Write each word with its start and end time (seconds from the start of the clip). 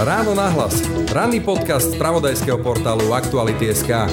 Ráno 0.00 0.32
nahlas. 0.32 0.80
Ranný 1.12 1.44
podcast 1.44 1.92
z 1.92 2.00
pravodajského 2.00 2.56
portálu 2.64 3.12
Aktuality.sk. 3.12 4.08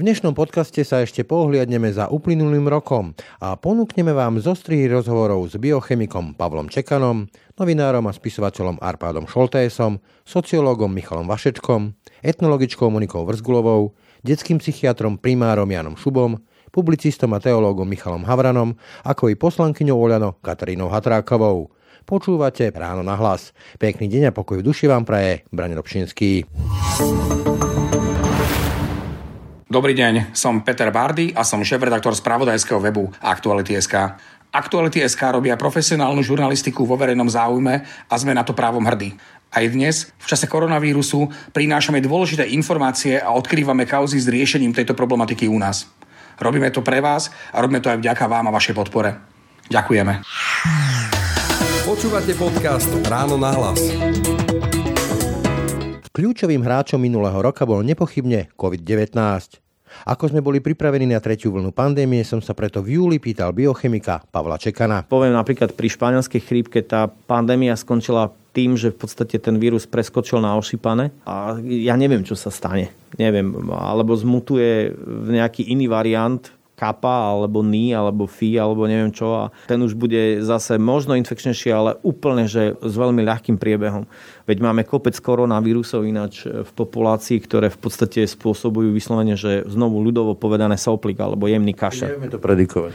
V 0.00 0.08
dnešnom 0.08 0.32
podcaste 0.32 0.80
sa 0.80 1.04
ešte 1.04 1.28
pohliadneme 1.28 1.92
za 1.92 2.08
uplynulým 2.08 2.64
rokom 2.70 3.12
a 3.36 3.52
ponúkneme 3.58 4.16
vám 4.16 4.40
zostrihy 4.40 4.88
rozhovorov 4.88 5.44
s 5.50 5.60
biochemikom 5.60 6.38
Pavlom 6.38 6.72
Čekanom, 6.72 7.28
novinárom 7.60 8.08
a 8.08 8.12
spisovateľom 8.16 8.80
Arpádom 8.80 9.28
Šoltésom, 9.28 10.00
sociológom 10.24 10.88
Michalom 10.88 11.28
Vašečkom, 11.28 11.92
etnologičkou 12.24 12.88
Monikou 12.88 13.28
Vrzgulovou, 13.28 13.92
detským 14.24 14.56
psychiatrom 14.56 15.20
primárom 15.20 15.68
Janom 15.68 16.00
Šubom, 16.00 16.40
publicistom 16.72 17.34
a 17.36 17.42
teológom 17.42 17.84
Michalom 17.84 18.24
Havranom, 18.24 18.78
ako 19.04 19.28
i 19.28 19.36
poslankyňou 19.36 19.98
Oľano 19.98 20.38
Katarínou 20.40 20.88
Hatrákovou. 20.88 21.74
Počúvate 22.10 22.74
Ráno 22.74 23.06
na 23.06 23.14
hlas. 23.14 23.54
Pekný 23.78 24.10
deň 24.10 24.22
a 24.28 24.32
pokoj 24.34 24.58
v 24.58 24.66
duši 24.66 24.90
vám 24.90 25.06
praje 25.06 25.46
Brani 25.54 25.78
Robšinský. 25.78 26.42
Dobrý 29.70 29.94
deň, 29.94 30.34
som 30.34 30.66
Peter 30.66 30.90
Bardy 30.90 31.30
a 31.30 31.46
som 31.46 31.62
šéf-redaktor 31.62 32.18
spravodajského 32.18 32.82
webu 32.82 33.14
Aktuality.sk. 33.22 34.18
Aktuality.sk 34.50 35.22
robia 35.30 35.54
profesionálnu 35.54 36.26
žurnalistiku 36.26 36.82
vo 36.82 36.98
verejnom 36.98 37.30
záujme 37.30 37.86
a 37.86 38.14
sme 38.18 38.34
na 38.34 38.42
to 38.42 38.58
právom 38.58 38.82
hrdí. 38.82 39.14
Aj 39.54 39.62
dnes, 39.70 40.10
v 40.18 40.26
čase 40.26 40.50
koronavírusu, 40.50 41.30
prinášame 41.54 42.02
dôležité 42.02 42.50
informácie 42.50 43.22
a 43.22 43.30
odkrývame 43.30 43.86
kauzy 43.86 44.18
s 44.18 44.26
riešením 44.26 44.74
tejto 44.74 44.98
problematiky 44.98 45.46
u 45.46 45.62
nás. 45.62 45.86
Robíme 46.42 46.74
to 46.74 46.82
pre 46.82 46.98
vás 46.98 47.30
a 47.54 47.62
robíme 47.62 47.78
to 47.78 47.94
aj 47.94 48.02
vďaka 48.02 48.26
vám 48.26 48.50
a 48.50 48.54
vašej 48.58 48.74
podpore. 48.74 49.14
Ďakujeme. 49.70 50.26
Počúvate 51.90 52.38
podcast 52.38 52.86
Ráno 53.10 53.34
na 53.34 53.50
hlas. 53.50 53.82
Kľúčovým 56.14 56.62
hráčom 56.62 57.02
minulého 57.02 57.34
roka 57.42 57.66
bol 57.66 57.82
nepochybne 57.82 58.46
COVID-19. 58.54 59.10
Ako 60.06 60.30
sme 60.30 60.38
boli 60.38 60.62
pripravení 60.62 61.10
na 61.10 61.18
tretiu 61.18 61.50
vlnu 61.50 61.74
pandémie, 61.74 62.22
som 62.22 62.38
sa 62.38 62.54
preto 62.54 62.78
v 62.78 62.94
júli 62.94 63.18
pýtal 63.18 63.50
biochemika 63.50 64.22
Pavla 64.30 64.54
Čekana. 64.54 65.02
Poviem 65.10 65.34
napríklad 65.34 65.74
pri 65.74 65.90
španielskej 65.90 66.38
chrípke 66.38 66.78
tá 66.86 67.10
pandémia 67.10 67.74
skončila 67.74 68.30
tým, 68.54 68.78
že 68.78 68.94
v 68.94 68.98
podstate 69.02 69.42
ten 69.42 69.58
vírus 69.58 69.90
preskočil 69.90 70.38
na 70.38 70.54
ošípane 70.54 71.10
a 71.26 71.58
ja 71.58 71.98
neviem, 71.98 72.22
čo 72.22 72.38
sa 72.38 72.54
stane. 72.54 72.94
Neviem, 73.18 73.50
alebo 73.74 74.14
zmutuje 74.14 74.94
v 74.94 75.28
nejaký 75.34 75.66
iný 75.66 75.90
variant, 75.90 76.54
kappa, 76.80 77.36
alebo 77.36 77.60
ni, 77.60 77.92
alebo 77.92 78.24
fi, 78.24 78.56
alebo 78.56 78.88
neviem 78.88 79.12
čo. 79.12 79.36
A 79.36 79.44
ten 79.68 79.76
už 79.84 79.92
bude 79.92 80.40
zase 80.40 80.80
možno 80.80 81.12
infekčnejší, 81.20 81.68
ale 81.68 82.00
úplne, 82.00 82.48
že 82.48 82.80
s 82.80 82.94
veľmi 82.96 83.20
ľahkým 83.20 83.60
priebehom. 83.60 84.08
Veď 84.50 84.66
máme 84.66 84.82
kopec 84.82 85.14
koronavírusov 85.14 86.02
ináč 86.02 86.42
v 86.42 86.70
populácii, 86.74 87.38
ktoré 87.38 87.70
v 87.70 87.78
podstate 87.78 88.26
spôsobujú 88.26 88.90
vyslovene, 88.90 89.38
že 89.38 89.62
znovu 89.70 90.02
ľudovo 90.02 90.34
povedané 90.34 90.74
soplik 90.74 91.22
alebo 91.22 91.46
jemný 91.46 91.70
kašel. 91.70 92.18
Nevieme 92.18 92.34
to 92.34 92.42
predikovať. 92.42 92.90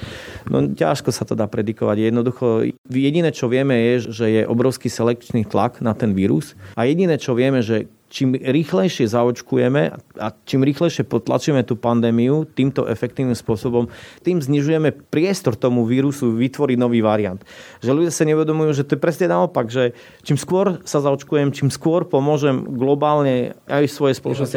No 0.52 0.76
ťažko 0.76 1.16
sa 1.16 1.24
to 1.24 1.32
dá 1.32 1.48
predikovať. 1.48 2.12
Jednoducho, 2.12 2.68
jediné, 2.92 3.32
čo 3.32 3.48
vieme, 3.48 3.80
je, 3.96 4.12
že 4.12 4.26
je 4.28 4.42
obrovský 4.44 4.92
selekčný 4.92 5.48
tlak 5.48 5.80
na 5.80 5.96
ten 5.96 6.12
vírus 6.12 6.60
a 6.76 6.84
jediné, 6.84 7.16
čo 7.16 7.32
vieme, 7.32 7.64
že 7.64 7.88
čím 8.16 8.32
rýchlejšie 8.38 9.12
zaočkujeme 9.12 9.82
a 10.24 10.28
čím 10.48 10.64
rýchlejšie 10.64 11.04
potlačíme 11.04 11.66
tú 11.68 11.76
pandémiu 11.76 12.48
týmto 12.48 12.88
efektívnym 12.88 13.36
spôsobom, 13.36 13.92
tým 14.24 14.40
znižujeme 14.40 15.12
priestor 15.12 15.60
tomu 15.60 15.84
vírusu 15.84 16.32
vytvoriť 16.32 16.78
nový 16.80 17.04
variant. 17.04 17.42
Že 17.84 17.92
ľudia 17.92 18.14
sa 18.16 18.24
nevedomujú, 18.24 18.72
že 18.72 18.88
to 18.88 18.96
je 18.96 19.04
presne 19.04 19.28
naopak, 19.28 19.68
že 19.68 19.98
čím 20.24 20.40
skôr 20.40 20.80
sa 20.88 21.04
zaočkujem, 21.46 21.54
čím 21.54 21.70
skôr 21.70 22.02
pomôžem 22.08 22.66
globálne 22.66 23.54
aj 23.70 23.86
svojej 23.90 24.16
spoločnosti. 24.18 24.56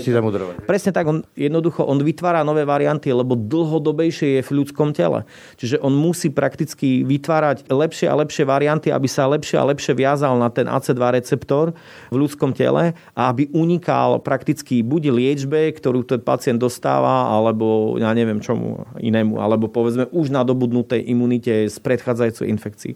si 0.00 0.10
zamudrovať. 0.10 0.64
Presne 0.64 0.90
tak, 0.92 1.04
on, 1.06 1.18
jednoducho 1.36 1.84
on 1.84 2.00
vytvára 2.00 2.44
nové 2.46 2.64
varianty, 2.64 3.12
lebo 3.12 3.36
dlhodobejšie 3.36 4.40
je 4.40 4.42
v 4.44 4.50
ľudskom 4.62 4.96
tele. 4.96 5.28
Čiže 5.60 5.80
on 5.84 5.92
musí 5.92 6.32
prakticky 6.32 7.04
vytvárať 7.04 7.68
lepšie 7.68 8.06
a 8.08 8.14
lepšie 8.16 8.44
varianty, 8.48 8.88
aby 8.88 9.08
sa 9.08 9.28
lepšie 9.28 9.56
a 9.60 9.68
lepšie 9.68 9.92
viazal 9.96 10.40
na 10.40 10.48
ten 10.48 10.66
AC2 10.66 11.00
receptor 11.20 11.76
v 12.08 12.16
ľudskom 12.16 12.56
tele 12.56 12.96
a 13.12 13.20
aby 13.30 13.50
unikal 13.52 14.22
prakticky 14.22 14.80
buď 14.80 15.12
liečbe, 15.12 15.70
ktorú 15.76 16.06
ten 16.06 16.22
pacient 16.22 16.60
dostáva, 16.60 17.28
alebo 17.30 17.96
ja 18.00 18.12
neviem 18.16 18.40
čomu 18.40 18.88
inému, 18.96 19.38
alebo 19.40 19.68
povedzme 19.68 20.08
už 20.10 20.32
na 20.32 20.42
dobudnutej 20.46 21.02
imunite 21.04 21.68
z 21.68 21.76
predchádzajúcej 21.82 22.46
infekcii. 22.48 22.92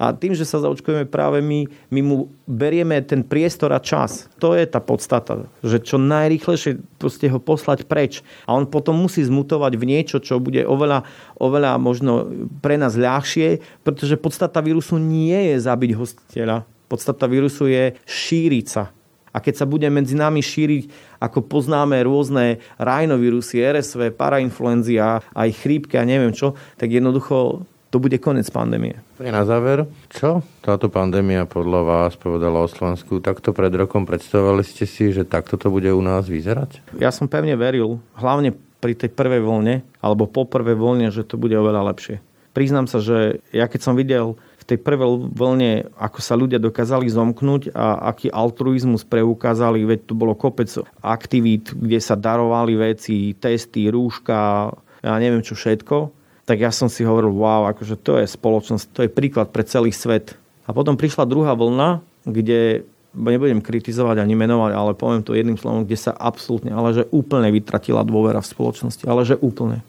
A 0.00 0.16
tým, 0.16 0.32
že 0.32 0.48
sa 0.48 0.64
zaočkujeme 0.64 1.04
práve 1.04 1.44
my, 1.44 1.68
my 1.92 2.00
mu 2.00 2.16
berieme 2.48 2.96
ten 3.04 3.20
priestor 3.20 3.76
a 3.76 3.84
čas. 3.84 4.32
To 4.40 4.56
je 4.56 4.64
tá 4.64 4.80
podstata, 4.80 5.44
že 5.60 5.76
čo 5.76 6.00
najrýchlejšie 6.00 6.80
proste 6.96 7.28
ho 7.28 7.36
poslať 7.36 7.84
preč. 7.84 8.24
A 8.48 8.56
on 8.56 8.64
potom 8.64 8.96
musí 8.96 9.20
zmutovať 9.20 9.76
v 9.76 9.84
niečo, 9.84 10.16
čo 10.24 10.40
bude 10.40 10.64
oveľa, 10.64 11.04
oveľa 11.36 11.76
možno 11.76 12.32
pre 12.64 12.80
nás 12.80 12.96
ľahšie, 12.96 13.60
pretože 13.84 14.16
podstata 14.16 14.64
vírusu 14.64 14.96
nie 14.96 15.52
je 15.52 15.56
zabiť 15.60 15.92
hostiteľa. 15.92 16.64
Podstata 16.88 17.28
vírusu 17.28 17.68
je 17.68 17.92
šíriť 18.08 18.66
sa 18.66 18.88
a 19.30 19.38
keď 19.38 19.62
sa 19.62 19.66
bude 19.66 19.86
medzi 19.90 20.18
nami 20.18 20.42
šíriť, 20.42 20.90
ako 21.22 21.46
poznáme 21.46 22.02
rôzne 22.02 22.58
rajnovírusy, 22.82 23.62
RSV, 23.62 24.14
parainfluenzia, 24.18 25.22
aj 25.22 25.48
chrípky 25.54 25.94
a 25.98 26.06
neviem 26.06 26.34
čo, 26.34 26.58
tak 26.74 26.90
jednoducho 26.90 27.62
to 27.90 27.98
bude 27.98 28.16
koniec 28.22 28.46
pandémie. 28.48 29.02
Na 29.18 29.42
záver, 29.42 29.84
čo 30.08 30.46
táto 30.62 30.86
pandémia 30.86 31.44
podľa 31.44 31.80
vás 31.82 32.12
povedala 32.14 32.62
o 32.62 32.70
Slovensku? 32.70 33.18
Takto 33.18 33.50
pred 33.50 33.74
rokom 33.74 34.06
predstavovali 34.06 34.62
ste 34.62 34.86
si, 34.86 35.10
že 35.10 35.26
takto 35.26 35.58
to 35.58 35.68
bude 35.74 35.90
u 35.90 36.02
nás 36.02 36.30
vyzerať? 36.30 36.96
Ja 37.02 37.10
som 37.10 37.26
pevne 37.26 37.58
veril, 37.58 37.98
hlavne 38.16 38.54
pri 38.80 38.96
tej 38.96 39.12
prvej 39.12 39.44
vlne, 39.44 39.84
alebo 40.00 40.24
po 40.24 40.48
prvej 40.48 40.78
vlne, 40.78 41.12
že 41.12 41.26
to 41.26 41.36
bude 41.36 41.52
oveľa 41.52 41.92
lepšie. 41.92 42.22
Priznám 42.56 42.90
sa, 42.90 42.98
že 42.98 43.44
ja 43.54 43.70
keď 43.70 43.80
som 43.84 43.94
videl 43.94 44.38
tej 44.70 44.78
prvej 44.78 45.34
vlne, 45.34 45.90
ako 45.98 46.18
sa 46.22 46.38
ľudia 46.38 46.62
dokázali 46.62 47.10
zomknúť 47.10 47.74
a 47.74 48.14
aký 48.14 48.30
altruizmus 48.30 49.02
preukázali, 49.02 49.82
veď 49.82 50.06
tu 50.06 50.14
bolo 50.14 50.38
kopec 50.38 50.70
aktivít, 51.02 51.74
kde 51.74 51.98
sa 51.98 52.14
darovali 52.14 52.78
veci, 52.78 53.34
testy, 53.34 53.90
rúška, 53.90 54.70
ja 55.02 55.18
neviem 55.18 55.42
čo 55.42 55.58
všetko, 55.58 56.19
tak 56.50 56.58
ja 56.58 56.74
som 56.74 56.90
si 56.90 57.06
hovoril, 57.06 57.30
wow, 57.30 57.70
akože 57.70 57.94
to 58.02 58.18
je 58.18 58.26
spoločnosť, 58.26 58.84
to 58.90 59.00
je 59.06 59.10
príklad 59.14 59.54
pre 59.54 59.62
celý 59.62 59.94
svet. 59.94 60.34
A 60.66 60.74
potom 60.74 60.98
prišla 60.98 61.30
druhá 61.30 61.54
vlna, 61.54 62.02
kde 62.26 62.82
nebudem 63.14 63.62
kritizovať 63.62 64.18
ani 64.18 64.34
menovať, 64.34 64.74
ale 64.74 64.98
poviem 64.98 65.22
to 65.22 65.38
jedným 65.38 65.54
slovom, 65.54 65.86
kde 65.86 65.98
sa 65.98 66.10
absolútne, 66.10 66.74
ale 66.74 66.90
že 66.90 67.06
úplne 67.14 67.46
vytratila 67.54 68.02
dôvera 68.02 68.42
v 68.42 68.50
spoločnosti, 68.50 69.06
ale 69.06 69.22
že 69.22 69.38
úplne 69.38 69.86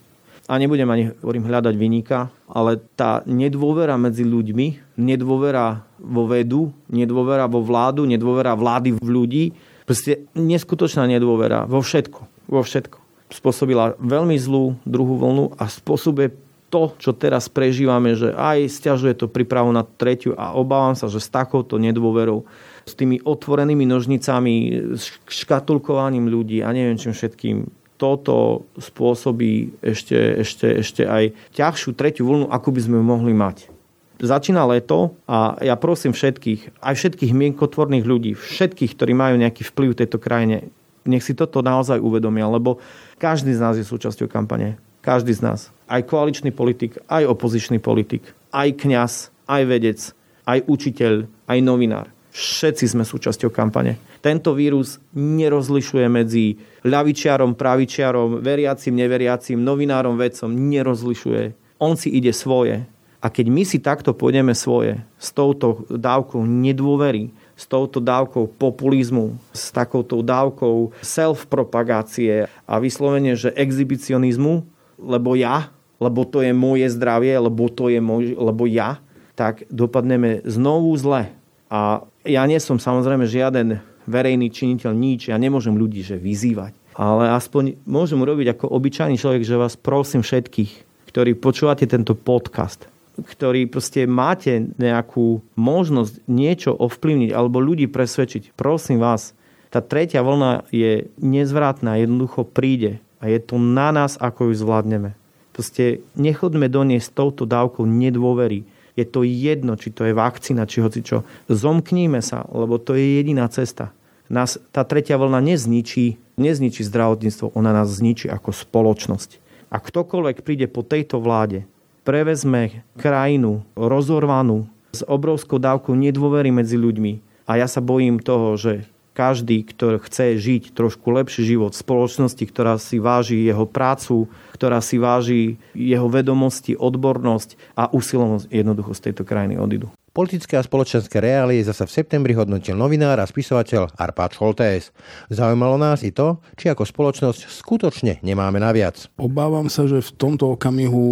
a 0.51 0.59
nebudem 0.59 0.89
ani, 0.91 1.03
hovorím, 1.23 1.47
hľadať 1.47 1.75
vynika, 1.79 2.27
ale 2.51 2.75
tá 2.99 3.23
nedôvera 3.23 3.95
medzi 3.95 4.27
ľuďmi, 4.27 4.99
nedôvera 4.99 5.79
vo 5.95 6.27
vedu, 6.27 6.75
nedôvera 6.91 7.47
vo 7.47 7.63
vládu, 7.63 8.03
nedôvera 8.03 8.51
vlády 8.51 8.99
v 8.99 9.07
ľudí, 9.07 9.43
proste 9.87 10.27
neskutočná 10.35 11.07
nedôvera 11.07 11.63
vo 11.63 11.79
všetko. 11.79 12.51
Vo 12.51 12.67
všetko. 12.67 12.99
Spôsobila 13.31 13.95
veľmi 14.03 14.35
zlú 14.35 14.75
druhú 14.83 15.15
vlnu 15.15 15.55
a 15.55 15.71
spôsobuje 15.71 16.35
to, 16.71 16.95
čo 16.95 17.11
teraz 17.11 17.51
prežívame, 17.51 18.15
že 18.15 18.31
aj 18.31 18.71
stiažuje 18.71 19.19
to 19.19 19.27
prípravu 19.27 19.75
na 19.75 19.83
tretiu 19.83 20.31
a 20.39 20.55
obávam 20.55 20.95
sa, 20.95 21.11
že 21.11 21.19
s 21.19 21.27
takouto 21.27 21.75
nedôverou, 21.75 22.47
s 22.87 22.95
tými 22.95 23.19
otvorenými 23.21 23.83
nožnicami, 23.85 24.53
s 24.95 25.11
škatulkovaním 25.27 26.31
ľudí 26.31 26.63
a 26.63 26.71
neviem 26.71 26.95
čím 26.95 27.11
všetkým, 27.11 27.67
toto 27.99 28.65
spôsobí 28.81 29.77
ešte, 29.85 30.17
ešte, 30.41 30.81
ešte 30.81 31.03
aj 31.05 31.37
ťažšiu 31.53 31.93
tretiu 31.93 32.25
vlnu, 32.25 32.49
ako 32.49 32.73
by 32.73 32.79
sme 32.81 32.97
mohli 32.97 33.35
mať. 33.35 33.69
Začína 34.17 34.65
leto 34.65 35.13
a 35.29 35.57
ja 35.61 35.77
prosím 35.77 36.13
všetkých, 36.13 36.81
aj 36.81 36.93
všetkých 36.97 37.33
mienkotvorných 37.33 38.05
ľudí, 38.05 38.31
všetkých, 38.33 38.97
ktorí 38.97 39.13
majú 39.13 39.37
nejaký 39.37 39.61
vplyv 39.69 39.89
v 39.93 39.99
tejto 40.01 40.17
krajine, 40.17 40.73
nech 41.05 41.25
si 41.25 41.37
toto 41.37 41.61
naozaj 41.61 42.01
uvedomia, 42.01 42.49
lebo 42.49 42.81
každý 43.21 43.53
z 43.53 43.61
nás 43.61 43.77
je 43.77 43.85
súčasťou 43.85 44.29
kampane. 44.29 44.81
Každý 45.01 45.33
z 45.33 45.41
nás. 45.41 45.59
Aj 45.89 46.05
koaličný 46.05 46.53
politik, 46.53 47.01
aj 47.09 47.25
opozičný 47.25 47.81
politik, 47.81 48.21
aj 48.53 48.77
kňaz, 48.77 49.33
aj 49.49 49.61
vedec, 49.65 49.99
aj 50.45 50.63
učiteľ, 50.69 51.25
aj 51.49 51.59
novinár. 51.59 52.07
Všetci 52.31 52.95
sme 52.95 53.03
súčasťou 53.03 53.51
kampane. 53.51 53.99
Tento 54.23 54.55
vírus 54.55 55.03
nerozlišuje 55.17 56.05
medzi 56.07 56.55
ľavičiarom, 56.87 57.57
pravičiarom, 57.59 58.39
veriacim, 58.39 58.95
neveriacim, 58.95 59.59
novinárom, 59.59 60.15
vedcom. 60.15 60.47
Nerozlišuje. 60.47 61.57
On 61.81 61.99
si 61.99 62.13
ide 62.13 62.31
svoje. 62.31 62.87
A 63.21 63.27
keď 63.27 63.51
my 63.51 63.63
si 63.67 63.77
takto 63.83 64.15
pôjdeme 64.15 64.55
svoje, 64.55 65.01
s 65.19 65.29
touto 65.35 65.83
dávkou 65.91 66.41
nedôvery, 66.41 67.29
s 67.53 67.69
touto 67.69 68.01
dávkou 68.01 68.57
populizmu, 68.57 69.37
s 69.53 69.69
takouto 69.69 70.25
dávkou 70.25 70.95
self-propagácie 71.05 72.49
a 72.65 72.73
vyslovene, 72.81 73.37
že 73.37 73.53
exhibicionizmu, 73.53 74.65
lebo 75.01 75.33
ja, 75.33 75.73
lebo 76.01 76.25
to 76.25 76.41
je 76.45 76.53
moje 76.53 76.89
zdravie, 76.93 77.33
lebo 77.37 77.69
to 77.69 77.89
je 77.89 78.01
môj, 78.01 78.37
lebo 78.37 78.65
ja, 78.65 79.01
tak 79.37 79.65
dopadneme 79.69 80.45
znovu 80.45 80.93
zle. 80.97 81.33
A 81.69 82.05
ja 82.25 82.43
nie 82.45 82.57
som 82.61 82.77
samozrejme 82.77 83.25
žiaden 83.25 83.81
verejný 84.09 84.49
činiteľ, 84.49 84.91
nič. 84.93 85.29
Ja 85.29 85.37
nemôžem 85.37 85.77
ľudí 85.77 86.01
že 86.01 86.17
vyzývať. 86.17 86.73
Ale 86.97 87.31
aspoň 87.31 87.79
môžem 87.87 88.19
urobiť 88.19 88.57
ako 88.57 88.65
obyčajný 88.67 89.15
človek, 89.15 89.47
že 89.47 89.55
vás 89.55 89.79
prosím 89.79 90.21
všetkých, 90.25 90.71
ktorí 91.07 91.39
počúvate 91.39 91.87
tento 91.87 92.17
podcast, 92.17 92.85
ktorí 93.15 93.71
proste 93.71 94.03
máte 94.03 94.67
nejakú 94.75 95.39
možnosť 95.55 96.27
niečo 96.27 96.75
ovplyvniť 96.75 97.31
alebo 97.31 97.63
ľudí 97.63 97.87
presvedčiť. 97.87 98.51
Prosím 98.59 98.99
vás, 98.99 99.31
tá 99.71 99.79
tretia 99.79 100.19
vlna 100.19 100.67
je 100.75 101.07
nezvratná, 101.23 101.95
jednoducho 101.95 102.43
príde 102.43 102.99
a 103.21 103.29
je 103.29 103.37
to 103.37 103.61
na 103.61 103.93
nás, 103.93 104.17
ako 104.17 104.49
ju 104.49 104.53
zvládneme. 104.57 105.13
Proste 105.53 106.01
nechodme 106.17 106.65
do 106.67 106.81
nej 106.81 106.97
s 106.97 107.13
touto 107.13 107.45
dávkou 107.45 107.85
nedôvery 107.85 108.65
je 108.95 109.05
to 109.07 109.23
jedno, 109.23 109.79
či 109.79 109.91
to 109.91 110.03
je 110.03 110.13
vakcína, 110.15 110.67
či 110.67 110.83
hoci 110.83 110.99
čo. 111.03 111.23
Zomkníme 111.47 112.19
sa, 112.19 112.43
lebo 112.51 112.75
to 112.75 112.95
je 112.95 113.23
jediná 113.23 113.47
cesta. 113.47 113.95
Nás 114.31 114.59
tá 114.71 114.87
tretia 114.87 115.19
vlna 115.19 115.43
nezničí, 115.43 116.15
nezničí 116.39 116.87
zdravotníctvo, 116.87 117.51
ona 117.55 117.75
nás 117.75 117.91
zničí 117.91 118.31
ako 118.31 118.55
spoločnosť. 118.55 119.39
A 119.71 119.79
ktokoľvek 119.79 120.43
príde 120.43 120.67
po 120.67 120.83
tejto 120.83 121.19
vláde, 121.19 121.67
prevezme 122.03 122.83
krajinu 122.99 123.63
rozorvanú 123.75 124.67
s 124.91 125.03
obrovskou 125.07 125.59
dávkou 125.59 125.95
nedôvery 125.95 126.51
medzi 126.51 126.75
ľuďmi. 126.75 127.23
A 127.47 127.59
ja 127.59 127.67
sa 127.67 127.83
bojím 127.83 128.19
toho, 128.19 128.55
že 128.55 128.87
každý, 129.21 129.61
kto 129.61 130.01
chce 130.01 130.41
žiť 130.41 130.73
trošku 130.73 131.05
lepší 131.13 131.45
život 131.45 131.77
v 131.77 131.81
spoločnosti, 131.85 132.41
ktorá 132.41 132.81
si 132.81 132.97
váži 132.97 133.45
jeho 133.45 133.69
prácu, 133.69 134.25
ktorá 134.57 134.81
si 134.81 134.97
váži 134.97 135.61
jeho 135.77 136.09
vedomosti, 136.09 136.73
odbornosť 136.73 137.77
a 137.77 137.93
usilovnosť 137.93 138.49
jednoducho 138.49 138.97
z 138.97 139.03
tejto 139.05 139.21
krajiny 139.21 139.61
odídu. 139.61 139.93
Politické 140.11 140.59
a 140.59 140.67
spoločenské 140.67 141.23
reálie 141.23 141.63
zasa 141.63 141.87
v 141.87 142.03
septembri 142.03 142.35
hodnotil 142.35 142.75
novinár 142.75 143.23
a 143.23 143.23
spisovateľ 143.23 143.95
Arpád 143.95 144.35
Šoltés. 144.35 144.91
Zaujímalo 145.31 145.79
nás 145.79 146.03
i 146.03 146.11
to, 146.11 146.35
či 146.59 146.67
ako 146.67 146.83
spoločnosť 146.83 147.47
skutočne 147.47 148.19
nemáme 148.19 148.59
naviac. 148.59 149.07
Obávam 149.15 149.71
sa, 149.71 149.87
že 149.87 150.03
v 150.03 150.11
tomto 150.19 150.59
okamihu 150.59 151.03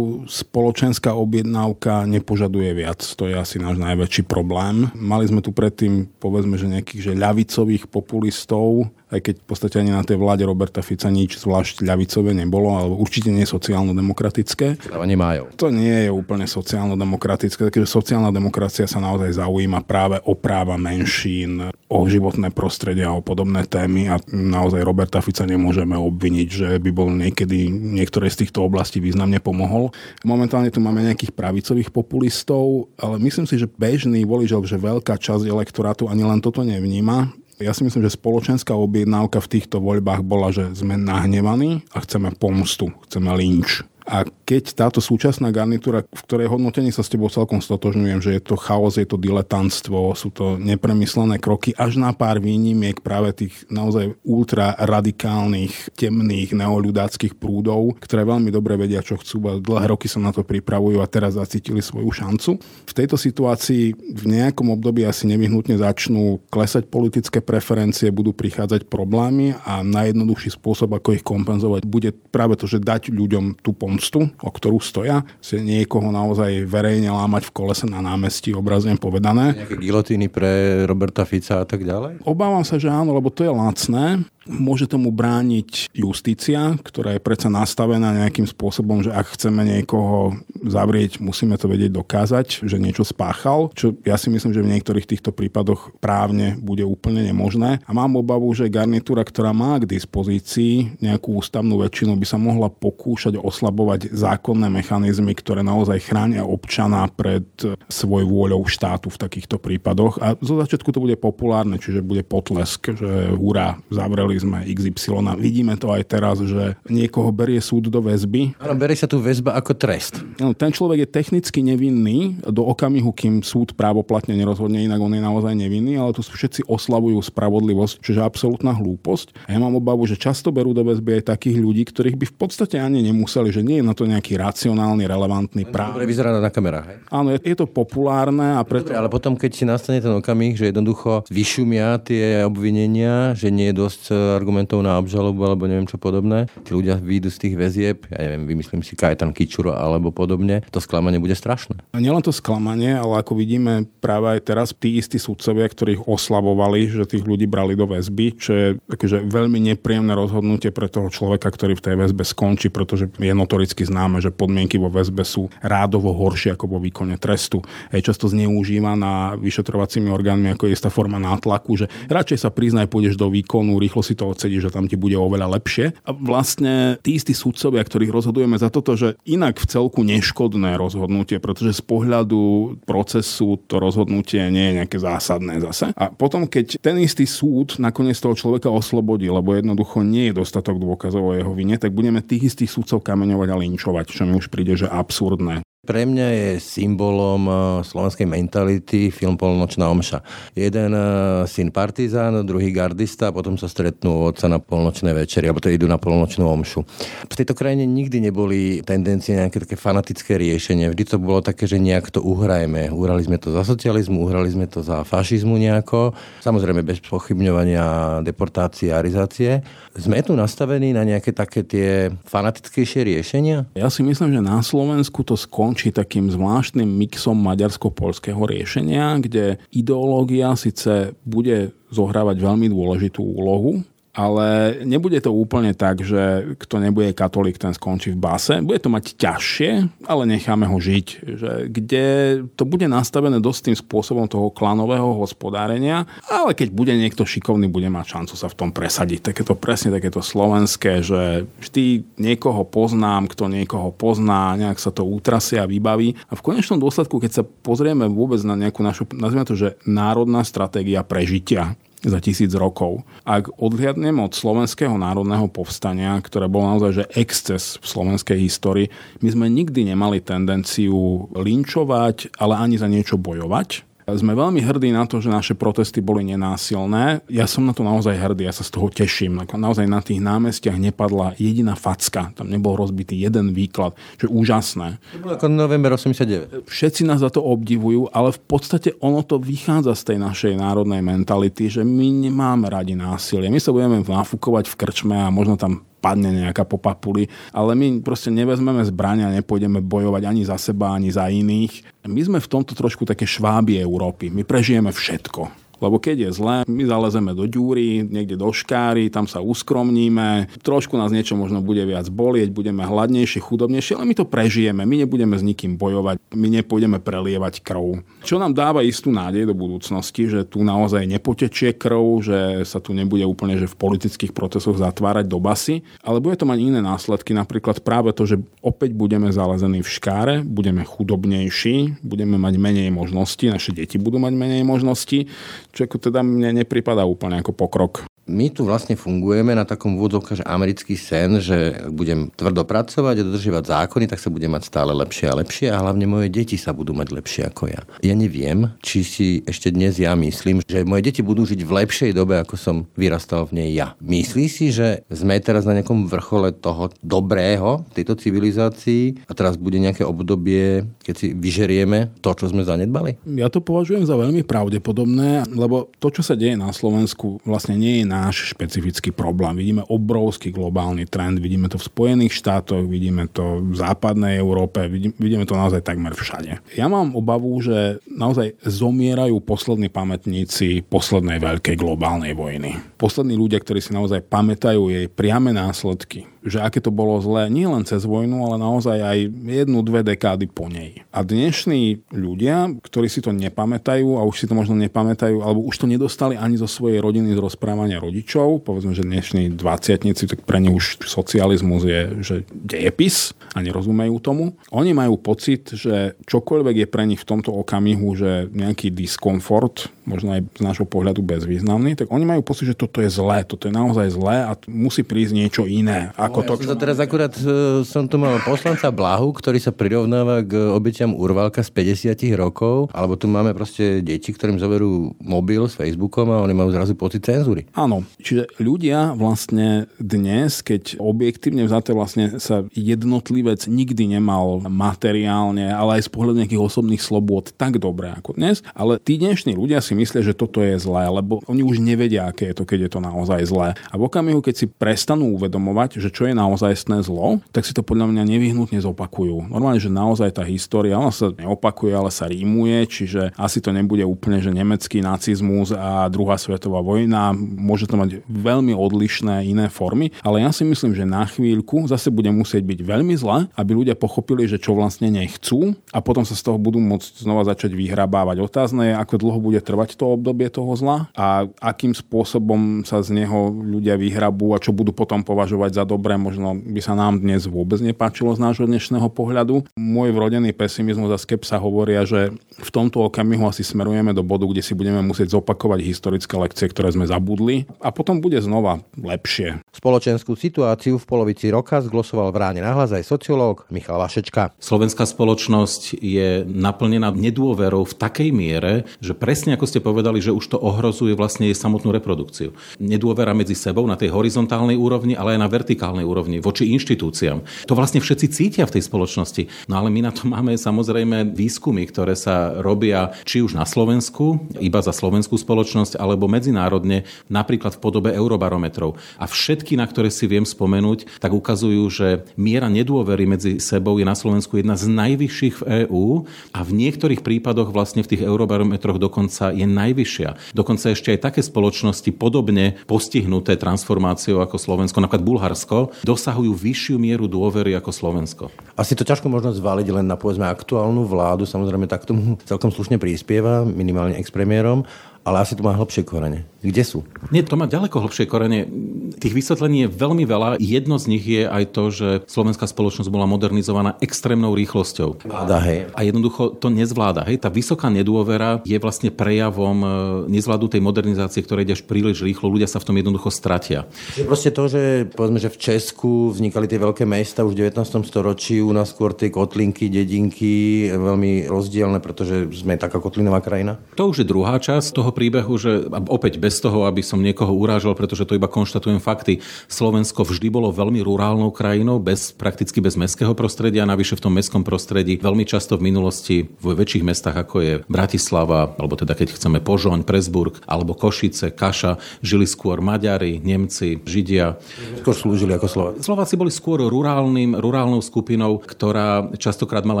spoločenská 0.28 1.16
objednávka 1.16 2.04
nepožaduje 2.04 2.84
viac. 2.84 3.00
To 3.16 3.24
je 3.24 3.32
asi 3.32 3.56
náš 3.56 3.80
najväčší 3.80 4.28
problém. 4.28 4.92
Mali 4.92 5.32
sme 5.32 5.40
tu 5.40 5.48
predtým, 5.56 6.04
povedzme, 6.20 6.60
že 6.60 6.68
nejakých 6.68 7.08
že 7.08 7.12
ľavicových 7.16 7.88
populistov, 7.88 8.92
aj 9.14 9.20
keď 9.22 9.34
v 9.40 9.46
podstate 9.46 9.76
ani 9.78 9.94
na 9.94 10.02
tej 10.02 10.18
vláde 10.18 10.42
Roberta 10.42 10.82
Fica 10.82 11.06
nič 11.06 11.38
zvlášť 11.38 11.86
ľavicové 11.86 12.34
nebolo, 12.34 12.74
alebo 12.74 12.94
určite 12.98 13.30
nie 13.30 13.46
sociálno-demokratické. 13.46 14.90
Ale 14.90 15.06
nemajú. 15.06 15.54
To 15.54 15.70
nie 15.70 16.06
je 16.06 16.10
úplne 16.10 16.50
sociálno-demokratické, 16.50 17.70
takže 17.70 17.86
sociálna 17.86 18.34
demokracia 18.34 18.90
sa 18.90 18.98
naozaj 18.98 19.38
zaujíma 19.38 19.86
práve 19.86 20.18
o 20.26 20.34
práva 20.34 20.74
menšín, 20.74 21.70
o 21.86 21.98
životné 22.10 22.50
prostredie 22.50 23.06
a 23.06 23.14
o 23.14 23.22
podobné 23.22 23.62
témy 23.70 24.10
a 24.10 24.18
naozaj 24.34 24.82
Roberta 24.82 25.22
Fica 25.22 25.46
nemôžeme 25.46 25.94
obviniť, 25.94 26.48
že 26.50 26.68
by 26.82 26.90
bol 26.90 27.08
niekedy 27.14 27.70
niektoré 27.70 28.26
z 28.26 28.44
týchto 28.44 28.66
oblastí 28.66 28.98
významne 28.98 29.38
pomohol. 29.38 29.94
Momentálne 30.26 30.74
tu 30.74 30.82
máme 30.82 31.06
nejakých 31.06 31.30
pravicových 31.30 31.94
populistov, 31.94 32.90
ale 32.98 33.22
myslím 33.22 33.46
si, 33.46 33.60
že 33.62 33.70
bežný 33.70 34.26
volič, 34.26 34.50
že 34.66 34.80
veľká 34.80 35.14
časť 35.14 35.46
elektorátu 35.46 36.10
ani 36.10 36.26
len 36.26 36.42
toto 36.42 36.66
nevníma 36.66 37.43
ja 37.62 37.70
si 37.70 37.86
myslím, 37.86 38.02
že 38.06 38.18
spoločenská 38.18 38.74
objednávka 38.74 39.38
v 39.38 39.50
týchto 39.58 39.78
voľbách 39.78 40.26
bola, 40.26 40.50
že 40.50 40.74
sme 40.74 40.98
nahnevaní 40.98 41.86
a 41.94 42.02
chceme 42.02 42.34
pomstu, 42.34 42.90
chceme 43.06 43.30
lynč. 43.34 43.86
A 44.04 44.28
keď 44.44 44.76
táto 44.76 45.00
súčasná 45.00 45.48
garnitúra, 45.48 46.04
v 46.04 46.22
ktorej 46.28 46.52
hodnotení 46.52 46.92
sa 46.92 47.00
s 47.00 47.08
tebou 47.08 47.32
celkom 47.32 47.64
stotožňujem, 47.64 48.20
že 48.20 48.30
je 48.36 48.42
to 48.44 48.60
chaos, 48.60 49.00
je 49.00 49.08
to 49.08 49.16
diletantstvo, 49.16 50.12
sú 50.12 50.28
to 50.28 50.60
nepremyslené 50.60 51.40
kroky, 51.40 51.72
až 51.72 51.96
na 51.96 52.12
pár 52.12 52.36
výnimiek 52.36 53.00
práve 53.00 53.32
tých 53.32 53.64
naozaj 53.72 54.12
ultra 54.20 54.76
radikálnych, 54.76 55.96
temných, 55.96 56.52
neoľudáckých 56.52 57.40
prúdov, 57.40 57.96
ktoré 58.04 58.28
veľmi 58.28 58.52
dobre 58.52 58.76
vedia, 58.76 59.00
čo 59.00 59.16
chcú 59.16 59.40
a 59.48 59.56
dlhé 59.56 59.96
roky 59.96 60.04
sa 60.04 60.20
na 60.20 60.36
to 60.36 60.44
pripravujú 60.44 61.00
a 61.00 61.08
teraz 61.08 61.40
zacítili 61.40 61.80
svoju 61.80 62.12
šancu. 62.12 62.60
V 62.60 62.92
tejto 62.92 63.16
situácii 63.16 63.96
v 63.96 64.24
nejakom 64.28 64.68
období 64.68 65.08
asi 65.08 65.24
nevyhnutne 65.32 65.80
začnú 65.80 66.44
klesať 66.52 66.92
politické 66.92 67.40
preferencie, 67.40 68.12
budú 68.12 68.36
prichádzať 68.36 68.84
problémy 68.84 69.56
a 69.64 69.80
najjednoduchší 69.80 70.60
spôsob, 70.60 70.92
ako 70.92 71.16
ich 71.16 71.24
kompenzovať, 71.24 71.88
bude 71.88 72.12
práve 72.28 72.60
to, 72.60 72.68
že 72.68 72.84
dať 72.84 73.08
ľuďom 73.08 73.64
tú 73.64 73.72
pomoc 73.72 73.93
pomstu, 73.94 74.26
o 74.42 74.50
ktorú 74.50 74.82
stoja, 74.82 75.22
si 75.38 75.62
niekoho 75.62 76.10
naozaj 76.10 76.66
verejne 76.66 77.14
lámať 77.14 77.46
v 77.46 77.54
kolese 77.54 77.86
na 77.86 78.02
námestí, 78.02 78.50
obrazne 78.50 78.98
povedané. 78.98 79.54
Nejaké 79.54 79.78
gilotíny 79.78 80.26
pre 80.26 80.82
Roberta 80.82 81.22
Fica 81.22 81.62
a 81.62 81.66
tak 81.66 81.86
ďalej? 81.86 82.26
Obávam 82.26 82.66
sa, 82.66 82.74
že 82.74 82.90
áno, 82.90 83.14
lebo 83.14 83.30
to 83.30 83.46
je 83.46 83.54
lacné. 83.54 84.26
Môže 84.44 84.84
tomu 84.84 85.08
brániť 85.08 85.88
justícia, 85.96 86.76
ktorá 86.84 87.16
je 87.16 87.24
predsa 87.24 87.48
nastavená 87.48 88.12
nejakým 88.12 88.44
spôsobom, 88.44 89.00
že 89.00 89.10
ak 89.10 89.36
chceme 89.36 89.64
niekoho 89.64 90.36
zavrieť, 90.64 91.20
musíme 91.20 91.56
to 91.56 91.68
vedieť 91.68 91.96
dokázať, 91.96 92.46
že 92.64 92.76
niečo 92.76 93.08
spáchal, 93.08 93.72
čo 93.72 93.96
ja 94.04 94.20
si 94.20 94.28
myslím, 94.28 94.52
že 94.52 94.64
v 94.64 94.72
niektorých 94.76 95.08
týchto 95.08 95.32
prípadoch 95.32 95.96
právne 95.98 96.60
bude 96.60 96.84
úplne 96.84 97.24
nemožné. 97.24 97.80
A 97.84 97.90
mám 97.96 98.20
obavu, 98.20 98.52
že 98.52 98.68
garnitúra, 98.68 99.24
ktorá 99.24 99.56
má 99.56 99.80
k 99.80 99.88
dispozícii 99.88 101.00
nejakú 101.00 101.40
ústavnú 101.40 101.80
väčšinu, 101.80 102.16
by 102.20 102.26
sa 102.28 102.36
mohla 102.36 102.68
pokúšať 102.68 103.40
oslabovať 103.40 104.12
zákonné 104.12 104.68
mechanizmy, 104.68 105.32
ktoré 105.32 105.64
naozaj 105.64 106.04
chránia 106.04 106.44
občana 106.44 107.08
pred 107.08 107.44
svoj 107.88 108.28
vôľou 108.28 108.64
štátu 108.68 109.08
v 109.08 109.20
takýchto 109.20 109.56
prípadoch. 109.56 110.20
A 110.20 110.36
zo 110.40 110.60
začiatku 110.60 110.92
to 110.92 111.00
bude 111.00 111.16
populárne, 111.16 111.80
čiže 111.80 112.04
bude 112.04 112.20
potlesk, 112.20 112.92
že 112.92 113.32
hurá, 113.32 113.80
zavreli 113.88 114.33
Mali 114.34 114.66
sme 114.66 114.66
XY 114.66 115.30
a 115.30 115.38
vidíme 115.38 115.78
to 115.78 115.94
aj 115.94 116.02
teraz, 116.10 116.42
že 116.42 116.74
niekoho 116.90 117.30
berie 117.30 117.62
súd 117.62 117.86
do 117.86 118.02
väzby. 118.02 118.58
Áno, 118.58 118.74
berie 118.74 118.98
sa 118.98 119.06
tu 119.06 119.22
väzba 119.22 119.54
ako 119.54 119.78
trest. 119.78 120.18
No, 120.42 120.50
ten 120.50 120.74
človek 120.74 121.06
je 121.06 121.08
technicky 121.08 121.62
nevinný 121.62 122.42
do 122.42 122.66
okamihu, 122.66 123.14
kým 123.14 123.46
súd 123.46 123.78
právoplatne 123.78 124.34
nerozhodne, 124.34 124.82
inak 124.82 124.98
on 124.98 125.14
je 125.14 125.22
naozaj 125.22 125.54
nevinný, 125.54 126.02
ale 126.02 126.10
tu 126.18 126.26
všetci 126.26 126.66
oslavujú 126.66 127.22
spravodlivosť, 127.22 128.02
čiže 128.02 128.26
absolútna 128.26 128.74
hlúposť. 128.74 129.46
A 129.46 129.54
ja 129.54 129.62
mám 129.62 129.78
obavu, 129.78 130.02
že 130.10 130.18
často 130.18 130.50
berú 130.50 130.74
do 130.74 130.82
väzby 130.82 131.22
aj 131.22 131.38
takých 131.38 131.62
ľudí, 131.62 131.86
ktorých 131.86 132.18
by 132.18 132.26
v 132.26 132.34
podstate 132.34 132.82
ani 132.82 133.06
nemuseli, 133.06 133.54
že 133.54 133.62
nie 133.62 133.78
je 133.78 133.86
na 133.86 133.94
to 133.94 134.10
nejaký 134.10 134.34
racionálny, 134.34 135.06
relevantný 135.06 135.62
práv. 135.70 135.94
Dobre 135.94 136.10
vyzerá 136.10 136.34
na 136.34 136.50
kamerách. 136.50 136.86
Hej? 136.90 136.98
Áno, 137.06 137.30
je, 137.30 137.38
je 137.38 137.54
to 137.54 137.70
populárne 137.70 138.58
a 138.58 138.62
preto... 138.66 138.90
Dobre, 138.90 138.98
ale 138.98 139.06
potom, 139.06 139.38
keď 139.38 139.50
si 139.54 139.62
nastane 139.62 140.02
ten 140.02 140.10
okamih, 140.10 140.58
že 140.58 140.74
jednoducho 140.74 141.22
vyšumia 141.30 142.02
tie 142.02 142.42
obvinenia, 142.42 143.38
že 143.38 143.54
nie 143.54 143.70
je 143.70 143.76
dosť 143.78 144.02
argumentov 144.32 144.80
na 144.80 144.96
obžalobu 144.96 145.44
alebo 145.44 145.68
neviem 145.68 145.84
čo 145.84 146.00
podobné. 146.00 146.48
Tí 146.64 146.72
ľudia 146.72 146.96
výjdu 146.96 147.28
z 147.28 147.38
tých 147.44 147.54
väzieb, 147.60 147.98
ja 148.08 148.18
neviem, 148.24 148.48
vymyslím 148.48 148.80
si 148.80 148.96
Kajetan 148.96 149.36
Kičuro 149.36 149.76
alebo 149.76 150.08
podobne, 150.08 150.64
to 150.72 150.80
sklamanie 150.80 151.20
bude 151.20 151.36
strašné. 151.36 151.84
A 151.92 152.00
nielen 152.00 152.24
to 152.24 152.32
sklamanie, 152.32 152.96
ale 152.96 153.20
ako 153.20 153.36
vidíme 153.36 153.84
práve 154.00 154.38
aj 154.38 154.40
teraz 154.46 154.68
tí 154.72 154.96
istí 154.96 155.20
sudcovia, 155.20 155.68
ktorých 155.68 156.08
oslavovali, 156.08 156.88
že 156.88 157.04
tých 157.04 157.28
ľudí 157.28 157.44
brali 157.44 157.76
do 157.76 157.84
väzby, 157.84 158.26
čo 158.40 158.50
je 158.54 158.66
akože 158.88 159.28
veľmi 159.28 159.60
nepríjemné 159.74 160.16
rozhodnutie 160.16 160.72
pre 160.72 160.88
toho 160.88 161.12
človeka, 161.12 161.50
ktorý 161.50 161.76
v 161.76 161.84
tej 161.84 161.94
väzbe 162.00 162.24
skončí, 162.24 162.70
pretože 162.70 163.10
je 163.18 163.34
notoricky 163.34 163.84
známe, 163.84 164.22
že 164.22 164.32
podmienky 164.32 164.80
vo 164.80 164.88
väzbe 164.88 165.26
sú 165.26 165.50
rádovo 165.60 166.14
horšie 166.14 166.54
ako 166.54 166.76
vo 166.76 166.78
výkone 166.78 167.18
trestu. 167.18 167.60
Je 167.90 168.00
často 168.00 168.30
zneužíva 168.30 168.94
na 168.94 169.34
vyšetrovacími 169.34 170.08
orgánmi 170.10 170.54
ako 170.54 170.70
istá 170.70 170.88
forma 170.88 171.18
nátlaku, 171.18 171.84
že 171.84 171.86
radšej 172.06 172.38
sa 172.46 172.50
priznaj, 172.54 172.86
pôjdeš 172.86 173.18
do 173.18 173.26
výkonu, 173.28 173.76
rýchlo 173.82 174.00
si 174.00 174.13
to 174.14 174.30
odsedíš, 174.30 174.70
že 174.70 174.74
tam 174.74 174.86
ti 174.86 174.96
bude 174.96 175.18
oveľa 175.18 175.58
lepšie. 175.60 175.94
A 176.06 176.10
vlastne 176.14 176.96
tí 177.02 177.18
istí 177.18 177.36
sudcovia, 177.36 177.84
ktorých 177.84 178.14
rozhodujeme 178.14 178.56
za 178.56 178.70
toto, 178.72 178.94
že 178.94 179.18
inak 179.28 179.60
v 179.60 179.68
celku 179.68 180.00
neškodné 180.06 180.78
rozhodnutie, 180.78 181.38
pretože 181.38 181.78
z 181.78 181.82
pohľadu 181.84 182.42
procesu 182.88 183.60
to 183.66 183.82
rozhodnutie 183.82 184.48
nie 184.48 184.72
je 184.72 184.76
nejaké 184.82 184.98
zásadné 184.98 185.60
zase. 185.60 185.90
A 185.94 186.10
potom, 186.10 186.46
keď 186.48 186.78
ten 186.80 186.96
istý 187.02 187.26
súd 187.28 187.76
nakoniec 187.82 188.16
toho 188.16 188.38
človeka 188.38 188.70
oslobodí, 188.70 189.26
lebo 189.28 189.52
jednoducho 189.52 190.06
nie 190.06 190.30
je 190.30 190.38
dostatok 190.38 190.78
dôkazov 190.78 191.34
o 191.34 191.36
jeho 191.36 191.52
vine, 191.52 191.76
tak 191.76 191.92
budeme 191.92 192.22
tých 192.22 192.54
istých 192.54 192.70
súdcov 192.70 193.02
kameňovať 193.02 193.48
a 193.50 193.60
linčovať, 193.60 194.06
čo 194.14 194.22
mi 194.24 194.38
už 194.38 194.48
príde, 194.48 194.78
že 194.78 194.88
absurdné. 194.88 195.64
Pre 195.84 196.00
mňa 196.08 196.26
je 196.32 196.48
symbolom 196.64 197.44
eh, 197.44 197.56
slovenskej 197.84 198.24
mentality 198.24 199.12
film 199.12 199.36
Polnočná 199.36 199.92
omša. 199.92 200.24
Jeden 200.56 200.96
eh, 200.96 201.44
syn 201.44 201.68
partizán, 201.68 202.40
druhý 202.48 202.72
gardista, 202.72 203.28
potom 203.28 203.60
sa 203.60 203.68
stretnú 203.68 204.32
otca 204.32 204.48
na 204.48 204.56
polnočné 204.56 205.12
večery, 205.12 205.52
alebo 205.52 205.60
to 205.60 205.68
idú 205.68 205.84
na 205.84 206.00
polnočnú 206.00 206.48
omšu. 206.48 206.88
V 207.28 207.34
tejto 207.36 207.52
krajine 207.52 207.84
nikdy 207.84 208.24
neboli 208.24 208.80
tendencie 208.80 209.36
nejaké 209.36 209.60
také 209.60 209.76
fanatické 209.76 210.40
riešenie. 210.40 210.88
Vždy 210.88 211.04
to 211.04 211.16
bolo 211.20 211.44
také, 211.44 211.68
že 211.68 211.76
nejak 211.76 212.08
to 212.08 212.24
uhrajeme. 212.24 212.88
Uhrali 212.88 213.20
sme 213.20 213.36
to 213.36 213.52
za 213.52 213.60
socializmu, 213.68 214.24
uhrali 214.24 214.48
sme 214.48 214.64
to 214.64 214.80
za 214.80 215.04
fašizmu 215.04 215.60
nejako. 215.60 216.16
Samozrejme 216.40 216.80
bez 216.80 217.04
pochybňovania 217.04 218.18
deportácie 218.24 218.88
a 218.88 219.04
arizácie. 219.04 219.60
Sme 219.92 220.24
tu 220.24 220.32
nastavení 220.32 220.96
na 220.96 221.04
nejaké 221.04 221.36
také 221.36 221.60
tie 221.60 222.08
fanatickejšie 222.24 223.04
riešenia? 223.04 223.68
Ja 223.76 223.92
si 223.92 224.00
myslím, 224.00 224.32
že 224.32 224.40
na 224.40 224.64
Slovensku 224.64 225.20
to 225.20 225.36
skon 225.36 225.73
skončí 225.74 225.90
takým 225.90 226.30
zvláštnym 226.30 226.86
mixom 226.86 227.34
maďarsko-polského 227.34 228.38
riešenia, 228.46 229.18
kde 229.18 229.58
ideológia 229.74 230.54
síce 230.54 231.18
bude 231.26 231.74
zohrávať 231.90 232.38
veľmi 232.38 232.70
dôležitú 232.70 233.18
úlohu, 233.18 233.82
ale 234.14 234.78
nebude 234.86 235.18
to 235.18 235.34
úplne 235.34 235.74
tak, 235.74 236.06
že 236.06 236.54
kto 236.54 236.78
nebude 236.78 237.10
katolík, 237.10 237.58
ten 237.58 237.74
skončí 237.74 238.14
v 238.14 238.22
base. 238.22 238.62
Bude 238.62 238.78
to 238.78 238.86
mať 238.86 239.18
ťažšie, 239.18 239.70
ale 240.06 240.22
necháme 240.30 240.70
ho 240.70 240.78
žiť. 240.78 241.06
Že 241.34 241.50
kde 241.66 242.06
to 242.54 242.62
bude 242.62 242.86
nastavené 242.86 243.42
dosť 243.42 243.60
tým 243.70 243.76
spôsobom 243.76 244.30
toho 244.30 244.54
klanového 244.54 245.18
hospodárenia, 245.18 246.06
ale 246.30 246.54
keď 246.54 246.70
bude 246.70 246.94
niekto 246.94 247.26
šikovný, 247.26 247.66
bude 247.66 247.90
mať 247.90 248.06
šancu 248.06 248.34
sa 248.38 248.46
v 248.46 248.58
tom 248.58 248.70
presadiť. 248.70 249.34
Takéto 249.34 249.58
presne 249.58 249.90
takéto 249.90 250.22
slovenské, 250.22 251.02
že 251.02 251.50
vždy 251.58 252.06
niekoho 252.22 252.62
poznám, 252.62 253.26
kto 253.26 253.50
niekoho 253.50 253.90
pozná, 253.90 254.54
nejak 254.54 254.78
sa 254.78 254.94
to 254.94 255.02
utrasie 255.02 255.58
a 255.58 255.66
vybaví. 255.66 256.14
A 256.30 256.38
v 256.38 256.44
konečnom 256.46 256.78
dôsledku, 256.78 257.18
keď 257.18 257.42
sa 257.42 257.42
pozrieme 257.42 258.06
vôbec 258.06 258.38
na 258.46 258.54
nejakú 258.54 258.86
našu, 258.86 259.10
nazvime 259.10 259.42
to, 259.42 259.58
že 259.58 259.74
národná 259.82 260.46
stratégia 260.46 261.02
prežitia, 261.02 261.74
za 262.04 262.20
tisíc 262.20 262.52
rokov. 262.52 263.02
Ak 263.24 263.48
odhliadnem 263.56 264.20
od 264.20 264.36
slovenského 264.36 264.94
národného 264.94 265.48
povstania, 265.48 266.14
ktoré 266.20 266.46
bolo 266.46 266.76
naozaj 266.76 266.92
že 266.92 267.04
exces 267.16 267.80
v 267.80 267.86
slovenskej 267.88 268.38
histórii, 268.38 268.92
my 269.24 269.28
sme 269.32 269.46
nikdy 269.48 269.88
nemali 269.88 270.20
tendenciu 270.20 271.28
linčovať, 271.32 272.36
ale 272.36 272.60
ani 272.60 272.76
za 272.76 272.86
niečo 272.86 273.16
bojovať 273.16 273.93
sme 274.04 274.36
veľmi 274.36 274.60
hrdí 274.60 274.92
na 274.92 275.08
to, 275.08 275.24
že 275.24 275.32
naše 275.32 275.54
protesty 275.56 276.04
boli 276.04 276.28
nenásilné. 276.28 277.24
Ja 277.32 277.48
som 277.48 277.64
na 277.64 277.72
to 277.72 277.80
naozaj 277.80 278.12
hrdý, 278.20 278.44
ja 278.44 278.52
sa 278.52 278.60
z 278.60 278.76
toho 278.76 278.92
teším. 278.92 279.40
Naozaj 279.40 279.88
na 279.88 280.04
tých 280.04 280.20
námestiach 280.20 280.76
nepadla 280.76 281.32
jediná 281.40 281.72
facka. 281.72 282.28
Tam 282.36 282.52
nebol 282.52 282.76
rozbitý 282.76 283.16
jeden 283.16 283.56
výklad. 283.56 283.96
Čo 284.20 284.28
je 284.28 284.30
úžasné. 284.36 285.00
To 285.16 285.18
bolo 285.24 285.32
ako 285.40 285.46
november 285.48 285.96
89. 285.96 286.68
Všetci 286.68 287.08
nás 287.08 287.24
za 287.24 287.32
to 287.32 287.40
obdivujú, 287.40 288.12
ale 288.12 288.36
v 288.36 288.40
podstate 288.44 288.92
ono 289.00 289.24
to 289.24 289.40
vychádza 289.40 289.96
z 289.96 290.02
tej 290.12 290.18
našej 290.20 290.52
národnej 290.60 291.00
mentality, 291.00 291.72
že 291.72 291.80
my 291.80 292.28
nemáme 292.28 292.68
radi 292.68 292.92
násilie. 292.92 293.48
My 293.48 293.56
sa 293.56 293.72
budeme 293.72 294.04
nafúkovať 294.04 294.68
v 294.68 294.74
krčme 294.76 295.16
a 295.16 295.32
možno 295.32 295.56
tam 295.56 295.80
padne 296.04 296.44
nejaká 296.44 296.68
po 296.68 296.76
papuli, 296.76 297.32
ale 297.56 297.72
my 297.72 298.04
proste 298.04 298.28
nevezmeme 298.28 298.84
zbrania 298.84 299.32
nepôjdeme 299.32 299.80
bojovať 299.80 300.22
ani 300.28 300.44
za 300.44 300.60
seba, 300.60 300.92
ani 300.92 301.08
za 301.08 301.32
iných. 301.32 302.04
My 302.04 302.20
sme 302.20 302.38
v 302.44 302.50
tomto 302.52 302.76
trošku 302.76 303.08
také 303.08 303.24
šváby 303.24 303.80
Európy. 303.80 304.28
My 304.28 304.44
prežijeme 304.44 304.92
všetko. 304.92 305.63
Lebo 305.84 306.00
keď 306.00 306.16
je 306.28 306.30
zlé, 306.32 306.56
my 306.64 306.88
zalezeme 306.88 307.36
do 307.36 307.44
ďúry, 307.44 308.08
niekde 308.08 308.40
do 308.40 308.48
škáry, 308.48 309.12
tam 309.12 309.28
sa 309.28 309.44
uskromníme, 309.44 310.48
trošku 310.64 310.96
nás 310.96 311.12
niečo 311.12 311.36
možno 311.36 311.60
bude 311.60 311.84
viac 311.84 312.08
bolieť, 312.08 312.48
budeme 312.48 312.80
hladnejšie, 312.80 313.44
chudobnejšie, 313.44 314.00
ale 314.00 314.08
my 314.08 314.14
to 314.16 314.24
prežijeme, 314.24 314.88
my 314.88 315.04
nebudeme 315.04 315.36
s 315.36 315.44
nikým 315.44 315.76
bojovať, 315.76 316.16
my 316.32 316.48
nepôjdeme 316.48 317.04
prelievať 317.04 317.60
krv. 317.60 318.00
Čo 318.24 318.40
nám 318.40 318.56
dáva 318.56 318.80
istú 318.80 319.12
nádej 319.12 319.44
do 319.44 319.52
budúcnosti, 319.52 320.24
že 320.24 320.48
tu 320.48 320.64
naozaj 320.64 321.04
nepotečie 321.04 321.76
krv, 321.76 322.24
že 322.24 322.38
sa 322.64 322.80
tu 322.80 322.96
nebude 322.96 323.28
úplne 323.28 323.60
že 323.60 323.68
v 323.68 323.76
politických 323.76 324.32
procesoch 324.32 324.80
zatvárať 324.80 325.28
do 325.28 325.36
basy, 325.36 325.84
ale 326.00 326.24
bude 326.24 326.40
to 326.40 326.48
mať 326.48 326.58
iné 326.64 326.80
následky, 326.80 327.36
napríklad 327.36 327.84
práve 327.84 328.16
to, 328.16 328.24
že 328.24 328.40
opäť 328.64 328.96
budeme 328.96 329.28
zalezení 329.28 329.84
v 329.84 329.90
škáre, 329.92 330.34
budeme 330.40 330.80
chudobnejší, 330.86 332.00
budeme 332.00 332.40
mať 332.40 332.54
menej 332.56 332.88
možností, 332.88 333.52
naše 333.52 333.76
deti 333.76 334.00
budú 334.00 334.16
mať 334.16 334.32
menej 334.32 334.62
možností, 334.64 335.28
čo 335.74 335.90
teda 335.98 336.22
mne 336.22 336.62
nepripadá 336.62 337.02
úplne 337.02 337.42
ako 337.42 337.52
pokrok 337.52 338.06
my 338.24 338.48
tu 338.48 338.64
vlastne 338.64 338.96
fungujeme 338.96 339.52
na 339.52 339.68
takom 339.68 340.00
vôdzovka, 340.00 340.40
že 340.40 340.44
americký 340.48 340.96
sen, 340.96 341.40
že 341.44 341.84
budem 341.92 342.32
tvrdo 342.32 342.64
pracovať 342.64 343.20
a 343.20 343.26
dodržiavať 343.26 343.64
zákony, 343.68 344.04
tak 344.08 344.20
sa 344.20 344.32
budem 344.32 344.52
mať 344.52 344.64
stále 344.68 344.92
lepšie 344.96 345.26
a 345.28 345.38
lepšie 345.38 345.66
a 345.68 345.80
hlavne 345.80 346.08
moje 346.08 346.32
deti 346.32 346.56
sa 346.56 346.72
budú 346.72 346.96
mať 346.96 347.08
lepšie 347.12 347.42
ako 347.52 347.68
ja. 347.68 347.80
Ja 348.00 348.14
neviem, 348.16 348.72
či 348.80 349.04
si 349.04 349.28
ešte 349.44 349.68
dnes 349.68 350.00
ja 350.00 350.16
myslím, 350.16 350.64
že 350.64 350.88
moje 350.88 351.04
deti 351.04 351.20
budú 351.20 351.44
žiť 351.44 351.60
v 351.60 351.74
lepšej 351.84 352.10
dobe, 352.16 352.40
ako 352.40 352.56
som 352.56 352.76
vyrastal 352.96 353.44
v 353.44 353.60
nej 353.60 353.70
ja. 353.76 353.92
Myslí 354.00 354.48
si, 354.48 354.72
že 354.72 355.04
sme 355.12 355.36
teraz 355.44 355.68
na 355.68 355.76
nejakom 355.76 356.08
vrchole 356.08 356.56
toho 356.56 356.88
dobrého, 357.04 357.84
tejto 357.92 358.16
civilizácii 358.16 359.28
a 359.28 359.32
teraz 359.36 359.60
bude 359.60 359.76
nejaké 359.76 360.00
obdobie, 360.00 360.88
keď 361.04 361.14
si 361.14 361.26
vyžerieme 361.36 362.16
to, 362.24 362.32
čo 362.32 362.48
sme 362.48 362.64
zanedbali? 362.64 363.20
Ja 363.36 363.52
to 363.52 363.60
považujem 363.60 364.08
za 364.08 364.16
veľmi 364.16 364.46
pravdepodobné, 364.48 365.44
lebo 365.52 365.92
to, 366.00 366.08
čo 366.08 366.24
sa 366.24 366.32
deje 366.32 366.56
na 366.56 366.72
Slovensku, 366.72 367.44
vlastne 367.44 367.76
nie 367.76 368.00
je 368.00 368.13
náš 368.14 368.54
špecifický 368.54 369.10
problém. 369.10 369.58
Vidíme 369.58 369.82
obrovský 369.90 370.54
globálny 370.54 371.10
trend, 371.10 371.42
vidíme 371.42 371.66
to 371.66 371.82
v 371.82 371.88
Spojených 371.90 372.38
štátoch, 372.38 372.86
vidíme 372.86 373.26
to 373.26 373.58
v 373.58 373.74
západnej 373.74 374.38
Európe, 374.38 374.86
vidíme 375.18 375.42
to 375.42 375.58
naozaj 375.58 375.82
takmer 375.82 376.14
všade. 376.14 376.62
Ja 376.78 376.86
mám 376.86 377.18
obavu, 377.18 377.58
že 377.58 377.98
naozaj 378.06 378.54
zomierajú 378.62 379.42
poslední 379.42 379.90
pamätníci 379.90 380.86
poslednej 380.86 381.42
veľkej 381.42 381.74
globálnej 381.74 382.38
vojny. 382.38 382.78
Poslední 382.94 383.34
ľudia, 383.34 383.58
ktorí 383.58 383.82
si 383.82 383.90
naozaj 383.90 384.22
pamätajú 384.30 384.88
jej 384.94 385.06
priame 385.10 385.50
následky, 385.50 386.30
že 386.44 386.60
aké 386.60 386.78
to 386.78 386.92
bolo 386.92 387.16
zlé 387.24 387.48
nie 387.48 387.64
len 387.64 387.88
cez 387.88 388.04
vojnu, 388.04 388.44
ale 388.44 388.60
naozaj 388.60 388.98
aj 389.00 389.18
jednu, 389.32 389.80
dve 389.80 390.04
dekády 390.04 390.46
po 390.46 390.68
nej. 390.68 391.00
A 391.08 391.24
dnešní 391.24 392.04
ľudia, 392.12 392.68
ktorí 392.84 393.08
si 393.08 393.24
to 393.24 393.32
nepamätajú 393.32 394.20
a 394.20 394.22
už 394.28 394.44
si 394.44 394.46
to 394.46 394.52
možno 394.52 394.76
nepamätajú, 394.76 395.40
alebo 395.40 395.64
už 395.64 395.80
to 395.80 395.86
nedostali 395.88 396.36
ani 396.36 396.60
zo 396.60 396.68
svojej 396.68 397.00
rodiny 397.00 397.32
z 397.32 397.40
rozprávania 397.40 397.96
rodičov, 397.96 398.60
povedzme, 398.68 398.92
že 398.92 399.08
dnešní 399.08 399.56
dvaciatnici, 399.56 400.28
tak 400.28 400.44
pre 400.44 400.60
ne 400.60 400.76
už 400.76 401.00
socializmus 401.08 401.82
je 401.88 402.00
že 402.20 402.36
dejepis 402.52 403.32
a 403.56 403.64
nerozumejú 403.64 404.20
tomu. 404.20 404.52
Oni 404.68 404.92
majú 404.92 405.16
pocit, 405.16 405.72
že 405.72 406.18
čokoľvek 406.28 406.84
je 406.84 406.88
pre 406.90 407.08
nich 407.08 407.20
v 407.22 407.28
tomto 407.28 407.56
okamihu, 407.56 408.12
že 408.12 408.52
nejaký 408.52 408.92
diskomfort, 408.92 409.88
možno 410.04 410.36
aj 410.36 410.40
z 410.56 410.62
nášho 410.62 410.86
pohľadu 410.88 411.24
bezvýznamný, 411.24 411.96
tak 411.96 412.12
oni 412.12 412.24
majú 412.24 412.44
pocit, 412.44 412.72
že 412.72 412.76
toto 412.76 413.00
je 413.00 413.08
zlé, 413.08 413.44
toto 413.44 413.68
je 413.68 413.74
naozaj 413.74 414.14
zlé 414.14 414.36
a 414.44 414.52
musí 414.68 415.02
prísť 415.02 415.32
niečo 415.32 415.62
iné. 415.64 416.12
Ako 416.16 416.44
no, 416.44 416.46
to, 416.46 416.52
ja 416.64 416.76
teraz 416.76 417.00
akurát 417.00 417.32
uh, 417.40 417.80
som 417.82 418.04
tu 418.04 418.20
mal 418.20 418.38
poslanca 418.44 418.92
Blahu, 418.92 419.32
ktorý 419.32 419.58
sa 419.58 419.72
prirovnáva 419.72 420.44
k 420.44 420.56
obetiam 420.72 421.16
Urvalka 421.16 421.64
z 421.64 421.72
50 421.72 422.36
rokov, 422.36 422.92
alebo 422.92 423.16
tu 423.16 423.26
máme 423.26 423.56
proste 423.56 424.04
deti, 424.04 424.30
ktorým 424.30 424.60
zoberú 424.60 425.16
mobil 425.18 425.64
s 425.64 425.74
Facebookom 425.80 426.28
a 426.30 426.44
oni 426.44 426.52
majú 426.52 426.70
zrazu 426.70 426.92
pocit 426.94 427.24
cenzúry. 427.24 427.64
Áno, 427.72 428.04
čiže 428.20 428.52
ľudia 428.60 429.16
vlastne 429.16 429.88
dnes, 429.96 430.60
keď 430.60 431.00
objektívne 431.00 431.64
vzaté 431.64 431.96
vlastne 431.96 432.36
sa 432.36 432.62
jednotlivec 432.76 433.64
nikdy 433.64 434.18
nemal 434.18 434.60
materiálne, 434.66 435.72
ale 435.72 435.98
aj 436.00 436.06
z 436.06 436.12
pohľadu 436.12 436.44
nejakých 436.44 436.60
osobných 436.60 437.00
slobôd 437.00 437.54
tak 437.56 437.80
dobre 437.80 438.12
ako 438.12 438.36
dnes, 438.36 438.60
ale 438.76 439.00
tí 439.00 439.16
dnešní 439.16 439.56
ľudia 439.56 439.80
si 439.80 439.93
myslia, 439.94 440.22
že 440.26 440.36
toto 440.36 440.60
je 440.60 440.76
zlé, 440.76 441.06
lebo 441.08 441.40
oni 441.46 441.62
už 441.62 441.80
nevedia, 441.80 442.28
aké 442.28 442.50
je 442.50 442.56
to, 442.60 442.64
keď 442.66 442.78
je 442.86 442.90
to 442.92 443.00
naozaj 443.00 443.40
zlé. 443.46 443.68
A 443.90 443.94
v 443.94 444.06
okamihu, 444.06 444.42
keď 444.42 444.54
si 444.54 444.66
prestanú 444.66 445.34
uvedomovať, 445.38 446.02
že 446.02 446.10
čo 446.10 446.26
je 446.26 446.34
naozajstné 446.34 447.00
zlo, 447.06 447.40
tak 447.54 447.64
si 447.64 447.72
to 447.72 447.86
podľa 447.86 448.10
mňa 448.10 448.22
nevyhnutne 448.26 448.78
zopakujú. 448.82 449.50
Normálne, 449.50 449.80
že 449.80 449.92
naozaj 449.92 450.34
tá 450.36 450.44
história, 450.44 450.98
ona 450.98 451.14
sa 451.14 451.30
neopakuje, 451.30 451.92
ale 451.94 452.10
sa 452.10 452.26
rímuje, 452.26 452.84
čiže 452.90 453.30
asi 453.38 453.62
to 453.62 453.70
nebude 453.70 454.02
úplne, 454.02 454.42
že 454.42 454.50
nemecký 454.50 455.04
nacizmus 455.04 455.70
a 455.70 456.08
druhá 456.10 456.34
svetová 456.40 456.80
vojna, 456.80 457.36
môže 457.36 457.86
to 457.86 457.94
mať 458.00 458.24
veľmi 458.26 458.72
odlišné 458.74 459.46
iné 459.46 459.68
formy, 459.68 460.10
ale 460.24 460.42
ja 460.42 460.50
si 460.50 460.64
myslím, 460.64 460.96
že 460.96 461.04
na 461.04 461.28
chvíľku 461.28 461.86
zase 461.86 462.08
bude 462.08 462.32
musieť 462.32 462.64
byť 462.64 462.80
veľmi 462.80 463.14
zle, 463.14 463.46
aby 463.52 463.70
ľudia 463.76 463.94
pochopili, 463.94 464.48
že 464.48 464.56
čo 464.56 464.72
vlastne 464.72 465.12
nechcú 465.12 465.76
a 465.92 466.00
potom 466.00 466.24
sa 466.24 466.32
z 466.32 466.42
toho 466.48 466.56
budú 466.56 466.80
môcť 466.80 467.20
znova 467.20 467.44
začať 467.44 467.76
vyhrabávať. 467.76 468.40
Otázne 468.40 468.92
je, 468.92 468.94
ako 468.96 469.14
dlho 469.20 469.38
bude 469.44 469.60
trvať 469.60 469.83
to 469.92 470.16
obdobie 470.16 470.48
toho 470.48 470.72
zla 470.72 471.12
a 471.12 471.44
akým 471.60 471.92
spôsobom 471.92 472.80
sa 472.88 473.04
z 473.04 473.12
neho 473.12 473.52
ľudia 473.52 474.00
vyhrabú 474.00 474.56
a 474.56 474.62
čo 474.62 474.72
budú 474.72 474.96
potom 474.96 475.20
považovať 475.20 475.76
za 475.76 475.84
dobré, 475.84 476.16
možno 476.16 476.56
by 476.56 476.80
sa 476.80 476.96
nám 476.96 477.20
dnes 477.20 477.44
vôbec 477.44 477.84
nepáčilo 477.84 478.32
z 478.32 478.40
nášho 478.40 478.64
dnešného 478.64 479.12
pohľadu. 479.12 479.68
Môj 479.76 480.16
vrodený 480.16 480.56
pesimizmus 480.56 481.12
a 481.12 481.20
skepsa 481.20 481.60
hovoria, 481.60 482.08
že 482.08 482.32
v 482.54 482.70
tomto 482.70 483.04
okamihu 483.10 483.44
asi 483.50 483.66
smerujeme 483.66 484.14
do 484.14 484.22
bodu, 484.24 484.46
kde 484.46 484.64
si 484.64 484.72
budeme 484.72 485.02
musieť 485.04 485.34
zopakovať 485.36 485.80
historické 485.82 486.38
lekcie, 486.38 486.70
ktoré 486.70 486.94
sme 486.94 487.04
zabudli 487.04 487.66
a 487.82 487.90
potom 487.90 488.22
bude 488.22 488.38
znova 488.38 488.80
lepšie. 488.94 489.60
Spoločenskú 489.74 490.38
situáciu 490.38 490.96
v 491.02 491.08
polovici 491.08 491.50
roka 491.50 491.82
zglosoval 491.82 492.30
v 492.30 492.38
ráne 492.38 492.60
nahlas 492.62 492.94
aj 492.94 493.02
sociológ 493.02 493.66
Michal 493.74 493.98
Vašečka. 493.98 494.54
Slovenská 494.62 495.02
spoločnosť 495.02 495.98
je 495.98 496.46
naplnená 496.46 497.10
nedôverou 497.10 497.82
v 497.82 497.94
takej 497.98 498.30
miere, 498.30 498.86
že 499.02 499.16
presne 499.16 499.58
ako 499.58 499.66
ste 499.66 499.73
ste 499.74 499.82
povedali, 499.82 500.22
že 500.22 500.30
už 500.30 500.54
to 500.54 500.58
ohrozuje 500.62 501.18
vlastne 501.18 501.50
jej 501.50 501.58
samotnú 501.58 501.90
reprodukciu. 501.90 502.54
Nedôvera 502.78 503.34
medzi 503.34 503.58
sebou 503.58 503.82
na 503.90 503.98
tej 503.98 504.14
horizontálnej 504.14 504.78
úrovni, 504.78 505.18
ale 505.18 505.34
aj 505.34 505.42
na 505.42 505.50
vertikálnej 505.50 506.06
úrovni 506.06 506.38
voči 506.38 506.70
inštitúciám. 506.78 507.66
To 507.66 507.74
vlastne 507.74 507.98
všetci 507.98 508.26
cítia 508.30 508.70
v 508.70 508.78
tej 508.78 508.86
spoločnosti. 508.86 509.66
No 509.66 509.82
ale 509.82 509.90
my 509.90 510.06
na 510.06 510.12
to 510.14 510.30
máme 510.34 510.54
samozrejme 510.54 511.34
výskumy, 511.34 511.90
ktoré 511.90 512.14
sa 512.14 512.62
robia 512.62 513.18
či 513.26 513.42
už 513.42 513.58
na 513.58 513.66
Slovensku, 513.66 514.38
iba 514.62 514.78
za 514.78 514.94
slovenskú 514.94 515.34
spoločnosť, 515.34 515.98
alebo 515.98 516.30
medzinárodne, 516.30 517.02
napríklad 517.26 517.74
v 517.74 517.82
podobe 517.82 518.10
eurobarometrov. 518.14 518.94
A 519.18 519.26
všetky, 519.26 519.74
na 519.74 519.90
ktoré 519.90 520.06
si 520.14 520.30
viem 520.30 520.46
spomenúť, 520.46 521.18
tak 521.18 521.34
ukazujú, 521.34 521.82
že 521.90 522.22
miera 522.38 522.70
nedôvery 522.70 523.26
medzi 523.26 523.58
sebou 523.58 523.98
je 523.98 524.06
na 524.06 524.14
Slovensku 524.14 524.54
jedna 524.54 524.78
z 524.78 524.86
najvyšších 524.86 525.54
v 525.58 525.66
EÚ 525.88 526.30
a 526.54 526.62
v 526.62 526.70
niektorých 526.70 527.26
prípadoch 527.26 527.74
vlastne 527.74 528.06
v 528.06 528.14
tých 528.14 528.22
eurobarometroch 528.22 529.02
dokonca 529.02 529.50
je 529.50 529.63
najvyššia. 529.68 530.52
Dokonca 530.52 530.92
ešte 530.92 531.14
aj 531.16 531.24
také 531.30 531.40
spoločnosti 531.40 532.10
podobne 532.16 532.76
postihnuté 532.84 533.56
transformáciou 533.56 534.44
ako 534.44 534.56
Slovensko, 534.60 535.00
napríklad 535.00 535.24
Bulharsko, 535.24 535.78
dosahujú 536.04 536.52
vyššiu 536.52 536.96
mieru 537.00 537.24
dôvery 537.30 537.72
ako 537.78 537.90
Slovensko. 537.90 538.44
Asi 538.76 538.92
to 538.92 539.06
ťažko 539.06 539.32
možno 539.32 539.54
zvaliť 539.54 539.88
len 539.94 540.06
na 540.06 540.20
povedzme 540.20 540.44
aktuálnu 540.50 541.06
vládu, 541.08 541.48
samozrejme 541.48 541.88
tak 541.88 542.04
tomu 542.04 542.36
celkom 542.44 542.68
slušne 542.68 543.00
prispieva, 543.00 543.64
minimálne 543.64 544.20
ex-premiérom, 544.20 544.84
ale 545.24 545.40
asi 545.40 545.56
to 545.56 545.64
má 545.64 545.72
hlbšie 545.72 546.04
korene. 546.04 546.44
Kde 546.60 546.84
sú? 546.84 547.04
Nie, 547.32 547.44
to 547.44 547.56
má 547.56 547.64
ďaleko 547.64 547.96
hlbšie 547.96 548.28
korene. 548.28 548.68
Tých 549.16 549.36
vysvetlení 549.36 549.84
je 549.84 549.92
veľmi 549.92 550.24
veľa. 550.24 550.60
Jedno 550.60 551.00
z 551.00 551.08
nich 551.12 551.24
je 551.24 551.44
aj 551.48 551.64
to, 551.72 551.92
že 551.92 552.08
slovenská 552.28 552.68
spoločnosť 552.68 553.08
bola 553.08 553.28
modernizovaná 553.28 553.96
extrémnou 554.04 554.52
rýchlosťou. 554.56 555.24
Vláda, 555.24 555.60
hej. 555.64 555.88
A 555.96 556.04
jednoducho 556.04 556.56
to 556.56 556.68
nezvláda. 556.68 557.24
Hej. 557.28 557.40
Tá 557.40 557.48
vysoká 557.48 557.88
nedôvera 557.88 558.60
je 558.68 558.76
vlastne 558.76 559.08
prejavom 559.12 559.78
e, 559.80 559.88
nezvládnutej 560.32 560.80
modernizácie, 560.84 561.40
ktorá 561.44 561.64
ide 561.64 561.76
až 561.76 561.84
príliš 561.84 562.24
rýchlo. 562.24 562.52
Ľudia 562.52 562.68
sa 562.68 562.80
v 562.80 562.92
tom 562.92 562.96
jednoducho 562.96 563.32
stratia. 563.32 563.88
Je 564.16 564.28
proste 564.28 564.52
to, 564.52 564.68
že 564.68 565.08
povedzme, 565.12 565.40
že 565.40 565.52
v 565.52 565.60
Česku 565.60 566.32
vznikali 566.32 566.68
tie 566.68 566.80
veľké 566.80 567.04
mesta 567.08 567.44
už 567.44 567.56
v 567.56 567.68
19. 567.68 568.08
storočí, 568.08 568.60
u 568.60 568.72
nás 568.72 568.92
skôr 568.92 569.16
tie 569.16 569.32
kotlinky, 569.32 569.88
dedinky, 569.88 570.88
veľmi 570.92 571.48
rozdielne, 571.48 572.00
pretože 572.00 572.48
sme 572.56 572.76
taká 572.76 573.00
kotlinová 573.00 573.40
krajina. 573.40 573.80
To 573.96 574.12
už 574.12 574.24
je 574.24 574.26
druhá 574.28 574.56
časť 574.56 574.96
toho 574.96 575.13
príbehu, 575.14 575.54
že 575.54 575.86
opäť 576.10 576.42
bez 576.42 576.58
toho, 576.58 576.90
aby 576.90 577.00
som 577.00 577.22
niekoho 577.22 577.54
urážal, 577.54 577.94
pretože 577.94 578.26
to 578.26 578.34
iba 578.34 578.50
konštatujem 578.50 578.98
fakty, 578.98 579.38
Slovensko 579.70 580.26
vždy 580.26 580.50
bolo 580.50 580.74
veľmi 580.74 580.98
rurálnou 581.06 581.54
krajinou, 581.54 582.02
bez, 582.02 582.34
prakticky 582.34 582.82
bez 582.82 582.98
mestského 582.98 583.32
prostredia, 583.38 583.86
navyše 583.86 584.18
v 584.18 584.24
tom 584.26 584.34
mestskom 584.34 584.66
prostredí 584.66 585.22
veľmi 585.22 585.44
často 585.44 585.76
v 585.78 585.86
minulosti 585.92 586.48
v 586.58 586.66
väčších 586.74 587.04
mestách, 587.04 587.36
ako 587.36 587.56
je 587.60 587.74
Bratislava, 587.86 588.72
alebo 588.80 588.96
teda 588.96 589.12
keď 589.12 589.36
chceme 589.36 589.60
Požoň, 589.60 590.08
Presburg, 590.08 590.58
alebo 590.64 590.96
Košice, 590.96 591.52
Kaša, 591.52 592.00
žili 592.24 592.48
skôr 592.48 592.80
Maďari, 592.80 593.38
Nemci, 593.44 594.00
Židia. 594.00 594.56
Skôr 595.04 595.12
slúžili 595.12 595.52
ako 595.52 595.68
Slováci. 595.68 595.98
Slováci 596.00 596.34
boli 596.40 596.48
skôr 596.48 596.80
rurálnym, 596.80 597.60
rurálnou 597.60 598.00
skupinou, 598.00 598.56
ktorá 598.64 599.28
častokrát 599.36 599.84
mala 599.84 600.00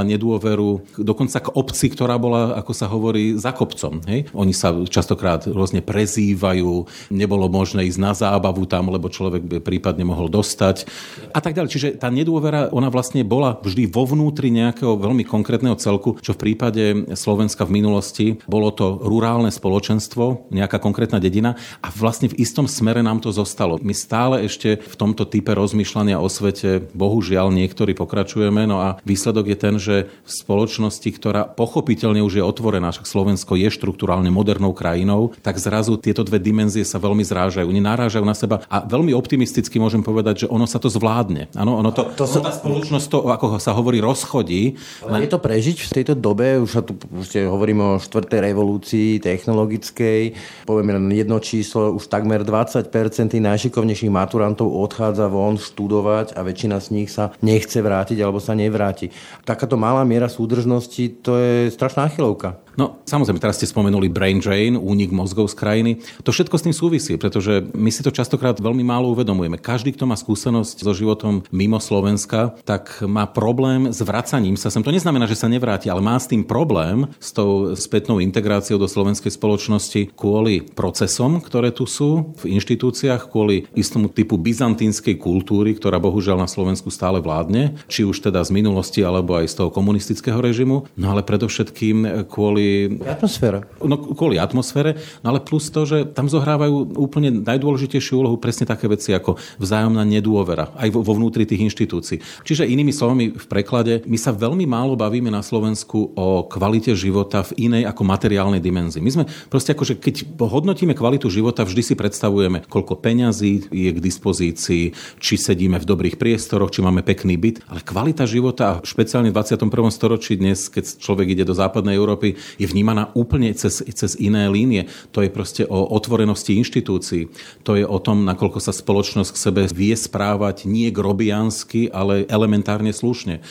nedôveru 0.00 0.96
dokonca 0.96 1.44
k 1.44 1.52
obci, 1.52 1.92
ktorá 1.92 2.16
bola, 2.16 2.56
ako 2.56 2.72
sa 2.72 2.88
hovorí, 2.88 3.36
za 3.36 3.52
kopcom. 3.52 4.00
Hej? 4.08 4.32
Oni 4.32 4.56
sa 4.56 4.72
často 4.88 5.03
častokrát 5.04 5.44
rôzne 5.44 5.84
prezývajú, 5.84 6.88
nebolo 7.12 7.44
možné 7.52 7.84
ísť 7.92 8.00
na 8.00 8.16
zábavu 8.16 8.64
tam, 8.64 8.88
lebo 8.88 9.12
človek 9.12 9.44
by 9.44 9.60
prípadne 9.60 10.08
mohol 10.08 10.32
dostať 10.32 10.88
a 11.28 11.44
tak 11.44 11.52
ďalej. 11.52 11.68
Čiže 11.68 11.88
tá 12.00 12.08
nedôvera, 12.08 12.72
ona 12.72 12.88
vlastne 12.88 13.20
bola 13.20 13.60
vždy 13.60 13.84
vo 13.92 14.08
vnútri 14.08 14.48
nejakého 14.48 14.96
veľmi 14.96 15.28
konkrétneho 15.28 15.76
celku, 15.76 16.16
čo 16.24 16.32
v 16.32 16.40
prípade 16.40 17.12
Slovenska 17.12 17.68
v 17.68 17.84
minulosti 17.84 18.26
bolo 18.48 18.72
to 18.72 18.96
rurálne 19.04 19.52
spoločenstvo, 19.52 20.48
nejaká 20.48 20.80
konkrétna 20.80 21.20
dedina 21.20 21.60
a 21.84 21.92
vlastne 21.92 22.32
v 22.32 22.40
istom 22.40 22.64
smere 22.64 23.04
nám 23.04 23.20
to 23.20 23.28
zostalo. 23.28 23.76
My 23.84 23.92
stále 23.92 24.48
ešte 24.48 24.80
v 24.80 24.96
tomto 24.96 25.28
type 25.28 25.52
rozmýšľania 25.52 26.16
o 26.16 26.32
svete, 26.32 26.88
bohužiaľ 26.96 27.52
niektorí 27.52 27.92
pokračujeme, 27.92 28.64
no 28.64 28.80
a 28.80 28.96
výsledok 29.04 29.52
je 29.52 29.58
ten, 29.60 29.74
že 29.76 30.08
v 30.08 30.30
spoločnosti, 30.32 31.10
ktorá 31.12 31.44
pochopiteľne 31.44 32.24
už 32.24 32.40
je 32.40 32.44
otvorená, 32.46 32.88
však 32.88 33.04
Slovensko 33.04 33.60
je 33.60 33.68
štruktúrálne 33.68 34.30
modernou 34.30 34.70
krajinou, 34.70 34.93
krajinou, 34.94 35.34
tak 35.42 35.58
zrazu 35.58 35.98
tieto 35.98 36.22
dve 36.22 36.38
dimenzie 36.38 36.86
sa 36.86 37.02
veľmi 37.02 37.26
zrážajú. 37.26 37.66
Oni 37.66 37.82
narážajú 37.82 38.22
na 38.22 38.38
seba 38.38 38.62
a 38.70 38.86
veľmi 38.86 39.10
optimisticky 39.10 39.82
môžem 39.82 40.06
povedať, 40.06 40.46
že 40.46 40.50
ono 40.50 40.70
sa 40.70 40.78
to 40.78 40.86
zvládne. 40.86 41.50
Áno, 41.58 41.82
ono 41.82 41.90
to, 41.90 42.14
to 42.14 42.30
sa... 42.30 42.38
tá 42.38 42.54
spoločnosť 42.54 43.06
to, 43.10 43.18
ako 43.26 43.58
sa 43.58 43.74
hovorí, 43.74 43.98
rozchodí. 43.98 44.78
Ale 45.02 45.26
je 45.26 45.34
to 45.34 45.42
prežiť 45.42 45.82
v 45.82 45.90
tejto 45.90 46.14
dobe, 46.14 46.62
už 46.62 46.70
sa 46.70 46.82
tu 46.86 46.94
už 46.94 47.50
hovoríme 47.50 47.98
o 47.98 47.98
štvrtej 47.98 48.40
revolúcii 48.54 49.18
technologickej, 49.18 50.38
povieme 50.62 50.94
len 50.94 51.10
jedno 51.10 51.42
číslo, 51.42 51.90
už 51.98 52.06
takmer 52.06 52.46
20% 52.46 52.86
najšikovnejších 53.34 54.14
maturantov 54.14 54.70
odchádza 54.70 55.26
von 55.26 55.58
študovať 55.58 56.38
a 56.38 56.46
väčšina 56.46 56.78
z 56.78 56.88
nich 56.94 57.10
sa 57.10 57.34
nechce 57.42 57.82
vrátiť 57.82 58.22
alebo 58.22 58.38
sa 58.38 58.54
nevráti. 58.54 59.10
Takáto 59.42 59.74
malá 59.74 60.06
miera 60.06 60.30
súdržnosti, 60.30 61.18
to 61.24 61.34
je 61.34 61.74
strašná 61.74 62.06
chylovka. 62.14 62.62
No, 62.74 62.98
samozrejme, 63.06 63.38
teraz 63.38 63.62
ste 63.62 63.70
spomenuli 63.70 64.10
brain 64.10 64.42
drain, 64.42 64.74
únik 64.74 65.14
mozgov 65.14 65.50
z 65.50 65.56
krajiny. 65.56 65.92
To 66.26 66.34
všetko 66.34 66.58
s 66.58 66.64
tým 66.66 66.74
súvisí, 66.74 67.14
pretože 67.14 67.70
my 67.70 67.90
si 67.94 68.02
to 68.02 68.10
častokrát 68.10 68.58
veľmi 68.58 68.82
málo 68.82 69.14
uvedomujeme. 69.14 69.62
Každý, 69.62 69.94
kto 69.94 70.10
má 70.10 70.18
skúsenosť 70.18 70.82
so 70.82 70.92
životom 70.92 71.46
mimo 71.54 71.78
Slovenska, 71.78 72.58
tak 72.66 72.98
má 73.06 73.30
problém 73.30 73.94
s 73.94 74.02
vracaním 74.02 74.58
sa 74.58 74.74
sem. 74.74 74.82
To 74.82 74.90
neznamená, 74.90 75.30
že 75.30 75.38
sa 75.38 75.46
nevráti, 75.46 75.86
ale 75.86 76.02
má 76.02 76.18
s 76.18 76.26
tým 76.26 76.42
problém, 76.42 77.06
s 77.22 77.30
tou 77.30 77.78
spätnou 77.78 78.18
integráciou 78.18 78.76
do 78.76 78.90
slovenskej 78.90 79.30
spoločnosti 79.30 80.10
kvôli 80.18 80.66
procesom, 80.66 81.38
ktoré 81.38 81.70
tu 81.70 81.86
sú 81.86 82.34
v 82.42 82.58
inštitúciách, 82.58 83.30
kvôli 83.30 83.70
istomu 83.78 84.10
typu 84.10 84.34
byzantínskej 84.34 85.14
kultúry, 85.20 85.78
ktorá 85.78 86.02
bohužiaľ 86.02 86.42
na 86.42 86.48
Slovensku 86.50 86.90
stále 86.90 87.22
vládne, 87.22 87.78
či 87.86 88.02
už 88.02 88.18
teda 88.18 88.42
z 88.42 88.50
minulosti, 88.50 89.00
alebo 89.06 89.38
aj 89.38 89.46
z 89.46 89.54
toho 89.62 89.70
komunistického 89.70 90.42
režimu, 90.42 90.90
no 90.98 91.06
ale 91.12 91.22
predovšetkým 91.22 92.26
kvôli 92.26 92.63
kvôli... 92.64 93.04
Atmosfére. 93.04 93.58
No, 93.84 93.96
kvôli 94.00 94.36
atmosfére, 94.40 94.96
no 95.20 95.34
ale 95.34 95.40
plus 95.44 95.68
to, 95.68 95.84
že 95.84 96.08
tam 96.16 96.26
zohrávajú 96.26 96.96
úplne 96.96 97.44
najdôležitejšiu 97.44 98.24
úlohu 98.24 98.36
presne 98.40 98.64
také 98.64 98.88
veci 98.88 99.12
ako 99.12 99.36
vzájomná 99.60 100.02
nedôvera 100.02 100.72
aj 100.80 100.88
vo, 100.92 101.12
vnútri 101.14 101.44
tých 101.44 101.68
inštitúcií. 101.68 102.18
Čiže 102.42 102.68
inými 102.68 102.90
slovami 102.90 103.36
v 103.36 103.46
preklade, 103.46 104.02
my 104.08 104.18
sa 104.18 104.32
veľmi 104.32 104.64
málo 104.64 104.96
bavíme 104.96 105.28
na 105.28 105.44
Slovensku 105.44 106.16
o 106.16 106.48
kvalite 106.48 106.96
života 106.96 107.44
v 107.44 107.70
inej 107.70 107.86
ako 107.88 108.02
materiálnej 108.02 108.60
dimenzii. 108.62 109.04
My 109.04 109.12
sme 109.12 109.24
proste 109.52 109.76
ako, 109.76 109.84
že 109.84 109.94
keď 110.00 110.36
hodnotíme 110.40 110.96
kvalitu 110.96 111.28
života, 111.28 111.66
vždy 111.66 111.82
si 111.82 111.94
predstavujeme, 111.94 112.64
koľko 112.66 112.98
peňazí 112.98 113.68
je 113.70 113.90
k 113.92 113.98
dispozícii, 114.00 114.84
či 115.20 115.34
sedíme 115.36 115.76
v 115.78 115.88
dobrých 115.88 116.16
priestoroch, 116.16 116.72
či 116.72 116.80
máme 116.80 117.04
pekný 117.04 117.36
byt, 117.36 117.66
ale 117.68 117.80
kvalita 117.84 118.24
života, 118.24 118.80
špeciálne 118.82 119.30
v 119.30 119.36
21. 119.36 119.68
storočí 119.90 120.38
dnes, 120.38 120.66
keď 120.70 120.98
človek 120.98 121.26
ide 121.34 121.44
do 121.44 121.54
západnej 121.54 121.98
Európy, 121.98 122.36
je 122.58 122.66
vnímaná 122.66 123.10
úplne 123.14 123.52
cez, 123.54 123.82
cez 123.82 124.12
iné 124.18 124.46
línie. 124.50 124.86
To 125.14 125.22
je 125.22 125.30
proste 125.30 125.62
o 125.66 125.90
otvorenosti 125.94 126.56
inštitúcií. 126.58 127.30
To 127.66 127.76
je 127.78 127.84
o 127.86 127.98
tom, 127.98 128.24
nakoľko 128.26 128.58
sa 128.62 128.72
spoločnosť 128.72 129.30
k 129.34 129.42
sebe 129.42 129.62
vie 129.70 129.94
správať 129.94 130.66
nie 130.68 130.90
grobiansky, 130.90 131.90
ale 131.90 132.28
elementárne 132.30 132.94
slušne 132.94 133.44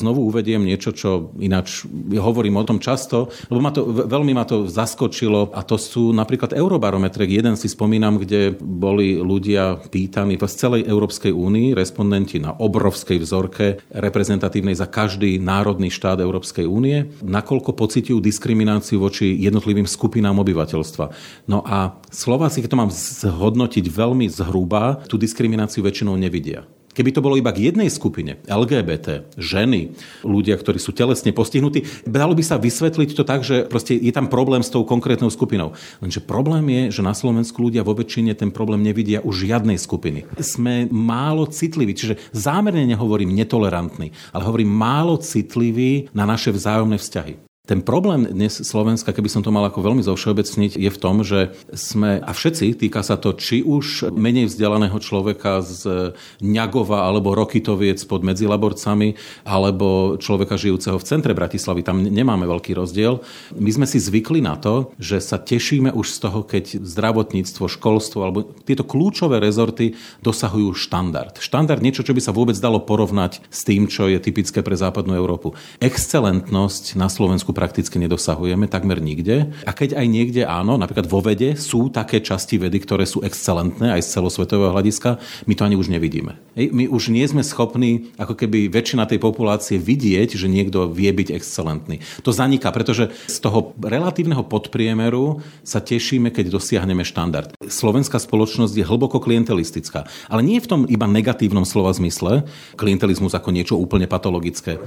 znovu 0.00 0.24
uvediem 0.24 0.64
niečo, 0.64 0.96
čo 0.96 1.36
ináč 1.36 1.84
hovorím 2.16 2.56
o 2.56 2.64
tom 2.64 2.80
často, 2.80 3.28
lebo 3.52 3.60
ma 3.60 3.70
to, 3.70 3.84
veľmi 3.84 4.32
ma 4.32 4.48
to 4.48 4.64
zaskočilo 4.64 5.52
a 5.52 5.60
to 5.60 5.76
sú 5.76 6.16
napríklad 6.16 6.56
eurobarometre. 6.56 7.28
Jeden 7.28 7.60
si 7.60 7.68
spomínam, 7.68 8.16
kde 8.16 8.56
boli 8.56 9.20
ľudia 9.20 9.76
pýtaní 9.92 10.40
z 10.40 10.56
celej 10.56 10.82
Európskej 10.88 11.30
únii, 11.30 11.76
respondenti 11.76 12.40
na 12.40 12.56
obrovskej 12.56 13.20
vzorke 13.20 13.78
reprezentatívnej 13.92 14.74
za 14.74 14.88
každý 14.88 15.36
národný 15.38 15.92
štát 15.92 16.18
Európskej 16.18 16.64
únie, 16.64 17.12
nakoľko 17.20 17.76
pociťujú 17.76 18.18
diskrimináciu 18.18 18.98
voči 18.98 19.36
jednotlivým 19.36 19.86
skupinám 19.86 20.40
obyvateľstva. 20.40 21.06
No 21.46 21.62
a 21.62 22.00
Slováci, 22.10 22.64
keď 22.64 22.70
to 22.72 22.80
mám 22.80 22.90
zhodnotiť 22.90 23.84
veľmi 23.86 24.26
zhruba, 24.30 25.02
tú 25.06 25.20
diskrimináciu 25.20 25.84
väčšinou 25.84 26.16
nevidia. 26.16 26.64
Keby 26.90 27.10
to 27.14 27.22
bolo 27.22 27.38
iba 27.38 27.54
k 27.54 27.70
jednej 27.70 27.86
skupine, 27.86 28.42
LGBT, 28.50 29.30
ženy, 29.38 29.94
ľudia, 30.26 30.58
ktorí 30.58 30.82
sú 30.82 30.90
telesne 30.90 31.30
postihnutí, 31.30 31.86
dalo 32.02 32.34
by 32.34 32.42
sa 32.42 32.58
vysvetliť 32.58 33.10
to 33.14 33.22
tak, 33.22 33.46
že 33.46 33.70
proste 33.70 33.94
je 33.94 34.10
tam 34.10 34.26
problém 34.26 34.62
s 34.62 34.74
tou 34.74 34.82
konkrétnou 34.82 35.30
skupinou. 35.30 35.78
Lenže 36.02 36.18
problém 36.18 36.66
je, 36.66 36.98
že 36.98 37.06
na 37.06 37.14
Slovensku 37.14 37.62
ľudia 37.62 37.86
vo 37.86 37.94
väčšine 37.94 38.34
ten 38.34 38.50
problém 38.50 38.82
nevidia 38.82 39.22
už 39.22 39.46
žiadnej 39.46 39.78
skupiny. 39.78 40.26
Sme 40.42 40.90
málo 40.90 41.46
citliví, 41.46 41.94
čiže 41.94 42.18
zámerne 42.34 42.82
nehovorím 42.86 43.38
netolerantní, 43.38 44.10
ale 44.34 44.42
hovorím 44.42 44.74
málo 44.74 45.14
citliví 45.22 46.10
na 46.10 46.26
naše 46.26 46.50
vzájomné 46.50 46.98
vzťahy. 46.98 47.49
Ten 47.70 47.86
problém 47.86 48.26
dnes 48.26 48.66
Slovenska, 48.66 49.14
keby 49.14 49.30
som 49.30 49.46
to 49.46 49.54
mal 49.54 49.62
ako 49.62 49.86
veľmi 49.86 50.02
zovšeobecniť, 50.02 50.74
je 50.74 50.90
v 50.90 50.98
tom, 50.98 51.22
že 51.22 51.54
sme, 51.70 52.18
a 52.18 52.34
všetci, 52.34 52.74
týka 52.74 53.06
sa 53.06 53.14
to 53.14 53.30
či 53.30 53.62
už 53.62 54.10
menej 54.10 54.50
vzdelaného 54.50 54.98
človeka 54.98 55.62
z 55.62 56.10
Ňagova 56.42 57.06
alebo 57.06 57.30
Rokitoviec 57.30 58.02
pod 58.10 58.26
Medzilaborcami, 58.26 59.14
alebo 59.46 60.18
človeka 60.18 60.58
žijúceho 60.58 60.98
v 60.98 61.06
centre 61.06 61.30
Bratislavy, 61.30 61.86
tam 61.86 62.02
nemáme 62.02 62.42
veľký 62.42 62.74
rozdiel. 62.74 63.22
My 63.54 63.70
sme 63.70 63.86
si 63.86 64.02
zvykli 64.02 64.42
na 64.42 64.58
to, 64.58 64.90
že 64.98 65.22
sa 65.22 65.38
tešíme 65.38 65.94
už 65.94 66.10
z 66.10 66.18
toho, 66.26 66.42
keď 66.42 66.82
zdravotníctvo, 66.82 67.70
školstvo 67.70 68.26
alebo 68.26 68.50
tieto 68.66 68.82
kľúčové 68.82 69.38
rezorty 69.38 69.94
dosahujú 70.26 70.74
štandard. 70.74 71.38
Štandard 71.38 71.78
niečo, 71.78 72.02
čo 72.02 72.18
by 72.18 72.18
sa 72.18 72.34
vôbec 72.34 72.58
dalo 72.58 72.82
porovnať 72.82 73.46
s 73.46 73.62
tým, 73.62 73.86
čo 73.86 74.10
je 74.10 74.18
typické 74.18 74.58
pre 74.58 74.74
západnú 74.74 75.14
Európu. 75.14 75.54
Excelentnosť 75.78 76.98
na 76.98 77.06
Slovensku 77.06 77.59
prakticky 77.60 78.00
nedosahujeme 78.00 78.72
takmer 78.72 79.04
nikde. 79.04 79.52
A 79.68 79.76
keď 79.76 80.00
aj 80.00 80.06
niekde 80.08 80.48
áno, 80.48 80.80
napríklad 80.80 81.04
vo 81.04 81.20
vede 81.20 81.60
sú 81.60 81.92
také 81.92 82.24
časti 82.24 82.56
vedy, 82.56 82.80
ktoré 82.80 83.04
sú 83.04 83.20
excelentné 83.20 83.92
aj 83.92 84.00
z 84.00 84.16
celosvetového 84.16 84.72
hľadiska, 84.72 85.20
my 85.44 85.52
to 85.52 85.68
ani 85.68 85.76
už 85.76 85.92
nevidíme. 85.92 86.40
My 86.56 86.88
už 86.88 87.12
nie 87.12 87.28
sme 87.28 87.44
schopní, 87.44 88.16
ako 88.16 88.32
keby 88.32 88.72
väčšina 88.72 89.04
tej 89.04 89.20
populácie 89.20 89.76
vidieť, 89.76 90.40
že 90.40 90.48
niekto 90.48 90.88
vie 90.88 91.12
byť 91.12 91.36
excelentný. 91.36 92.00
To 92.24 92.32
zaniká, 92.32 92.72
pretože 92.72 93.12
z 93.28 93.36
toho 93.44 93.76
relatívneho 93.76 94.40
podpriemeru 94.48 95.44
sa 95.60 95.84
tešíme, 95.84 96.32
keď 96.32 96.56
dosiahneme 96.56 97.04
štandard. 97.04 97.52
Slovenská 97.60 98.16
spoločnosť 98.16 98.72
je 98.72 98.88
hlboko 98.88 99.20
klientelistická. 99.20 100.08
Ale 100.32 100.40
nie 100.40 100.62
v 100.62 100.70
tom 100.70 100.80
iba 100.88 101.04
negatívnom 101.04 101.68
slova 101.68 101.92
zmysle, 101.92 102.48
klientelizmus 102.80 103.36
ako 103.36 103.52
niečo 103.52 103.74
úplne 103.76 104.08
patologické. 104.08 104.80